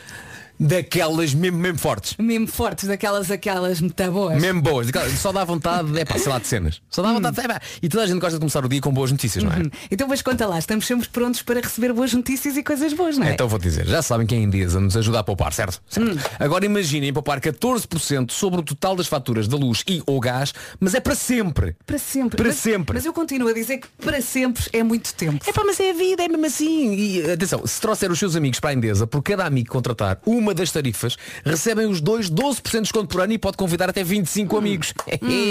daquelas 0.67 1.33
mesmo, 1.33 1.57
mesmo 1.57 1.77
fortes. 1.77 2.15
Mesmo 2.17 2.47
fortes, 2.47 2.87
daquelas 2.87 3.29
aquelas 3.29 3.81
muito 3.81 4.11
boas. 4.11 4.41
Mesmo 4.41 4.61
boas, 4.61 4.87
daquelas- 4.87 5.19
só 5.19 5.31
dá 5.31 5.43
vontade, 5.43 5.97
é 5.99 6.05
pá, 6.05 6.17
sei 6.17 6.31
lá, 6.31 6.39
de 6.39 6.47
cenas. 6.47 6.81
Só 6.89 7.01
dá 7.01 7.11
vontade, 7.13 7.39
é 7.39 7.47
pá. 7.47 7.61
E 7.81 7.89
toda 7.89 8.03
a 8.03 8.07
gente 8.07 8.19
gosta 8.19 8.33
de 8.35 8.39
começar 8.39 8.63
o 8.65 8.69
dia 8.69 8.81
com 8.81 8.91
boas 8.91 9.11
notícias, 9.11 9.43
não 9.43 9.51
é? 9.51 9.57
Hum. 9.59 9.69
Então 9.91 10.07
mas 10.07 10.21
conta 10.21 10.47
lá, 10.47 10.57
estamos 10.57 10.85
sempre 10.85 11.07
prontos 11.09 11.41
para 11.41 11.59
receber 11.59 11.91
boas 11.93 12.13
notícias 12.13 12.55
e 12.57 12.63
coisas 12.63 12.93
boas, 12.93 13.17
não 13.17 13.27
é? 13.27 13.33
Então 13.33 13.47
vou 13.47 13.59
dizer, 13.59 13.85
já 13.85 14.01
sabem 14.01 14.25
que 14.25 14.33
a 14.33 14.37
Endesa 14.37 14.79
nos 14.79 14.95
ajuda 14.97 15.19
a 15.19 15.23
poupar, 15.23 15.51
certo? 15.53 15.81
Certo. 15.89 16.17
Agora 16.39 16.65
imaginem 16.65 17.11
poupar 17.13 17.39
14% 17.39 18.31
sobre 18.31 18.59
o 18.59 18.63
total 18.63 18.95
das 18.95 19.07
faturas 19.07 19.47
da 19.47 19.57
luz 19.57 19.83
e 19.87 20.01
ou 20.05 20.19
gás, 20.19 20.53
mas 20.79 20.93
é 20.95 20.99
para 20.99 21.15
sempre. 21.15 21.75
Para 21.85 21.97
sempre. 21.97 22.37
Para 22.37 22.47
Mas- 22.47 22.57
sempre. 22.57 22.93
Mas 22.95 23.05
eu 23.05 23.13
continuo 23.13 23.47
a 23.49 23.53
dizer 23.53 23.77
que 23.79 23.87
para 24.03 24.21
sempre 24.21 24.63
é 24.71 24.83
muito 24.83 25.13
tempo. 25.13 25.43
É 25.47 25.51
pá, 25.51 25.63
mas 25.65 25.79
é 25.79 25.91
a 25.91 25.93
vida, 25.93 26.23
é 26.23 26.27
mesmo 26.27 26.45
assim. 26.45 26.93
E 26.93 27.31
atenção, 27.31 27.65
se 27.65 27.79
trouxer 27.81 28.11
os 28.11 28.19
seus 28.19 28.35
amigos 28.35 28.59
para 28.59 28.69
a 28.71 28.73
Endesa, 28.73 29.05
por 29.07 29.21
cada 29.21 29.45
amigo 29.45 29.69
contratar 29.71 30.19
uma 30.25 30.52
das 30.53 30.71
tarifas, 30.71 31.17
recebem 31.45 31.87
os 31.87 32.01
dois 32.01 32.29
12% 32.29 32.71
de 32.71 32.81
desconto 32.81 33.07
por 33.07 33.21
ano 33.21 33.33
e 33.33 33.37
pode 33.37 33.57
convidar 33.57 33.89
até 33.89 34.03
25 34.03 34.57
amigos. 34.57 34.93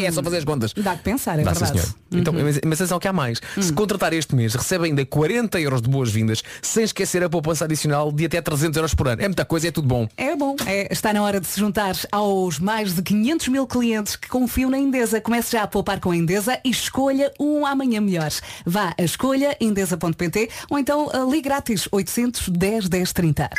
É 0.02 0.10
só 0.10 0.22
fazer 0.22 0.38
as 0.38 0.44
contas. 0.44 0.72
Dá 0.76 0.96
que 0.96 1.02
pensar, 1.02 1.38
é 1.38 1.42
Dá, 1.42 1.52
verdade. 1.52 1.80
senhor. 1.80 1.94
Então, 2.12 2.32
mas, 2.32 2.60
mas 2.64 2.80
atenção 2.80 2.98
que 2.98 3.08
há 3.08 3.12
mais. 3.12 3.40
Se 3.60 3.72
contratar 3.72 4.12
este 4.12 4.34
mês, 4.34 4.54
recebe 4.54 4.86
ainda 4.86 5.04
40 5.04 5.60
euros 5.60 5.80
de 5.82 5.88
boas-vindas, 5.88 6.42
sem 6.60 6.84
esquecer 6.84 7.22
a 7.22 7.28
poupança 7.28 7.64
adicional 7.64 8.10
de 8.12 8.26
até 8.26 8.40
300 8.40 8.76
euros 8.76 8.94
por 8.94 9.08
ano. 9.08 9.22
É 9.22 9.28
muita 9.28 9.44
coisa, 9.44 9.68
é 9.68 9.70
tudo 9.70 9.86
bom. 9.88 10.08
É 10.16 10.34
bom. 10.36 10.56
É, 10.66 10.92
está 10.92 11.12
na 11.12 11.22
hora 11.22 11.40
de 11.40 11.46
se 11.46 11.58
juntar 11.58 11.94
aos 12.10 12.58
mais 12.58 12.94
de 12.94 13.02
500 13.02 13.48
mil 13.48 13.66
clientes 13.66 14.16
que 14.16 14.28
confiam 14.28 14.70
na 14.70 14.78
Endesa. 14.78 15.20
Comece 15.20 15.52
já 15.52 15.62
a 15.62 15.66
poupar 15.66 16.00
com 16.00 16.10
a 16.10 16.16
Endesa 16.16 16.58
e 16.64 16.70
escolha 16.70 17.32
um 17.38 17.64
amanhã 17.66 18.00
melhor. 18.00 18.30
Vá 18.66 18.94
a 18.98 19.02
escolha 19.02 19.56
endesa.pt 19.60 20.48
ou 20.70 20.78
então 20.78 21.10
a 21.12 21.18
ligue 21.24 21.42
grátis 21.42 21.88
810 21.90 22.88
1030. 22.88 23.50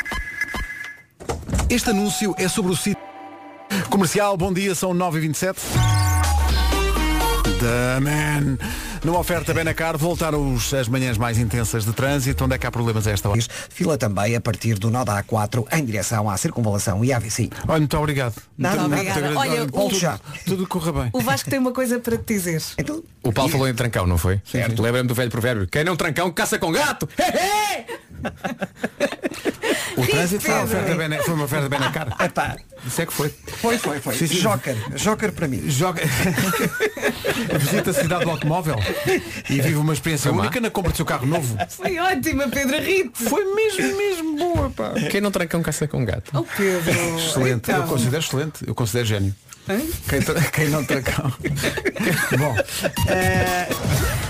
Este 1.70 1.90
anúncio 1.90 2.34
é 2.38 2.48
sobre 2.48 2.72
o 2.72 2.76
sítio. 2.76 3.02
Comercial, 3.90 4.36
bom 4.36 4.52
dia, 4.52 4.74
são 4.74 4.92
9h27. 4.94 5.56
The 7.60 8.00
Man. 8.00 8.58
Numa 9.04 9.18
oferta 9.18 9.52
Benacar, 9.52 9.98
voltaram 9.98 10.54
os- 10.54 10.72
as 10.72 10.88
manhãs 10.88 11.18
mais 11.18 11.38
intensas 11.38 11.84
de 11.84 11.92
trânsito. 11.92 12.42
Onde 12.44 12.54
é 12.54 12.58
que 12.58 12.66
há 12.66 12.70
problemas 12.70 13.06
a 13.06 13.10
esta 13.10 13.28
hora? 13.28 13.38
Fila 13.68 13.98
também 13.98 14.34
a 14.34 14.40
partir 14.40 14.78
do 14.78 14.90
nó 14.90 15.04
da 15.04 15.22
A4 15.22 15.66
em 15.72 15.84
direção 15.84 16.28
à 16.30 16.36
circunvalação 16.38 17.04
e 17.04 17.12
AVC. 17.12 17.50
Olha, 17.68 17.80
muito 17.80 17.96
obrigado. 17.98 18.34
Nada, 18.56 18.80
muito, 18.88 18.92
obrigada. 18.94 19.20
muito 19.26 19.38
Olha, 19.38 19.50
agradeço. 19.62 19.76
o- 19.78 19.88
tudo, 19.88 19.98
já. 19.98 20.18
tudo 20.46 20.66
corra 20.66 20.92
bem. 20.92 21.10
O 21.12 21.20
Vasco 21.20 21.50
tem 21.50 21.58
uma 21.58 21.72
coisa 21.72 21.98
para 22.00 22.16
te 22.16 22.24
dizer. 22.34 22.62
Então, 22.78 23.02
O 23.22 23.30
Paulo 23.32 23.50
falou 23.50 23.68
em 23.68 23.74
trancão, 23.74 24.06
não 24.06 24.16
foi? 24.16 24.40
Certo. 24.44 24.80
Lembra-me 24.80 25.08
do 25.08 25.14
velho 25.14 25.30
provérbio. 25.30 25.66
Quem 25.70 25.84
não 25.84 25.96
trancão, 25.96 26.30
caça 26.32 26.58
com 26.58 26.72
gato. 26.72 27.06
O 29.96 30.06
trânsito 30.06 30.44
foi 30.44 30.54
uma 30.54 30.64
oferta, 30.64 30.94
Bena, 30.94 31.22
foi 31.22 31.34
uma 31.34 31.44
oferta 31.44 31.68
Benacar. 31.68 32.16
epá, 32.20 32.56
Isso 32.86 33.02
é 33.02 33.06
que 33.06 33.12
foi. 33.12 33.28
foi, 33.60 33.78
foi, 33.78 34.00
foi. 34.00 34.14
Sim, 34.16 34.26
sim. 34.26 34.40
Joker, 34.40 34.76
Joker 34.96 35.32
para 35.32 35.48
mim. 35.48 35.62
Joga. 35.68 36.02
Visita 37.58 37.90
a 37.90 37.94
cidade 37.94 38.24
do 38.24 38.30
automóvel 38.30 38.76
e 39.48 39.60
vive 39.60 39.76
uma 39.76 39.92
experiência 39.92 40.30
Foi 40.30 40.36
má. 40.38 40.44
única 40.44 40.60
na 40.60 40.70
compra 40.70 40.92
do 40.92 40.96
seu 40.96 41.04
carro 41.04 41.26
novo. 41.26 41.56
Foi 41.68 41.98
ótima, 41.98 42.48
Pedro 42.48 42.78
Rito. 42.80 43.22
Foi 43.28 43.44
mesmo, 43.54 43.96
mesmo 43.96 44.36
boa, 44.36 44.70
pá. 44.70 44.92
Quem 45.10 45.20
não 45.20 45.30
trancão, 45.30 45.62
caça 45.62 45.86
com 45.86 46.04
gato. 46.04 46.30
Oh, 46.34 46.42
Pedro. 46.42 47.18
Excelente, 47.18 47.70
eu 47.70 47.76
Então. 47.76 47.88
considero 47.88 48.22
excelente, 48.22 48.64
eu 48.66 48.74
considero 48.74 49.06
gênio. 49.06 49.34
Quem, 50.08 50.20
quem 50.52 50.68
não 50.68 50.84
tracão. 50.84 51.32
Bom, 52.38 52.54
é... 53.08 53.66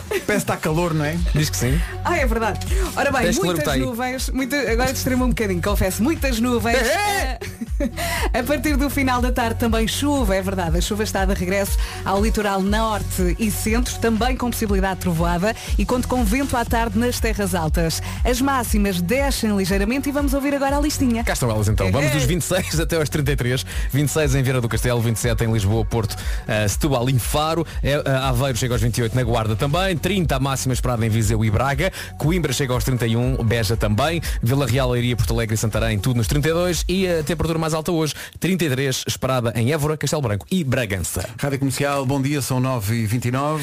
parece 0.08 0.26
que 0.26 0.32
está 0.32 0.56
calor, 0.56 0.94
não 0.94 1.04
é? 1.04 1.16
Diz 1.34 1.50
que 1.50 1.56
sim. 1.56 1.80
Ah, 2.04 2.16
é 2.16 2.26
verdade. 2.26 2.66
Ora 2.96 3.10
bem, 3.10 3.22
Tens 3.22 3.38
muitas 3.38 3.78
nuvens, 3.78 4.30
muita, 4.30 4.56
agora 4.70 4.92
distremo 4.92 5.24
um 5.24 5.28
bocadinho, 5.28 5.62
confesso, 5.62 6.02
muitas 6.02 6.40
nuvens. 6.40 6.78
A 8.32 8.42
partir 8.42 8.76
do 8.76 8.88
final 8.88 9.20
da 9.20 9.32
tarde 9.32 9.58
também 9.58 9.86
chuva, 9.86 10.34
é 10.34 10.42
verdade. 10.42 10.78
A 10.78 10.80
chuva 10.80 11.02
está 11.02 11.24
de 11.24 11.34
regresso 11.34 11.76
ao 12.04 12.22
litoral 12.22 12.60
norte 12.60 13.36
e 13.38 13.50
centro, 13.50 13.98
também 13.98 14.36
com 14.36 14.50
possibilidade 14.50 14.96
de 14.96 15.00
trovoada 15.00 15.54
e 15.78 15.84
conto 15.84 16.08
com 16.08 16.24
vento 16.24 16.56
à 16.56 16.64
tarde 16.64 16.98
nas 16.98 17.18
terras 17.18 17.54
altas. 17.54 18.02
As 18.24 18.40
máximas 18.40 19.00
descem 19.00 19.56
ligeiramente 19.56 20.08
e 20.08 20.12
vamos 20.12 20.34
ouvir 20.34 20.54
agora 20.54 20.76
a 20.76 20.80
listinha. 20.80 21.24
Cá 21.24 21.32
estão 21.32 21.50
elas 21.50 21.68
então. 21.68 21.90
Vamos 21.90 22.10
dos 22.12 22.24
26 22.24 22.80
até 22.80 22.96
aos 22.96 23.08
33. 23.08 23.64
26 23.92 24.34
em 24.34 24.42
Vieira 24.42 24.60
do 24.60 24.68
Castelo, 24.68 25.00
27 25.00 25.44
em 25.44 25.52
Lisboa, 25.52 25.84
Porto, 25.84 26.16
eh, 26.46 26.68
Setúbal 26.68 27.08
e 27.10 27.18
Faro. 27.18 27.66
Eh, 27.82 28.02
eh, 28.04 28.10
Aveiro 28.10 28.56
chega 28.56 28.74
aos 28.74 28.82
28 28.82 29.14
na 29.14 29.22
Guarda 29.22 29.56
também. 29.56 29.93
30 29.96 30.36
a 30.36 30.40
máxima 30.40 30.74
esperada 30.74 31.04
em 31.04 31.08
Viseu 31.08 31.44
e 31.44 31.50
Braga. 31.50 31.92
Coimbra 32.18 32.52
chega 32.52 32.72
aos 32.72 32.84
31, 32.84 33.36
Beja 33.44 33.76
também. 33.76 34.20
Vila 34.42 34.66
Real, 34.66 34.90
Leiria, 34.90 35.16
Porto 35.16 35.32
Alegre 35.32 35.54
e 35.54 35.58
Santarém, 35.58 35.98
tudo 35.98 36.16
nos 36.16 36.26
32. 36.26 36.84
E 36.88 37.06
a 37.08 37.22
temperatura 37.22 37.58
mais 37.58 37.74
alta 37.74 37.92
hoje, 37.92 38.14
33 38.38 39.04
esperada 39.06 39.52
em 39.56 39.72
Évora, 39.72 39.96
Castelo 39.96 40.22
Branco 40.22 40.46
e 40.50 40.64
Bragança. 40.64 41.28
Rádio 41.38 41.58
Comercial, 41.58 42.04
bom 42.06 42.20
dia, 42.20 42.40
são 42.40 42.60
9h29. 42.60 43.60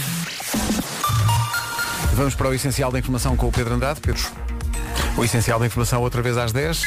Vamos 2.14 2.36
para 2.36 2.50
o 2.50 2.54
essencial 2.54 2.92
da 2.92 3.00
informação 3.00 3.36
com 3.36 3.48
o 3.48 3.52
Pedro 3.52 3.74
Andrade. 3.74 4.00
Pedro, 4.02 4.22
o 5.18 5.24
essencial 5.24 5.60
da 5.60 5.66
informação 5.66 6.02
outra 6.02 6.22
vez 6.22 6.38
às 6.38 6.52
10. 6.52 6.84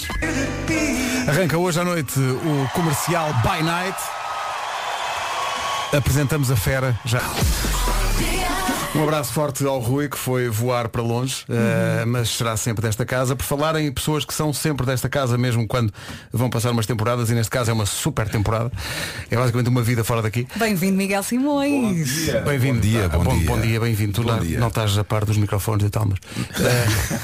Arranca 1.26 1.56
hoje 1.56 1.80
à 1.80 1.84
noite 1.84 2.18
o 2.18 2.68
comercial 2.74 3.32
By 3.42 3.62
Night. 3.62 3.98
Apresentamos 5.92 6.50
a 6.50 6.56
fera 6.56 6.98
já. 7.04 7.22
Um 8.94 9.02
abraço 9.02 9.32
forte 9.32 9.64
ao 9.66 9.80
Rui 9.80 10.08
que 10.08 10.16
foi 10.16 10.48
voar 10.48 10.88
para 10.88 11.02
longe, 11.02 11.44
eh, 11.48 12.04
mas 12.06 12.28
será 12.28 12.56
sempre 12.56 12.80
desta 12.82 13.04
casa. 13.04 13.34
Por 13.34 13.42
falar 13.44 13.74
em 13.74 13.90
pessoas 13.90 14.24
que 14.24 14.32
são 14.32 14.52
sempre 14.52 14.86
desta 14.86 15.08
casa, 15.08 15.36
mesmo 15.36 15.66
quando 15.66 15.92
vão 16.32 16.48
passar 16.48 16.70
umas 16.70 16.86
temporadas, 16.86 17.28
e 17.28 17.34
neste 17.34 17.50
caso 17.50 17.70
é 17.70 17.74
uma 17.74 17.86
super 17.86 18.28
temporada. 18.28 18.70
É 19.28 19.36
basicamente 19.36 19.68
uma 19.68 19.82
vida 19.82 20.04
fora 20.04 20.22
daqui. 20.22 20.46
Bem-vindo, 20.56 20.96
Miguel 20.96 21.24
Simões. 21.24 22.28
Bem-vindo. 22.44 22.80
dia, 22.80 23.08
bom 23.08 23.24
dia. 23.36 23.46
Bom 23.48 23.60
dia, 23.60 23.80
bem-vindo. 23.80 24.12
Tu 24.12 24.22
Bom 24.22 24.30
não, 24.32 24.38
dia. 24.38 24.60
não 24.60 24.68
estás 24.68 24.96
a 24.96 25.02
par 25.02 25.24
dos 25.24 25.36
microfones 25.38 25.86
e 25.86 25.90
tal, 25.90 26.06
mas. 26.06 26.18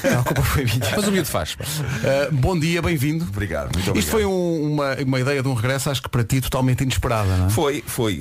eh, 0.03 0.09
a 0.19 0.23
culpa 0.23 0.41
foi 0.43 0.65
minha. 0.65 0.77
Mas 0.93 1.07
o 1.07 1.11
miúdo 1.11 1.27
faz. 1.29 1.55
Eh, 2.03 2.29
bom 2.33 2.59
dia, 2.59 2.81
bem-vindo. 2.81 3.23
Obrigado, 3.23 3.67
muito 3.73 3.77
obrigado. 3.91 3.97
Isto 3.97 4.11
foi 4.11 4.25
um- 4.25 4.73
uma, 4.73 4.95
uma 4.95 5.19
ideia 5.21 5.41
de 5.41 5.47
um 5.47 5.53
regresso, 5.53 5.89
acho 5.89 6.01
que 6.03 6.09
para 6.09 6.23
ti 6.25 6.41
totalmente 6.41 6.81
inesperada, 6.83 7.37
não 7.37 7.45
é? 7.47 7.49
Foi, 7.49 7.81
foi. 7.87 8.19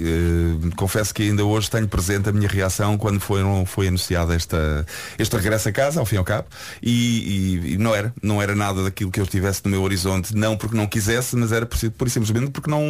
Confesso 0.77 1.13
que 1.13 1.25
ainda 1.25 1.45
hoje 1.45 1.69
tenho 1.69 1.89
presente 1.89 2.29
a 2.29 2.33
minha 2.33 2.49
reação 2.49 2.97
quando 2.97 3.19
foram, 3.43 3.67
foi 3.67 3.89
anunciada 3.89 4.35
esta, 4.35 4.87
este 5.19 5.35
regresso 5.37 5.69
a 5.69 5.73
casa, 5.73 6.01
ao 6.01 6.07
fim 6.07 6.17
e 6.17 6.19
ao 6.19 6.25
cabo, 6.25 6.49
e, 6.83 6.91
e- 6.91 7.73
e 7.75 7.77
não 7.79 7.95
era, 7.95 8.13
não 8.23 8.41
era 8.43 8.55
nada 8.55 8.83
daquilo 8.85 9.11
que 9.11 9.21
eu 9.21 9.27
tivesse 9.27 9.63
no 9.65 9.71
meu 9.71 9.83
horizonte, 9.83 10.35
não 10.35 10.57
porque 10.57 10.77
não 10.77 10.87
quisesse, 10.87 11.37
mas 11.37 11.53
era 11.53 11.67
por, 11.67 11.79
por 11.93 12.11
simplesmente 12.11 12.51
porque 12.51 12.71
não, 12.71 12.83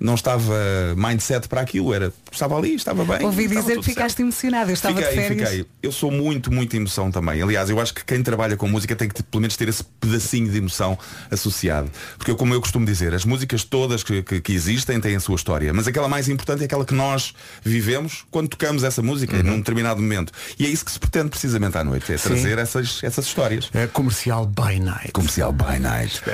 não 0.00 0.14
estava 0.14 0.54
mindset 0.96 1.48
para 1.48 1.60
aquilo, 1.60 1.92
era, 1.92 2.12
estava 2.30 2.56
ali, 2.56 2.74
estava 2.74 3.04
bem. 3.04 3.24
Ouvi 3.24 3.46
dizer 3.48 3.76
que 3.78 3.82
ficaste 3.84 4.20
emocionado. 4.22 4.70
Eu 4.70 4.74
estava 4.74 4.96
fiquei, 5.00 5.10
de 5.16 5.28
férias. 5.28 5.48
fiquei. 5.50 5.66
Eu 5.82 5.92
sou 5.92 6.10
muito, 6.10 6.52
muita 6.52 6.76
emoção 6.76 7.10
também. 7.10 7.40
Aliás, 7.42 7.70
eu 7.70 7.80
acho 7.80 7.94
que 7.94 8.04
quem 8.04 8.22
trabalha 8.22 8.56
com 8.56 8.68
música 8.68 8.94
tem 8.96 9.08
que 9.08 9.22
pelo 9.22 9.40
menos 9.40 9.56
ter 9.56 9.68
esse 9.68 9.84
pedacinho 10.00 10.50
de 10.50 10.58
emoção 10.58 10.98
associado. 11.30 11.90
Porque 12.16 12.30
eu, 12.30 12.36
como 12.36 12.54
eu 12.54 12.60
costumo 12.60 12.84
dizer, 12.86 13.14
as 13.14 13.24
músicas 13.24 13.64
todas 13.64 14.02
que, 14.02 14.22
que- 14.22 14.40
que 14.40 14.52
existem 14.52 15.00
têm 15.00 15.16
a 15.16 15.20
sua 15.20 15.36
história. 15.36 15.72
Mas 15.72 15.86
aquela 15.86 16.08
mais 16.08 16.28
importante 16.28 16.62
é 16.62 16.64
aquela 16.66 16.84
que 16.84 16.94
nós 16.94 17.34
vivemos 17.62 18.24
quando 18.30 18.48
tocamos 18.48 18.84
essa 18.84 19.02
música 19.02 19.36
Uhum. 19.36 19.42
Num 19.48 19.58
determinado 19.58 20.00
momento. 20.00 20.32
E 20.58 20.66
é 20.66 20.68
isso 20.68 20.84
que 20.84 20.90
se 20.92 20.98
pretende 20.98 21.28
precisamente 21.28 21.76
à 21.78 21.84
noite, 21.84 22.12
é 22.12 22.16
Sim. 22.16 22.28
trazer 22.30 22.58
essas, 22.58 23.00
essas 23.02 23.26
histórias. 23.26 23.70
É 23.74 23.86
comercial 23.86 24.46
by 24.46 24.78
night. 24.80 25.12
Comercial 25.12 25.52
by 25.52 25.78
night. 25.78 26.20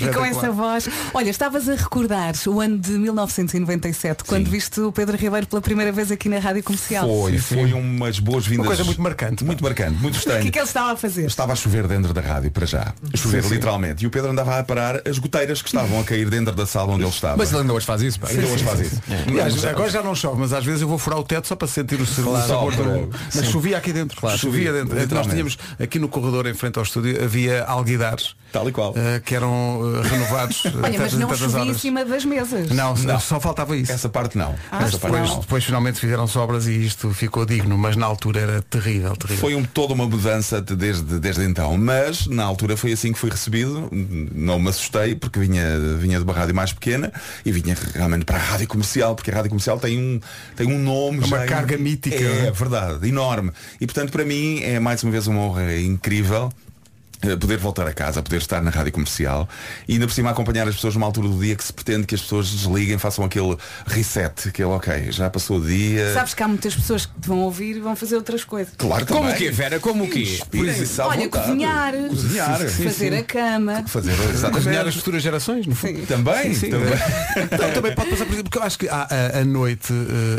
E 0.00 0.12
com 0.12 0.24
essa 0.24 0.50
voz. 0.50 0.88
Olha, 1.14 1.30
estavas 1.30 1.68
a 1.68 1.74
recordar 1.74 2.34
o 2.46 2.60
ano 2.60 2.78
de 2.78 2.92
1997, 2.92 4.24
quando 4.24 4.48
viste 4.48 4.80
o 4.80 4.92
Pedro 4.92 5.16
Ribeiro 5.16 5.46
pela 5.46 5.60
primeira 5.62 5.92
vez 5.92 6.10
aqui 6.10 6.28
na 6.28 6.38
Rádio 6.38 6.62
Comercial. 6.62 7.06
Foi, 7.08 7.38
foi 7.38 7.72
umas 7.72 8.18
boas-vindas. 8.18 8.60
Uma 8.66 8.66
coisa 8.66 8.84
muito 8.84 9.00
marcante. 9.02 9.44
Muito 9.44 9.62
marcante, 9.62 9.98
muito 10.00 10.14
O 10.16 10.18
estranho. 10.18 10.42
que 10.42 10.48
é 10.48 10.50
que 10.50 10.58
ele 10.58 10.66
estava 10.66 10.92
a 10.92 10.96
fazer? 10.96 11.26
Estava 11.26 11.52
a 11.52 11.56
chover 11.56 11.86
dentro 11.86 12.12
da 12.12 12.20
rádio 12.20 12.50
para 12.50 12.66
já. 12.66 12.92
A 13.12 13.16
chover 13.16 13.42
Sim, 13.42 13.48
sim. 13.48 13.54
literalmente. 13.54 14.04
E 14.04 14.06
o 14.06 14.10
Pedro 14.10 14.30
andava 14.30 14.58
a 14.58 14.62
parar 14.64 15.00
as 15.08 15.18
goteiras 15.18 15.62
que 15.62 15.68
estavam 15.68 16.00
a 16.00 16.04
cair 16.04 16.28
dentro 16.28 16.54
da 16.54 16.66
sala 16.66 16.92
onde 16.92 17.04
ele 17.04 17.10
estava. 17.10 17.36
Mas 17.36 17.50
ele 17.52 17.60
ainda 17.62 17.72
hoje 17.72 17.86
faz 17.86 18.02
isso. 18.02 18.18
pá. 18.20 18.28
Ainda 18.28 18.46
hoje 18.46 18.64
faz 18.64 18.80
isso. 18.80 19.02
Aliás, 19.28 19.64
agora 19.64 19.90
já 19.90 20.02
não 20.02 20.14
chove, 20.14 20.40
mas 20.40 20.52
às 20.52 20.64
vezes 20.64 20.82
eu 20.82 20.88
vou 20.88 20.98
furar 20.98 21.18
o 21.18 21.24
teto 21.24 21.46
só 21.46 21.56
para 21.58 21.68
sentir 21.68 22.00
o 22.00 22.06
sabor 22.06 22.40
Só 22.42 22.70
do... 22.70 23.10
Mas 23.34 23.46
chovia 23.50 23.76
aqui 23.78 23.92
dentro. 23.92 24.18
Claro, 24.20 24.38
chovia 24.38 24.68
chovia, 24.72 24.84
dentro. 24.84 25.14
Nós 25.16 25.26
tínhamos 25.26 25.58
aqui 25.78 25.98
no 25.98 26.08
corredor 26.08 26.46
em 26.46 26.54
frente 26.54 26.78
ao 26.78 26.84
estúdio 26.84 27.22
havia 27.22 27.64
alguidares 27.64 28.34
Tal 28.52 28.68
e 28.68 28.72
qual. 28.72 28.94
eh, 28.96 29.20
que 29.24 29.34
eram 29.34 29.82
eh, 30.04 30.08
renovados. 30.08 30.62
eh, 30.66 30.70
Olha, 30.82 30.98
mas 30.98 31.12
não 31.14 31.34
chovia 31.36 31.58
em 31.58 31.68
horas. 31.68 31.80
cima 31.80 32.04
das 32.04 32.24
mesas. 32.24 32.70
Não, 32.70 32.94
Não. 32.94 33.20
só 33.20 33.38
faltava 33.40 33.76
isso. 33.76 33.92
Essa 33.92 34.08
parte 34.08 34.38
não. 34.38 34.54
Ah, 34.70 34.78
parte 34.78 34.92
Depois, 34.92 35.28
não. 35.30 35.40
depois 35.40 35.64
finalmente 35.64 35.98
fizeram 36.00 36.26
sobras 36.26 36.66
e 36.66 36.72
isto 36.86 37.10
ficou 37.12 37.44
digno, 37.44 37.76
mas 37.76 37.96
na 37.96 38.06
altura 38.06 38.40
era 38.40 38.62
terrível, 38.62 39.14
terrível. 39.16 39.40
Foi 39.40 39.54
um, 39.54 39.64
toda 39.64 39.92
uma 39.92 40.06
mudança 40.06 40.62
de- 40.62 40.76
desde, 40.76 41.18
desde 41.18 41.42
então, 41.44 41.76
mas 41.76 42.26
na 42.26 42.44
altura 42.44 42.76
foi 42.76 42.92
assim 42.92 43.12
que 43.12 43.18
fui 43.18 43.30
recebido, 43.30 43.88
não 44.34 44.58
me 44.58 44.68
assustei 44.70 45.14
porque 45.14 45.38
vinha, 45.40 45.78
vinha 45.98 46.18
de 46.18 46.24
uma 46.24 46.32
rádio 46.32 46.54
mais 46.54 46.72
pequena 46.72 47.12
e 47.44 47.50
vinha 47.52 47.76
realmente 47.94 48.24
para 48.24 48.36
a 48.36 48.40
rádio 48.40 48.66
comercial, 48.68 49.14
porque 49.14 49.30
a 49.30 49.34
rádio 49.34 49.50
comercial 49.50 49.78
tem 49.78 49.98
um, 49.98 50.20
tem 50.56 50.66
um 50.72 50.78
nome. 50.78 51.18
Uma 51.18 51.37
já 51.40 51.46
carga 51.46 51.76
mítica, 51.78 52.16
É, 52.16 52.46
é? 52.46 52.50
verdade, 52.50 53.08
enorme. 53.08 53.50
E 53.80 53.86
portanto 53.86 54.10
para 54.12 54.24
mim 54.24 54.60
é 54.62 54.78
mais 54.78 55.02
uma 55.02 55.12
vez 55.12 55.26
uma 55.26 55.40
honra 55.40 55.76
incrível. 55.76 56.52
Eh, 57.22 57.36
Poder 57.36 57.58
voltar 57.58 57.86
a 57.86 57.92
casa, 57.92 58.22
poder 58.22 58.36
estar 58.38 58.62
na 58.62 58.70
rádio 58.70 58.92
comercial 58.92 59.48
e 59.86 59.94
ainda 59.94 60.06
por 60.06 60.12
cima 60.12 60.30
acompanhar 60.30 60.68
as 60.68 60.74
pessoas 60.74 60.94
numa 60.94 61.06
altura 61.06 61.28
do 61.28 61.38
dia 61.38 61.54
que 61.56 61.64
se 61.64 61.72
pretende 61.72 62.06
que 62.06 62.14
as 62.14 62.20
pessoas 62.20 62.50
desliguem, 62.50 62.98
façam 62.98 63.24
aquele 63.24 63.56
reset, 63.86 64.48
aquele 64.48 64.68
ok, 64.68 65.10
já 65.10 65.28
passou 65.30 65.58
o 65.58 65.64
dia. 65.66 66.12
Sabes 66.14 66.34
que 66.34 66.42
há 66.42 66.48
muitas 66.48 66.74
pessoas 66.74 67.06
que 67.06 67.20
te 67.20 67.28
vão 67.28 67.38
ouvir 67.40 67.76
e 67.76 67.80
vão 67.80 67.96
fazer 67.96 68.16
outras 68.16 68.44
coisas. 68.44 68.74
Claro, 68.76 69.06
Como 69.06 69.20
também. 69.20 69.34
o 69.34 69.38
quê, 69.38 69.50
Vera? 69.50 69.80
Como 69.80 70.04
o 70.04 70.08
quê? 70.10 70.38
Olha, 71.00 71.28
cozinhar, 71.28 71.92
Cozinhar. 72.08 72.58
fazer 72.68 73.14
a 73.14 73.22
cama. 73.22 73.84
Fazer 73.86 74.12
Cozinhar 74.52 74.86
as 74.86 74.94
futuras 74.94 75.22
gerações, 75.22 75.66
no 75.66 75.74
fundo. 75.74 76.06
Também, 76.06 76.54
Sim, 76.54 76.60
sim. 76.60 76.70
também. 76.70 76.88
Não, 77.58 77.72
também 77.72 77.94
pode 77.94 78.10
passar 78.10 78.24
por 78.26 78.34
isso, 78.34 78.44
porque 78.44 78.58
eu 78.58 78.62
acho 78.62 78.78
que 78.78 78.88
a, 78.88 79.02
a- 79.10 79.38
a 79.40 79.44
noite, 79.44 79.92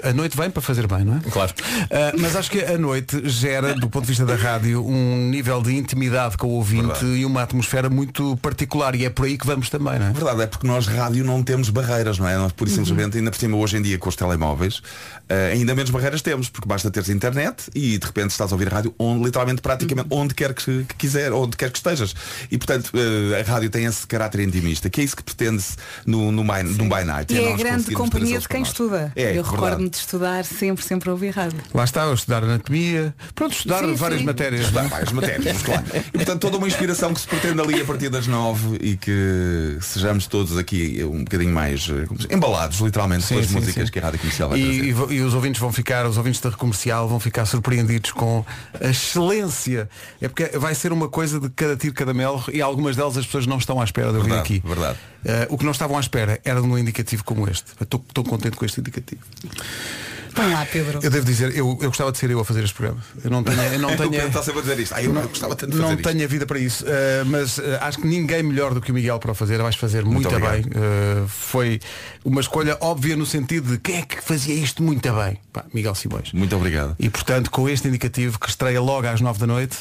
eh, 0.03 0.09
a 0.09 0.13
noite 0.13 0.36
vem 0.38 0.49
para 0.49 0.61
fazer 0.61 0.88
bem, 0.88 1.03
não 1.03 1.17
é? 1.17 1.19
Claro. 1.32 1.53
Ah, 1.91 2.13
mas 2.17 2.36
acho 2.36 2.49
que 2.51 2.63
a 2.63 2.77
noite 2.77 3.21
gera, 3.30 3.73
do 3.73 3.89
ponto 3.89 4.03
de 4.03 4.09
vista 4.09 4.25
da 4.25 4.36
rádio, 4.36 4.86
um 4.86 5.30
nível 5.30 5.61
de 5.61 5.75
intimidade 5.75 6.38
com 6.38 6.47
o 6.47 6.51
ouvinte 6.51 6.68
Verdade. 6.78 7.05
e 7.05 7.26
uma 7.26 7.43
atmosfera 7.43 7.89
muito 7.89 8.38
particular 8.38 8.95
e 8.95 9.05
é 9.05 9.09
por 9.09 9.26
aí 9.26 9.38
que 9.38 9.45
vamos 9.45 9.70
também, 9.70 9.99
não 9.99 10.07
é? 10.07 10.11
Verdade, 10.11 10.41
é 10.41 10.47
porque 10.47 10.67
nós 10.67 10.88
rádio 10.88 11.24
não 11.24 11.43
temos 11.43 11.70
barreiras, 11.70 12.17
não 12.17 12.28
é? 12.28 12.38
Nós 12.38 12.51
por 12.51 12.67
simplesmente, 12.70 13.17
ainda 13.17 13.32
por 13.32 13.39
cima 13.39 13.57
hoje 13.57 13.78
em 13.78 13.82
dia 13.82 13.97
com 13.97 14.09
os 14.09 14.15
telemóveis, 14.15 14.82
eh, 15.28 15.51
ainda 15.53 15.76
menos 15.76 15.89
barreiras 15.89 16.22
temos, 16.22 16.49
porque 16.49 16.67
basta 16.67 16.89
teres 16.91 17.09
internet 17.09 17.70
e 17.74 17.97
de 17.97 18.05
repente 18.05 18.32
estás 18.32 18.51
a 18.51 18.55
ouvir 18.55 18.67
rádio 18.67 18.93
onde, 18.97 19.26
literalmente, 19.26 19.61
praticamente, 19.61 20.07
onde 20.11 20.34
quer 20.34 20.53
que, 20.53 20.84
que 20.86 20.95
quiser, 20.95 21.32
onde 21.32 21.55
quer 21.57 21.72
que 21.72 21.78
estejas. 21.78 22.13
E 22.51 22.57
portanto, 22.57 22.91
eh, 22.93 23.39
a 23.39 23.51
rádio 23.51 23.70
tem 23.70 23.86
esse 23.86 24.05
caráter 24.07 24.41
intimista, 24.41 24.89
que 24.89 25.01
é 25.01 25.03
isso 25.03 25.15
que 25.15 25.24
pretende-se 25.24 25.76
no, 26.05 26.32
no, 26.32 26.43
by, 26.43 26.63
no 26.63 26.84
by 26.86 27.03
night. 27.05 27.34
E 27.34 27.38
é 27.38 27.47
a 27.47 27.49
nós 27.51 27.59
grande 27.59 27.91
companhia 27.93 28.39
de 28.39 28.47
quem 28.47 28.61
estuda. 28.61 29.11
É, 29.15 29.38
eu 29.38 29.43
recordo-me 29.43 29.89
de 29.89 29.97
estudar 29.97 30.45
sempre, 30.45 30.84
sempre 30.84 31.09
a 31.09 31.13
ouvir 31.13 31.30
rádio. 31.30 31.59
Lá 31.74 31.84
está, 31.84 32.03
eu 32.03 32.13
estudar 32.13 32.43
anatomia, 32.43 33.13
pronto, 33.36 33.53
estudar 33.53 33.84
Sim, 33.84 33.95
várias 33.95 34.20
sim. 34.20 34.26
matérias. 34.26 34.61
Estudar 34.61 34.88
várias 34.88 35.11
matérias, 35.11 35.61
claro. 35.61 35.84
E 35.93 36.11
portanto 36.11 36.41
toda 36.41 36.59
uma 36.60 36.68
inspiração 36.68 37.14
que 37.14 37.22
se 37.22 37.28
pretende 37.28 37.60
ali 37.60 37.82
a 37.82 37.86
partir 37.86 38.10
das 38.10 38.28
nove 38.28 38.78
e 38.82 38.95
que 38.95 39.78
sejamos 39.82 40.28
todos 40.28 40.57
aqui 40.57 41.03
um 41.03 41.24
bocadinho 41.24 41.53
mais 41.53 41.89
eh, 41.89 42.34
embalados, 42.36 42.80
literalmente, 42.80 43.24
Sim, 43.24 43.36
pelas 43.36 43.47
sim, 43.49 43.55
músicas 43.55 43.86
sim. 43.88 43.91
que 43.91 43.99
a 43.99 44.01
Rádio 44.03 44.20
Comercial 44.20 44.49
vai 44.49 44.60
E, 44.60 44.93
trazer. 44.93 45.14
e 45.14 45.18
e 45.18 45.22
os 45.22 45.34
ouvintes 45.34 45.60
vão 45.60 45.72
ficar, 45.74 46.05
os 46.05 46.18
ouvintes 46.18 46.39
da 46.41 46.51
comercial 46.51 47.07
vão 47.07 47.20
ficar 47.20 47.45
surpreendidos 47.45 48.12
com 48.12 48.45
a 48.80 48.88
excelência. 48.89 49.89
É 50.22 50.28
porque 50.28 50.57
vai 50.57 50.76
ser 50.76 50.91
uma 50.93 51.07
coisa 51.10 51.39
de 51.39 51.49
cada 51.49 51.76
tiro, 51.76 51.93
cada 51.93 52.14
mel 52.14 52.43
e 52.53 52.62
algumas 52.62 52.95
delas 52.95 53.18
as 53.18 53.26
pessoas 53.26 53.47
não 53.47 53.57
estão 53.57 53.82
à 53.82 53.84
espera 53.84 54.12
de 54.12 54.18
ouvir 54.18 54.30
Verdade, 54.30 54.55
aqui. 54.57 54.68
verdade. 54.68 54.97
Eh, 55.26 55.47
o 55.49 55.57
que 55.57 55.64
não 55.66 55.72
estavam 55.72 55.97
à 55.97 55.99
espera 55.99 56.39
era 56.45 56.62
de 56.62 56.68
um 56.68 56.78
indicativo 56.78 57.24
como 57.24 57.49
este. 57.49 57.66
Estou 57.82 58.24
contente 58.24 58.55
com 58.57 58.66
este 58.66 58.80
indicativo. 58.80 59.22
Lá, 60.38 60.65
Pedro. 60.65 60.99
Eu 61.01 61.09
devo 61.09 61.25
dizer, 61.25 61.55
eu, 61.55 61.77
eu 61.82 61.89
gostava 61.89 62.11
de 62.11 62.17
ser 62.17 62.30
eu 62.30 62.39
a 62.39 62.45
fazer 62.45 62.63
este 62.63 62.73
programa. 62.73 63.01
Eu 63.23 63.30
não 63.30 63.43
tenho, 63.43 63.61
eu 63.61 63.80
não 63.80 63.95
tenho, 63.97 64.15
está 64.27 64.41
sempre 64.43 64.59
a 64.59 64.61
dizer 64.63 64.80
isto. 64.80 64.95
Ah, 64.95 65.03
eu 65.03 65.13
não, 65.13 65.21
gostava 65.23 65.55
tanto 65.55 65.71
de 65.71 65.77
não 65.77 65.89
fazer 65.89 65.99
isto. 65.99 66.09
tenho 66.09 66.23
a 66.23 66.27
vida 66.27 66.45
para 66.45 66.59
isso. 66.59 66.86
Eh, 66.88 67.23
mas 67.25 67.59
eh, 67.59 67.77
acho 67.82 67.99
que 67.99 68.07
ninguém 68.07 68.43
melhor 68.43 68.73
do 68.73 68.82
que 68.82 68.91
o 68.91 68.93
Miguel 68.93 69.19
para 69.19 69.32
o 69.32 69.36
fazer. 69.36 69.61
Vais 69.61 69.75
fazer 69.75 70.05
muito, 70.05 70.30
Muito 70.30 70.47
bem. 70.47 70.63
Eh, 70.75 71.23
foi 71.27 71.80
uma 72.23 72.41
escolha 72.41 72.77
óbvia 72.80 73.15
no 73.15 73.25
sentido 73.25 73.71
de 73.71 73.77
quem 73.77 73.97
é 73.97 74.01
que 74.01 74.21
fazia 74.21 74.55
isto 74.55 74.84
muito 74.84 75.11
bem. 75.13 75.38
Pá, 75.51 75.65
Miguel 75.73 75.95
Simões. 75.95 76.32
Muito 76.34 76.55
obrigado. 76.55 76.95
E 76.99 77.09
portanto, 77.09 77.51
com 77.51 77.67
este 77.67 77.88
indicativo 77.88 78.39
que 78.39 78.49
estreia 78.49 78.82
logo 78.82 79.07
às 79.07 79.21
9 79.21 79.39
da 79.39 79.47
noite, 79.47 79.77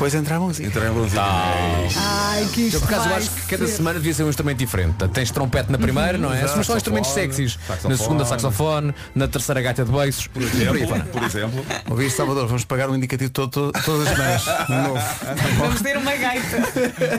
depois 0.00 0.14
entra 0.14 0.36
a 0.36 0.40
música. 0.40 0.66
Entra 0.66 0.86
em 0.88 0.90
música. 0.92 1.20
Ai, 1.22 2.48
que 2.54 2.62
isto 2.62 2.76
Eu 2.76 2.80
por 2.80 2.86
acaso 2.88 3.08
vai 3.10 3.18
acho 3.18 3.30
que 3.32 3.40
cada 3.48 3.66
ser. 3.66 3.72
semana 3.74 3.98
devia 3.98 4.14
ser 4.14 4.22
um 4.24 4.30
instrumento 4.30 4.56
diferente. 4.56 4.94
Tens 5.12 5.30
trompete 5.30 5.70
na 5.70 5.76
primeira, 5.76 6.16
não 6.16 6.32
é? 6.32 6.40
Mas 6.56 6.66
são 6.66 6.74
instrumentos 6.74 7.10
sexys. 7.10 7.58
Na 7.86 7.96
segunda 7.98 8.24
saxofone, 8.24 8.94
na 9.14 9.28
terceira 9.28 9.60
gaita 9.60 9.84
de 9.84 9.92
beiços. 9.92 10.26
Por 10.26 10.40
Exemplo, 10.40 11.04
por 11.12 11.22
exemplo. 11.22 11.66
Ouviste, 11.90 12.16
Salvador? 12.16 12.46
Vamos 12.46 12.64
pagar 12.64 12.88
um 12.88 12.96
indicativo 12.96 13.30
todo, 13.30 13.50
todo- 13.50 13.72
todas 13.84 14.08
as 14.08 14.14
semanas. 14.16 14.44
Novo. 14.70 15.56
Vamos 15.58 15.82
ter 15.82 15.96
uma 15.98 16.16
gaita. 16.16 16.56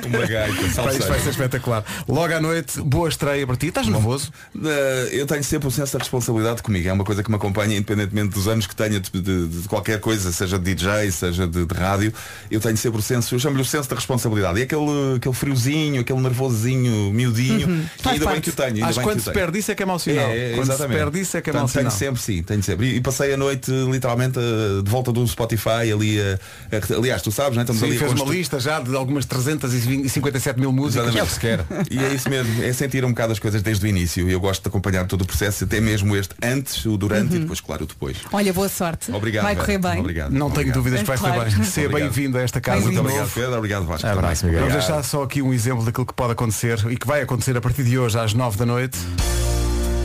Uma 0.08 0.26
gaita. 0.26 0.82
Pá, 0.82 0.92
isto 0.92 1.08
vai 1.08 1.20
ser 1.20 1.30
espetacular. 1.30 1.84
Logo 2.08 2.34
à 2.34 2.42
noite, 2.42 2.82
boa 2.82 3.08
estreia 3.10 3.46
para 3.46 3.58
ti. 3.58 3.68
Estás 3.68 3.86
nervoso? 3.88 4.32
Eh, 4.66 5.10
Eu 5.12 5.28
tenho 5.28 5.44
sempre 5.44 5.68
um 5.68 5.72
senso 5.72 5.92
de 5.92 5.98
responsabilidade 6.00 6.64
comigo. 6.64 6.90
É 6.90 6.94
uma 6.94 7.04
coisa 7.04 7.22
que 7.22 7.30
me 7.30 7.36
acompanha 7.36 7.76
independentemente 7.78 8.30
dos 8.34 8.48
anos 8.48 8.66
que 8.66 8.76
tenha 8.76 9.00
de, 9.00 9.12
de- 9.12 9.48
de 9.50 9.68
qualquer 9.68 10.00
coisa, 10.00 10.32
seja 10.32 10.58
de 10.58 10.74
DJ, 10.74 11.12
seja 11.12 11.46
de, 11.48 11.64
de 11.64 11.74
rádio. 11.76 12.12
Eu 12.50 12.60
tenho 12.60 12.71
tenho 12.72 12.78
sempre 12.78 13.00
o 13.00 13.02
senso, 13.02 13.36
eu 13.36 13.40
chamo-lhe 13.40 13.62
o 13.62 13.66
senso 13.66 13.90
da 13.90 13.96
responsabilidade. 13.96 14.60
E 14.60 14.64
aquele, 14.64 15.16
aquele 15.18 15.36
friozinho, 15.36 16.02
aquele 16.02 16.20
nervosinho, 16.20 17.12
miudinho, 17.14 17.68
Uhum. 17.68 17.86
que 17.98 18.10
ainda 18.10 18.26
bem 18.28 18.42
que 18.42 18.50
o 18.50 18.54
tenho. 18.54 18.86
Acho 18.86 19.00
que 19.00 19.06
quando 19.06 19.16
que 19.16 19.20
o 19.20 19.24
se 19.24 19.26
tenho. 19.26 19.34
perde 19.46 19.60
isso 19.60 19.72
é 19.72 19.76
que 19.76 19.84
é 19.84 19.86
mau 19.86 20.00
sinal. 20.00 20.30
É, 20.30 20.52
é, 20.52 20.56
Quando 20.56 20.66
se 20.66 20.72
exatamente. 20.72 20.98
perde 20.98 21.20
isso 21.20 21.38
é 21.38 21.42
que 21.42 21.50
é 21.50 21.54
mau 21.54 21.62
Portanto, 21.64 21.82
tenho 21.82 21.92
sinal. 21.92 22.16
sempre, 22.16 22.22
sim, 22.22 22.44
tenho 22.44 22.64
sempre. 22.64 22.86
E, 22.88 22.96
e 22.96 23.02
passei 23.02 23.34
a 23.34 23.38
noite 23.38 23.72
literalmente 23.72 24.40
eh, 24.40 24.82
de 24.84 24.90
volta 24.90 25.12
do 25.12 25.28
Spotify 25.28 25.92
ali 25.94 26.20
a, 26.20 26.40
a- 26.76 26.98
aliás, 26.98 27.22
tu 27.22 27.32
sabes, 27.32 27.56
né? 27.58 27.64
Estamos 27.64 27.80
Sim, 27.82 27.88
ali 27.88 27.98
fez 27.98 28.12
uma 28.14 28.26
lista 28.26 28.60
já 28.60 28.80
de 28.80 28.96
algumas 28.96 29.26
357 29.26 30.60
mil 30.60 30.72
músicas. 30.72 31.08
Exatamente. 31.16 31.94
E 31.94 32.00
é 32.00 32.14
isso 32.14 32.30
mesmo, 32.30 32.64
é 32.64 32.72
sentir 32.74 33.04
um 33.04 33.10
bocado 33.10 33.34
as 33.34 33.40
coisas 33.40 33.62
desde 33.62 33.86
o 33.86 33.88
início. 33.90 34.30
E 34.30 34.32
eu 34.34 34.40
gosto 34.40 34.62
de 34.62 34.68
acompanhar 34.70 35.06
todo 35.08 35.22
o 35.22 35.26
processo, 35.26 35.64
até 35.64 35.80
mesmo 35.82 36.16
este 36.16 36.34
antes, 36.42 36.86
o 36.86 36.98
durante 36.98 37.36
e 37.36 37.40
depois, 37.40 37.60
claro, 37.60 37.84
o 37.84 37.88
depois. 37.88 38.18
Olha, 38.32 38.54
boa 38.54 38.70
sorte. 38.70 39.12
Obrigado. 39.12 39.44
Vai 39.44 39.56
correr 39.56 39.78
bem. 39.78 40.00
Obrigado. 40.00 40.32
Não 40.32 40.50
tenho 40.50 40.52
Obrigado. 40.70 40.74
dúvidas 40.76 41.00
que 41.02 41.08
vai 41.08 41.18
correr 41.18 41.32
bem. 41.32 41.42
Obrigado. 41.42 41.92
bem-vindo 41.94 42.38
a 42.38 42.42
esta 42.42 42.61
casa 42.62 42.82
Muito 42.82 43.00
obrigado. 43.00 43.30
Pedro. 43.34 43.58
Obrigado, 43.58 43.86
Vasco. 43.86 44.08
Abraço, 44.08 44.42
também. 44.42 44.56
Vamos 44.56 44.74
Obrigado. 44.74 44.88
deixar 44.88 45.04
só 45.04 45.24
aqui 45.24 45.42
um 45.42 45.54
exemplo 45.54 45.84
daquilo 45.84 46.06
que 46.06 46.14
pode 46.14 46.32
acontecer 46.34 46.80
e 46.90 46.98
que 46.98 47.08
vai 47.08 47.22
acontecer 47.22 47.56
a 47.58 47.62
partir 47.62 47.84
de 47.84 47.98
hoje 47.98 48.18
às 48.20 48.34
9 48.34 48.58
da 48.58 48.66
noite. 48.66 48.98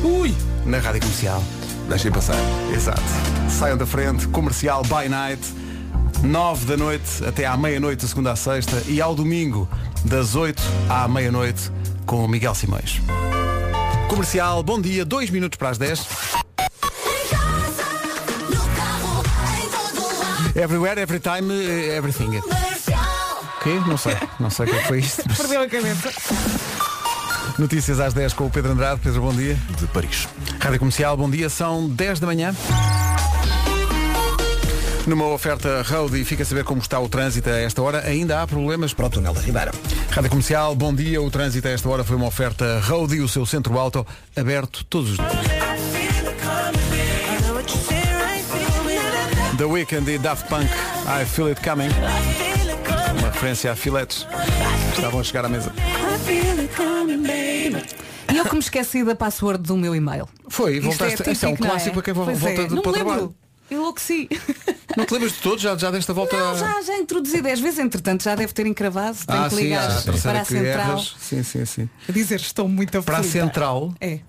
Ui! 0.02 0.34
Na 0.64 0.78
rádio 0.78 1.00
comercial. 1.02 1.42
Deixem 1.88 2.10
passar. 2.10 2.36
Exato. 2.74 3.00
Saiam 3.48 3.76
da 3.76 3.86
frente, 3.86 4.26
comercial 4.28 4.82
by 4.82 5.08
night. 5.08 5.40
9 6.22 6.64
da 6.66 6.76
noite 6.76 7.24
até 7.24 7.44
à 7.46 7.56
meia-noite, 7.56 8.00
de 8.00 8.08
segunda 8.08 8.32
à 8.32 8.36
sexta, 8.36 8.82
e 8.86 9.00
ao 9.00 9.14
domingo, 9.14 9.68
das 10.04 10.34
8 10.34 10.60
à 10.88 11.06
meia-noite, 11.06 11.70
com 12.06 12.24
o 12.24 12.28
Miguel 12.28 12.54
Simões. 12.54 13.00
Comercial, 14.08 14.62
bom 14.62 14.80
dia, 14.80 15.04
2 15.04 15.30
minutos 15.30 15.58
para 15.58 15.70
as 15.70 15.78
10. 15.78 16.06
Everywhere, 20.56 20.98
every 21.00 21.20
time, 21.20 21.52
eh, 21.52 21.96
everything. 21.96 22.30
Quê? 23.62 23.80
Não 23.86 23.96
sei. 23.98 24.16
Não 24.40 24.48
sei 24.50 24.66
o 24.66 24.68
que 24.70 24.76
é 24.76 24.82
foi 24.84 24.98
isto. 25.00 25.22
mas- 25.28 25.36
Perdeu 25.38 25.62
a 25.62 25.68
cabeça. 25.68 26.12
Notícias 27.58 28.00
às 28.00 28.14
10 28.14 28.32
com 28.32 28.46
o 28.46 28.50
Pedro 28.50 28.72
Andrade. 28.72 29.00
Pedro, 29.02 29.20
bom 29.20 29.34
dia. 29.34 29.56
De 29.78 29.86
Paris. 29.88 30.26
Rádio 30.60 30.78
Comercial, 30.78 31.16
bom 31.16 31.28
dia. 31.28 31.50
São 31.50 31.88
10 31.88 32.20
da 32.20 32.26
manhã. 32.26 32.54
Numa 35.06 35.26
oferta 35.26 35.82
road 35.88 36.20
e 36.20 36.24
fica 36.24 36.42
a 36.42 36.46
saber 36.46 36.64
como 36.64 36.80
está 36.80 36.98
o 36.98 37.08
trânsito 37.08 37.48
a 37.50 37.58
esta 37.60 37.80
hora. 37.82 38.00
Ainda 38.06 38.42
há 38.42 38.46
problemas 38.46 38.92
para 38.94 39.06
o 39.06 39.10
túnel 39.10 39.32
da 39.34 39.40
Ribeira. 39.40 39.72
Rádio 40.10 40.30
Comercial, 40.30 40.74
bom 40.74 40.92
dia. 40.94 41.20
O 41.22 41.30
trânsito 41.30 41.68
a 41.68 41.70
esta 41.70 41.88
hora 41.88 42.02
foi 42.02 42.16
uma 42.16 42.26
oferta 42.26 42.80
road 42.80 43.14
e 43.14 43.20
o 43.20 43.28
seu 43.28 43.44
centro 43.46 43.78
auto 43.78 44.06
aberto 44.34 44.84
todos 44.84 45.10
os 45.10 45.16
dias. 45.16 45.65
The 49.58 49.64
Weeknd 49.64 50.10
e 50.10 50.18
Daft 50.18 50.48
Punk, 50.48 50.66
I 51.06 51.24
Feel 51.24 51.48
It 51.48 51.60
Coming. 51.62 51.88
Uma 53.18 53.30
referência 53.30 53.72
a 53.72 53.76
filetes 53.76 54.26
estavam 54.94 55.20
a 55.20 55.24
chegar 55.24 55.44
à 55.44 55.48
mesa. 55.48 55.72
E 58.32 58.36
eu 58.36 58.44
que 58.44 58.52
me 58.54 58.58
esqueci 58.60 59.02
da 59.04 59.14
password 59.14 59.62
do 59.62 59.76
meu 59.76 59.94
e-mail. 59.94 60.28
Foi, 60.48 60.74
Isto 60.74 60.84
voltaste. 60.84 61.30
Isto 61.30 61.46
é 61.46 61.48
um 61.48 61.52
típico, 61.52 61.62
não 61.64 61.70
clássico 61.70 61.94
para 61.94 62.02
quem 62.02 62.14
Pois 62.14 62.38
volta 62.38 62.60
é. 62.62 62.68
Não 62.68 62.82
para 62.82 62.90
o 62.90 62.92
trabalho. 62.94 63.34
Enlouqueci. 63.70 64.28
Não 64.96 65.04
te 65.04 65.12
lembras 65.14 65.32
de 65.32 65.38
todos? 65.38 65.60
Já, 65.62 65.76
já 65.76 65.90
desta 65.90 66.12
volta? 66.12 66.36
Não, 66.36 66.56
já, 66.56 66.82
já 66.82 66.96
introduzi 66.98 67.42
10 67.42 67.60
vezes, 67.60 67.78
entretanto 67.80 68.22
já 68.22 68.34
deve 68.34 68.52
ter 68.52 68.66
encravado. 68.66 69.16
Tenho 69.26 69.42
Ah, 69.42 69.48
que 69.48 69.56
sim, 69.56 69.62
ligar 69.64 69.88
terceira 70.02 70.20
para 70.22 70.40
a 70.40 70.44
central. 70.44 70.88
erras. 70.90 71.16
Sim, 71.18 71.42
sim, 71.42 71.64
sim. 71.64 71.88
A 72.08 72.12
dizer 72.12 72.36
estou 72.40 72.68
muito 72.68 73.02
Para 73.02 73.16
a 73.16 73.20
aflita. 73.20 73.44
central? 73.44 73.92
É. 74.00 74.20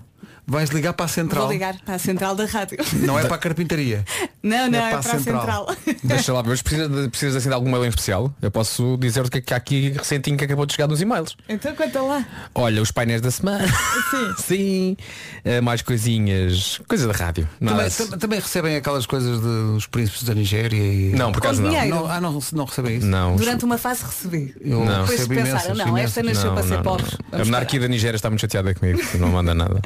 Vais 0.50 0.70
ligar 0.70 0.94
para 0.94 1.06
a 1.06 1.10
central? 1.10 1.44
Vou 1.44 1.52
ligar 1.52 1.76
para 1.86 1.96
a 1.96 2.00
central 2.00 2.34
da 2.34 2.46
rádio. 2.46 2.78
Não 2.94 3.20
é 3.20 3.24
para 3.26 3.36
a 3.36 3.38
carpintaria. 3.38 4.06
Não, 4.42 4.70
não, 4.70 4.80
É 4.80 4.82
é, 4.84 4.90
para 4.92 5.00
a 5.00 5.04
para 5.04 5.12
a 5.16 5.20
central. 5.20 5.68
central. 5.68 5.96
Deixa 6.06 6.32
lá 6.34 6.42
mas 6.42 6.62
precisas, 6.62 6.90
de- 6.90 7.10
precisas 7.10 7.36
assim 7.36 7.50
de 7.50 7.54
algum 7.56 7.70
mail 7.70 7.84
em 7.84 7.90
especial? 7.90 8.34
Eu 8.42 8.50
posso 8.50 8.96
dizer 8.98 9.30
que, 9.30 9.42
que 9.42 9.54
há 9.54 9.58
aqui 9.58 9.90
recentinho 9.98 10.38
que 10.38 10.46
acabou 10.46 10.66
de 10.66 10.72
chegar 10.74 10.88
nos 10.88 11.02
e-mails. 11.02 11.36
então 11.50 11.76
conta 11.76 12.02
lá. 12.02 12.26
Olha, 12.56 12.82
os 12.82 12.92
painéis 12.92 13.20
da 13.20 13.30
semana. 13.30 13.68
Sim. 13.68 14.34
Sim. 14.58 14.98
Eh, 15.44 15.60
mais 15.60 15.82
coisinhas. 15.82 16.80
Coisa 16.88 17.08
da 17.08 17.14
rádio. 17.14 17.48
Também, 17.60 17.90
tam- 17.90 18.18
também 18.18 18.40
recebem 18.40 18.76
aquelas 18.78 19.06
coisas 19.06 19.42
dos 19.42 19.86
príncipes 19.86 20.24
da 20.24 20.34
Nigéria 20.34 20.78
e. 20.78 21.10
Não, 21.14 21.32
por 21.34 21.40
acaso 21.40 21.62
não. 21.62 21.70
dinheiro. 21.70 21.90
Não, 21.96 22.08
ah, 22.10 22.22
não, 22.22 22.40
não 22.54 22.64
recebem 22.66 22.98
isso? 23.00 23.06
Não. 23.08 23.36
Durante 23.36 23.66
uma 23.66 23.78
fase 23.78 24.06
recebi. 24.06 24.56
Eu 24.62 24.86
Não. 24.86 25.02
Depois 25.06 25.28
pensaram, 25.28 25.76
não, 25.76 25.88
imensas. 25.90 26.18
esta 26.18 26.24
nasceu 26.24 26.54
para 26.54 26.64
ser 26.64 26.82
pobre. 26.82 27.06
A 27.34 27.44
monarquia 27.44 27.80
da 27.82 27.88
Nigéria 27.90 28.16
está 28.16 28.30
muito 28.30 28.40
chateada 28.42 28.74
comigo, 28.74 29.02
não 29.20 29.28
manda 29.28 29.54
nada. 29.54 29.82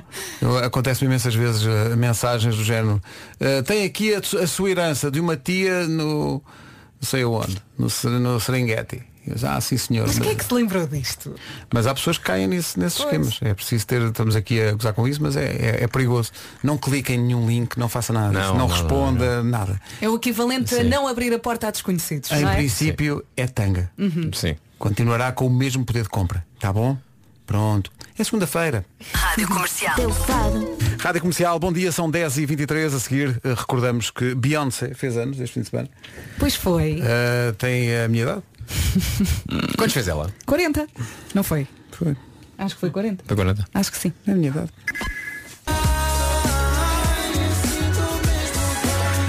Acontece-me 0.58 1.08
imensas 1.08 1.34
vezes 1.36 1.66
eh, 1.66 1.96
mensagens 1.96 2.56
do 2.56 2.64
género. 2.64 3.02
eh, 3.40 3.62
tem 3.62 3.86
aqui 3.86 4.14
a, 4.16 4.20
a 4.20 4.48
sua 4.48 4.70
herança 4.72 5.10
de 5.12 5.20
uma 5.20 5.36
tia 5.38 5.88
no. 5.88 6.34
não 6.34 6.42
sei 7.02 7.24
onde, 7.26 7.58
no, 7.78 7.88
no 8.20 8.40
Serengeti. 8.40 9.04
Ah, 9.44 9.62
sim 9.62 9.78
senhor. 9.78 10.08
Mas 10.08 10.18
Mas, 10.18 10.26
quem 10.26 10.36
é 10.36 10.36
que 10.36 10.44
se 10.44 10.52
lembrou 10.52 10.88
disto? 10.88 11.36
mas 11.72 11.86
há 11.86 11.94
pessoas 11.94 12.18
que 12.18 12.24
caem 12.24 12.48
nisso- 12.48 12.80
nesses 12.80 12.98
Pois. 12.98 13.14
esquemas. 13.14 13.40
É 13.44 13.54
preciso 13.54 13.86
ter, 13.86 14.02
estamos 14.02 14.36
aqui 14.36 14.60
a 14.60 14.72
gozar 14.74 14.94
com 14.94 15.08
isso, 15.08 15.22
mas 15.22 15.36
é, 15.36 15.46
é, 15.46 15.84
é 15.84 15.88
perigoso. 15.88 16.32
Não 16.64 16.76
clique 16.76 17.14
em 17.14 17.20
nenhum 17.20 17.48
link, 17.48 17.78
não 17.78 17.88
faça 17.88 18.12
nada. 18.12 18.32
Não, 18.34 18.48
não, 18.48 18.58
não, 18.58 18.68
responda, 18.68 19.44
nada. 19.44 19.80
É 20.02 20.10
o 20.10 20.16
equivalente 20.16 20.74
a 20.74 20.80
Sim. 20.80 20.90
não 20.90 21.08
abrir 21.08 21.32
a 21.36 21.38
porta 21.38 21.68
a 21.68 21.72
desconhecidos. 21.72 22.32
Em 22.32 22.42
não 22.42 22.50
é? 22.50 22.56
princípio 22.56 23.24
é 23.38 23.46
tanga. 23.46 23.92
Sim. 24.34 24.56
Continuará 24.80 25.32
com 25.32 25.46
o 25.46 25.50
mesmo 25.52 25.86
poder 25.86 26.02
de 26.02 26.10
compra. 26.10 26.44
Tá 26.60 26.74
bom? 26.74 26.98
Pronto. 27.46 27.92
É 28.18 28.24
segunda-feira. 28.24 28.86
Rádio 29.14 29.48
Comercial. 29.48 29.96
Rádio 31.00 31.22
Comercial, 31.22 31.60
bom 31.60 31.74
dia, 31.74 31.92
são 31.92 32.12
10h23. 32.12 32.96
A 32.96 33.00
seguir, 33.00 33.42
eh, 33.44 33.54
recordamos 33.58 34.12
que 34.12 34.36
Beyoncé 34.36 34.94
fez 34.94 35.18
anos 35.18 35.40
este 35.40 35.54
fim 35.56 35.62
de 35.62 35.70
semana. 35.70 35.90
Pois 36.38 36.56
foi. 36.56 37.00
Eh, 37.02 37.54
tem 37.58 37.96
a 37.98 38.08
minha 38.08 38.24
idade? 38.24 38.44
Quantos 39.78 39.94
fez 39.94 40.08
ela? 40.08 40.32
40. 40.46 40.88
Não 41.34 41.44
foi? 41.44 41.68
Foi. 41.92 42.16
Acho 42.58 42.76
que 42.76 42.82
foi 42.82 42.92
40. 42.92 43.24
Agora 43.28 43.56
Acho 43.74 43.92
que 43.92 43.98
sim. 43.98 44.14
É 44.28 44.32
a 44.32 44.36
minha 44.36 44.50
idade. 44.50 44.70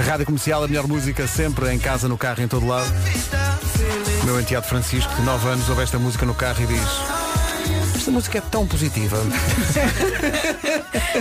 Rádio 0.07 0.27
Comercial, 0.27 0.65
a 0.65 0.69
melhor 0.69 0.87
música 0.87 1.27
sempre, 1.27 1.73
em 1.73 1.79
casa, 1.79 2.09
no 2.09 2.19
carro, 2.19 2.43
em 2.43 2.49
todo 2.49 2.67
lado. 2.67 2.91
Meu 4.25 4.39
enteado 4.39 4.67
Francisco, 4.67 5.15
de 5.15 5.23
9 5.23 5.49
anos, 5.49 5.69
ouve 5.69 5.83
esta 5.83 5.99
música 5.99 6.27
no 6.27 6.35
carro 6.35 6.63
e 6.63 6.67
diz 6.67 7.22
Esta 8.03 8.11
música 8.11 8.39
é 8.39 8.41
tão 8.41 8.67
positiva. 8.67 9.17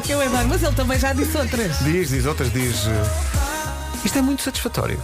Eu 0.10 0.20
adoro, 0.20 0.48
mas 0.48 0.64
ele 0.64 0.74
também 0.76 0.98
já 0.98 1.14
disse 1.14 1.38
outras. 1.38 1.78
Diz, 1.82 2.10
diz, 2.10 2.26
outras 2.26 2.52
diz 2.52 2.88
eh, 2.88 4.02
Isto 4.04 4.18
é 4.18 4.22
muito 4.24 4.42
satisfatório. 4.42 5.00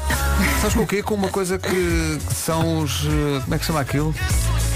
Sabes 0.59 0.73
com 0.75 0.81
o 0.81 0.87
quê? 0.87 1.03
Com 1.03 1.13
uma 1.13 1.27
coisa 1.29 1.59
que, 1.59 1.69
que 1.69 2.33
são 2.33 2.79
os. 2.79 3.03
eh, 3.05 3.41
Como 3.43 3.53
é 3.53 3.57
que 3.59 3.63
se 3.63 3.67
chama 3.67 3.81
aquilo? 3.81 4.11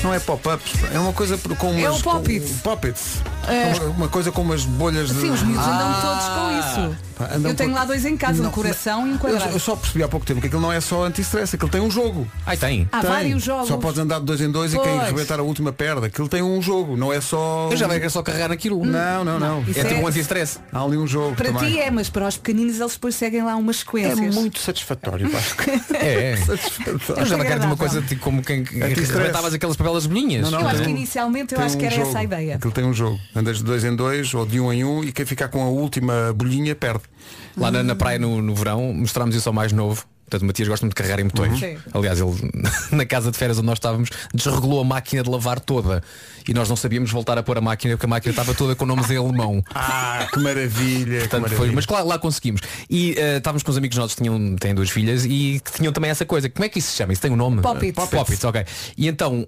Não 0.03 0.13
é 0.13 0.19
pop-ups, 0.19 0.73
é 0.93 0.99
uma 0.99 1.11
coisa 1.11 1.39
com 1.57 1.71
umas. 1.71 1.83
É 1.83 1.89
o 1.89 1.99
pop-it. 1.99 2.45
com- 2.47 2.57
Pop-its. 2.59 3.21
É. 3.47 3.73
Uma, 3.79 3.85
uma 3.89 4.07
coisa 4.07 4.31
com 4.31 4.43
umas 4.43 4.63
bolhas 4.63 5.09
de. 5.09 5.21
Sim, 5.21 5.31
os 5.31 5.41
miúdos 5.41 5.65
andam 5.65 5.87
Ah, 5.91 6.01
todos 6.03 6.27
com 6.35 6.59
isso. 6.91 6.97
Eu 7.43 7.55
tenho 7.55 7.69
por- 7.71 7.75
lá 7.79 7.85
dois 7.85 8.05
em 8.05 8.17
casa, 8.17 8.39
um 8.41 8.43
Não, 8.43 8.51
coração 8.51 9.07
e 9.07 9.11
um 9.13 9.17
quadrado. 9.17 9.51
eu 9.53 9.59
só 9.59 9.75
percebi 9.75 10.03
há 10.03 10.07
pouco 10.07 10.25
tempo 10.25 10.39
que 10.41 10.47
aquilo 10.47 10.61
não 10.61 10.71
é 10.71 10.79
só 10.81 11.03
anti-stress, 11.05 11.55
aquilo 11.55 11.69
tem 11.71 11.81
um 11.81 11.89
jogo. 11.91 12.27
Ai, 12.45 12.57
tem. 12.57 12.87
Há 12.91 13.01
Tem. 13.01 13.09
vários 13.09 13.43
jogos. 13.43 13.67
Só 13.67 13.77
podes 13.77 13.99
andar 13.99 14.19
de 14.19 14.25
dois 14.25 14.41
em 14.41 14.51
dois 14.51 14.73
e 14.73 14.79
quem 14.79 14.97
Pois. 14.97 15.07
rebentar 15.07 15.39
a 15.39 15.43
última 15.43 15.71
perda. 15.71 16.07
Aquilo 16.07 16.27
tem 16.27 16.41
um 16.41 16.61
jogo, 16.61 16.95
não 16.97 17.11
é 17.11 17.19
só. 17.21 17.69
Eu 17.71 17.77
já 17.77 17.87
vejo 17.87 17.99
que 18.01 18.05
é 18.05 18.09
só 18.09 18.21
carregar 18.23 18.49
naquilo. 18.49 18.83
Não, 18.85 19.23
não, 19.23 19.39
não. 19.39 19.61
Isso 19.63 19.79
É 19.79 19.83
tipo 19.83 19.95
é- 19.99 20.03
um 20.03 20.07
anti-stress. 20.07 20.59
Há 20.71 20.81
ali 20.83 20.97
um 20.97 21.07
jogo. 21.07 21.35
Para 21.35 21.51
também. 21.51 21.71
ti 21.73 21.79
é, 21.79 21.91
mas 21.91 22.09
para 22.09 22.27
os 22.27 22.37
pequeninos 22.37 22.79
eles 22.79 22.93
depois 22.93 23.15
seguem 23.15 23.43
lá 23.43 23.55
umas 23.55 23.77
É 23.77 23.79
sequências. 23.79 24.35
muito 24.35 24.59
satisfatório, 24.59 25.29
Vasco. 25.29 25.63
É. 25.93 26.35
Satisfatório. 26.37 27.21
Eu 27.21 27.25
já 27.25 27.37
me 27.37 27.45
quero 27.45 27.59
de 27.59 27.65
uma 27.65 27.77
coisa 27.77 28.01
tipo 28.01 28.21
como 28.21 28.41
quem 28.41 28.63
arrebentavas 28.81 29.53
aquelas 29.53 29.75
papelas 29.75 30.05
bolinhas. 30.05 30.43
Não, 30.43 30.51
não, 30.51 30.61
Eu 30.61 30.67
acho 30.67 30.81
que 30.81 30.87
um- 30.87 30.91
inicialmente 30.91 31.53
eu 31.55 31.61
acho 31.61 31.77
que 31.77 31.83
um 31.83 31.87
era 31.87 31.95
essa 32.01 32.19
a 32.19 32.23
ideia. 32.23 32.55
Aquilo 32.55 32.71
tem 32.73 32.83
um 32.83 32.93
jogo. 32.93 33.19
Andas 33.35 33.57
de 33.57 33.63
dois 33.63 33.83
em 33.83 33.95
dois 33.95 34.33
ou 34.33 34.45
de 34.45 34.59
um 34.59 34.71
em 34.71 34.83
um 34.83 35.03
e 35.03 35.11
quem 35.11 35.25
ficar 35.25 35.47
com 35.49 35.61
a 35.63 35.67
última 35.67 36.33
bolhinha 36.33 36.75
perde. 36.75 37.01
Lá 37.57 37.69
na, 37.71 37.83
na 37.83 37.95
praia 37.95 38.17
no, 38.19 38.41
no 38.41 38.55
verão 38.55 38.93
mostrámos 38.93 39.35
isso 39.35 39.47
ao 39.49 39.53
mais 39.53 39.71
novo. 39.71 40.05
Portanto, 40.25 40.43
o 40.43 40.45
Matias 40.47 40.67
gosta 40.69 40.85
muito 40.85 40.93
de 40.95 41.03
carregar 41.03 41.19
em 41.19 41.25
botões. 41.25 41.59
Sim. 41.59 41.77
Aliás, 41.93 42.17
ele 42.21 42.31
na 42.95 43.05
casa 43.05 43.29
de 43.31 43.37
férias 43.37 43.57
onde 43.57 43.67
nós 43.67 43.75
estávamos 43.77 44.09
desregulou 44.33 44.79
a 44.79 44.83
máquina 44.85 45.21
de 45.23 45.29
lavar 45.29 45.59
toda. 45.59 46.01
E 46.47 46.53
nós 46.53 46.69
não 46.69 46.77
sabíamos 46.77 47.11
voltar 47.11 47.37
a 47.37 47.43
pôr 47.43 47.57
a 47.57 47.61
máquina 47.61 47.95
porque 47.97 48.05
a 48.05 48.09
máquina 48.09 48.31
estava 48.31 48.53
toda 48.53 48.73
com 48.73 48.85
nomes 48.85 49.09
em 49.11 49.17
alemão. 49.17 49.61
Ah, 49.75 50.25
que 50.31 50.39
maravilha. 50.39 51.13
que 51.21 51.27
Portanto, 51.27 51.41
foi, 51.41 51.49
maravilha. 51.49 51.75
mas 51.75 51.85
claro, 51.85 52.07
lá 52.07 52.17
conseguimos. 52.17 52.61
E 52.89 53.13
eh, 53.17 53.37
estávamos 53.37 53.61
com 53.63 53.71
uns 53.71 53.77
amigos 53.77 53.97
nossos 53.97 54.15
que 54.15 54.21
tinham, 54.23 54.55
têm 54.55 54.73
duas 54.73 54.89
filhas 54.89 55.25
e 55.25 55.61
que 55.65 55.71
tinham 55.73 55.91
também 55.91 56.09
essa 56.09 56.25
coisa. 56.25 56.49
Como 56.49 56.63
é 56.63 56.69
que 56.69 56.79
isso 56.79 56.91
se 56.91 56.97
chama? 56.97 57.11
Isso 57.11 57.21
tem 57.21 57.31
um 57.31 57.35
nome? 57.35 57.61
Pop-its. 57.61 58.09
Pop-its, 58.09 58.43
ok. 58.45 58.63
E 58.97 59.07
então 59.09 59.45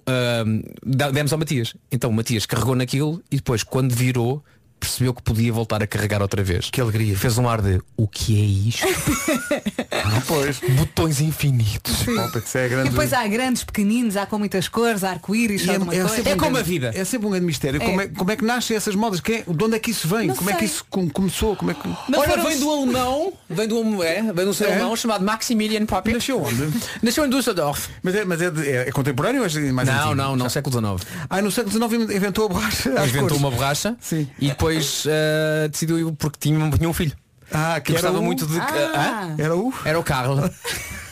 dá- 0.84 1.10
demos 1.10 1.32
ao 1.32 1.38
Matias. 1.38 1.74
Então 1.90 2.10
o 2.10 2.12
Matias 2.12 2.44
carregou 2.44 2.74
naquilo 2.74 3.22
e 3.30 3.36
depois 3.36 3.62
quando 3.62 3.94
virou 3.94 4.44
percebeu 4.86 5.14
que 5.14 5.22
podia 5.22 5.52
voltar 5.52 5.82
a 5.82 5.86
carregar 5.86 6.22
outra 6.22 6.42
vez. 6.42 6.70
Que 6.70 6.80
alegria. 6.80 7.16
Fez 7.16 7.36
um 7.38 7.48
ar 7.48 7.60
de 7.60 7.80
o 7.96 8.06
que 8.08 8.40
é 8.40 8.44
isto? 8.68 8.86
Ah, 10.06 10.20
pois. 10.26 10.60
Botões 10.76 11.20
infinitos. 11.20 12.06
É 12.54 12.66
E 12.66 12.68
grande. 12.68 12.90
depois 12.90 13.12
há 13.12 13.26
grandes, 13.26 13.64
pequeninos, 13.64 14.16
há 14.16 14.26
com 14.26 14.38
muitas 14.38 14.68
cores, 14.68 15.02
há 15.04 15.10
arco-íris, 15.10 15.62
E 15.62 15.66
só 15.66 15.72
de 15.72 15.78
uma 15.78 15.86
cor. 15.92 16.08
sempre 16.10 16.32
um 16.34 16.52
grande- 16.52 16.86
É 16.86 17.04
sempre 17.04 17.26
um 17.26 17.30
grande 17.30 17.46
mistério. 17.46 17.82
É. 17.82 17.86
Como, 17.86 18.00
é, 18.00 18.06
como 18.08 18.30
é 18.30 18.36
que 18.36 18.44
nascem 18.44 18.76
essas 18.76 18.94
modas? 18.94 19.20
Quem 19.20 19.36
é- 19.36 19.42
de 19.46 19.64
onde 19.64 19.76
é 19.76 19.78
que 19.78 19.90
isso 19.90 20.06
vem? 20.08 20.28
Não 20.28 20.34
como 20.36 20.50
é 20.50 20.52
que 20.54 20.58
sei. 20.60 20.68
isso 20.68 20.84
com- 20.90 21.08
começou? 21.08 21.56
Como 21.56 21.70
é 21.70 21.74
que... 21.74 21.88
Olha, 22.16 22.42
vem 22.42 22.58
do 22.58 22.70
alemão, 22.70 23.32
vem 23.48 23.68
do, 23.68 24.02
é, 24.02 24.22
vem 24.32 24.44
do 24.44 24.52
ser 24.52 24.64
É? 24.64 24.72
alemão 24.74 24.94
chamado 24.96 25.24
Maximilian 25.24 25.86
Poppet. 25.86 26.14
Nasceu 26.14 26.42
onde? 26.42 26.68
Nasceu 27.02 27.24
em 27.24 27.30
Düsseldorf. 27.30 27.88
Mas 28.02 28.14
é, 28.14 28.24
mas 28.24 28.42
é, 28.42 28.50
de- 28.50 28.68
é- 28.68 28.88
é 28.88 28.92
contemporâneo 28.92 29.42
ou 29.42 29.46
é 29.48 29.72
mais 29.72 29.88
Não, 29.88 29.94
antigo? 29.96 30.14
não, 30.14 30.36
não, 30.36 30.48
século 30.50 30.78
XIX. 30.98 31.06
Ah, 31.30 31.40
no 31.40 31.50
século 31.50 31.72
XIX 31.88 32.14
inventou 32.16 32.46
a 32.46 32.48
borracha. 32.48 32.90
Inventou 32.90 33.20
cores. 33.22 33.36
uma 33.38 33.50
borracha 33.50 33.96
Sim. 34.00 34.28
e 34.38 34.48
depois 34.48 34.73
eh, 35.06 35.68
decidiu 35.68 36.14
porque 36.14 36.38
tinha, 36.40 36.70
tinha 36.70 36.88
um 36.88 36.94
filho. 36.94 37.16
Ah, 37.52 37.74
que 37.80 37.86
Que 37.86 37.92
gostava 37.92 38.18
o... 38.18 38.22
muito 38.22 38.46
de. 38.46 38.58
Ah. 38.58 39.28
Hã? 39.28 39.34
Era 39.38 39.56
o... 39.56 39.72
Era 39.84 39.98
o 39.98 40.02
Carl. 40.02 40.38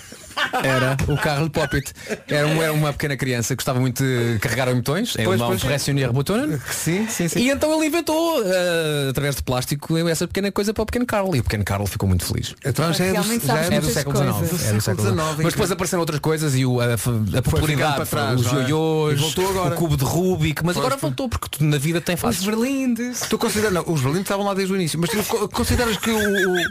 Era 0.63 0.97
o 1.09 1.17
Carl 1.17 1.49
Poppet. 1.51 1.93
Era, 2.29 2.47
um- 2.47 2.63
era 2.63 2.73
uma 2.73 2.93
pequena 2.93 3.17
criança 3.17 3.49
que 3.55 3.57
gostava 3.57 3.81
muito 3.81 4.03
de 4.03 4.39
carregar 4.41 4.73
botões. 4.75 5.15
Em 5.17 5.25
Pois, 5.25 5.41
alemão. 5.41 5.59
Fractionär 5.59 6.13
Buttonen. 6.13 6.59
Sim, 6.71 7.07
sim, 7.09 7.29
sim. 7.29 7.39
E 7.41 7.51
então 7.51 7.73
ele 7.77 7.87
inventou, 7.87 8.43
eh, 8.45 9.09
através 9.11 9.37
de 9.37 9.43
plástico, 9.43 9.97
essa 10.09 10.27
pequena 10.27 10.51
coisa 10.53 10.73
para 10.75 10.83
o 10.83 10.87
pequeno 10.87 11.07
Carl. 11.07 11.35
E 11.37 11.41
o 11.41 11.43
pequeno 11.45 11.65
Carl 11.65 11.87
ficou 11.87 12.09
muito 12.09 12.25
feliz. 12.25 12.55
Então 12.65 12.93
já 12.93 13.05
é 13.05 13.13
do, 13.13 13.23
já 13.47 13.57
é 13.59 13.81
do 13.81 13.87
século. 13.91 14.17
XIX. 14.17 14.67
É 14.69 14.73
do 14.73 14.81
século 14.81 15.07
XIX. 15.09 15.19
XIX, 15.21 15.37
Mas 15.43 15.53
depois 15.55 15.71
apareceram 15.71 16.01
outras 16.01 16.21
coisas 16.21 16.55
e 16.57 16.65
o- 16.67 16.81
a, 16.81 16.95
a 16.95 17.43
popularidade, 17.43 17.97
para 17.97 18.07
trás, 18.07 18.41
os 18.41 18.47
é? 18.53 18.57
ioiôs, 18.57 19.21
o 19.37 19.71
cubo 19.77 19.97
de 19.97 20.05
Rubik, 20.05 20.65
mas 20.65 20.75
Pois, 20.75 20.87
agora 20.87 21.01
voltou 21.01 21.29
porque 21.29 21.49
tudo 21.51 21.65
na 21.65 21.79
vida 21.79 22.01
tem 22.01 22.15
Os 22.15 22.21
faces. 22.21 22.45
berlindes. 22.45 23.21
Tu 23.29 23.39
consideras, 23.39 23.73
não, 23.73 23.85
os 23.87 24.01
berlindes 24.01 24.23
estavam 24.23 24.45
lá 24.47 24.55
desde 24.55 24.73
o 24.73 24.77
início, 24.77 24.99
mas 24.99 25.11
tu 25.11 25.23
co- 25.25 25.49
consideras 25.49 25.97
que 25.97 26.11
o, 26.11 26.17
o- 26.19 26.67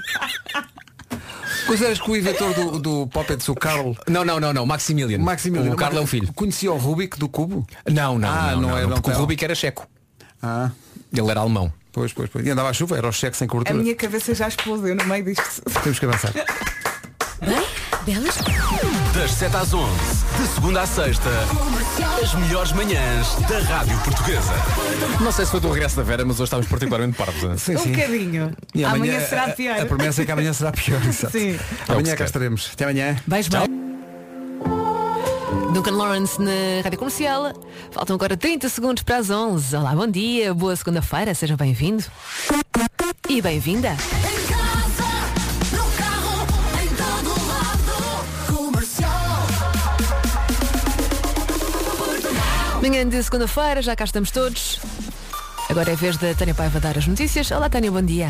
consideras 1.68 2.00
que 2.00 2.10
o 2.12 2.16
inventor 2.16 2.54
do, 2.54 2.80
do 2.80 3.08
Poppets, 3.08 3.48
o 3.50 3.56
Carl 3.56 3.94
Não, 4.08 4.24
não, 4.26 4.40
não, 4.40 4.54
não, 4.54 4.66
Maximilian. 4.66 5.20
Maximiliano 5.20 5.74
O 5.74 5.78
Carl 5.78 5.98
é 5.98 6.02
um 6.02 6.08
filho. 6.08 6.32
conhecia 6.34 6.72
o 6.72 6.78
Rubik 6.78 7.18
do 7.20 7.28
cubo? 7.30 7.66
Não, 7.90 8.18
não, 8.18 8.30
Ah, 8.30 8.52
não, 8.52 8.62
não 8.62 8.70
não, 8.70 8.78
é, 8.78 8.82
não, 8.84 8.90
não 8.90 8.96
porque 9.02 9.12
o 9.12 9.20
Rubik 9.20 9.44
era 9.44 9.56
checo. 9.56 9.88
Ah, 10.42 10.72
Ele 11.16 11.30
era 11.30 11.40
alemão. 11.42 11.72
pois, 11.92 12.12
pois, 12.14 12.30
pois. 12.30 12.46
E 12.46 12.50
andava 12.50 12.70
à 12.70 12.74
chuva, 12.74 12.98
era 12.98 13.08
o 13.08 13.12
cheque 13.12 13.38
sem 13.38 13.46
A 13.46 13.50
cobertura. 13.50 13.78
minha 13.82 13.96
cabeça 13.96 14.34
já 14.34 14.48
explodiu 14.48 14.96
no 14.96 15.06
meio 15.06 15.24
disto. 15.26 15.62
Temos 15.84 16.00
que 16.00 16.06
avançar. 16.06 16.34
Belas. 18.06 18.38
Das 19.22 19.34
7 19.34 19.56
às 19.56 19.72
11, 19.72 19.88
de 20.40 20.48
segunda 20.48 20.82
à 20.82 20.88
sexta, 20.88 21.30
as 22.24 22.34
melhores 22.34 22.72
manhãs 22.72 23.36
da 23.48 23.60
Rádio 23.60 23.96
Portuguesa. 24.00 24.52
Não 25.20 25.32
sei 25.32 25.46
se 25.46 25.52
foi 25.52 25.60
do 25.60 25.70
regresso 25.72 25.96
da 25.98 26.02
Vera, 26.02 26.26
mas 26.26 26.38
hoje 26.38 26.46
estávamos 26.46 26.68
particularmente 26.68 27.16
parvos. 27.16 27.62
Sim, 27.62 27.76
Um 27.76 27.80
sim. 27.80 27.92
bocadinho. 27.92 28.52
E 28.74 28.84
amanhã, 28.84 29.20
a- 29.20 29.22
será 29.22 29.44
a- 29.46 29.50
pior. 29.50 29.80
A, 29.80 29.86
promessa 29.86 30.24
é 30.24 30.26
que 30.26 30.32
amanhã 30.32 30.52
será 30.54 30.72
pior. 30.72 31.00
exato. 31.06 31.34
Sim. 31.38 31.56
que 31.86 31.92
Amanhã 31.92 32.12
cá 32.14 32.18
quer. 32.18 32.24
estaremos. 32.24 32.72
Até 32.74 32.86
amanhã. 32.86 33.16
Beijo, 33.28 33.52
beijo. 33.52 33.68
Duncan 35.72 35.92
Lawrence 35.92 36.42
na 36.42 36.82
Rádio 36.84 36.98
Comercial. 36.98 37.54
Faltam 37.92 38.16
agora 38.16 38.36
30 38.36 38.70
segundos 38.70 39.04
para 39.04 39.18
as 39.18 39.30
11. 39.30 39.76
Olá, 39.76 39.92
bom 39.96 40.08
dia, 40.08 40.52
boa 40.52 40.76
segunda-feira, 40.76 41.36
seja 41.36 41.56
bem-vindo. 41.56 42.04
E 43.30 43.40
bem-vinda. 43.40 43.96
Manhã 52.82 53.08
de 53.08 53.22
segunda-feira, 53.22 53.80
já 53.80 53.96
cá 53.96 54.06
estamos 54.06 54.32
todos. 54.32 54.80
Agora 55.70 55.92
é 55.92 55.96
vez 55.96 56.18
da 56.18 56.34
Tânia 56.34 56.56
Paiva 56.56 56.80
dar 56.80 56.98
as 56.98 57.06
notícias. 57.06 57.52
Olá, 57.52 57.70
Tânia, 57.70 57.92
bom 57.92 58.02
dia. 58.02 58.28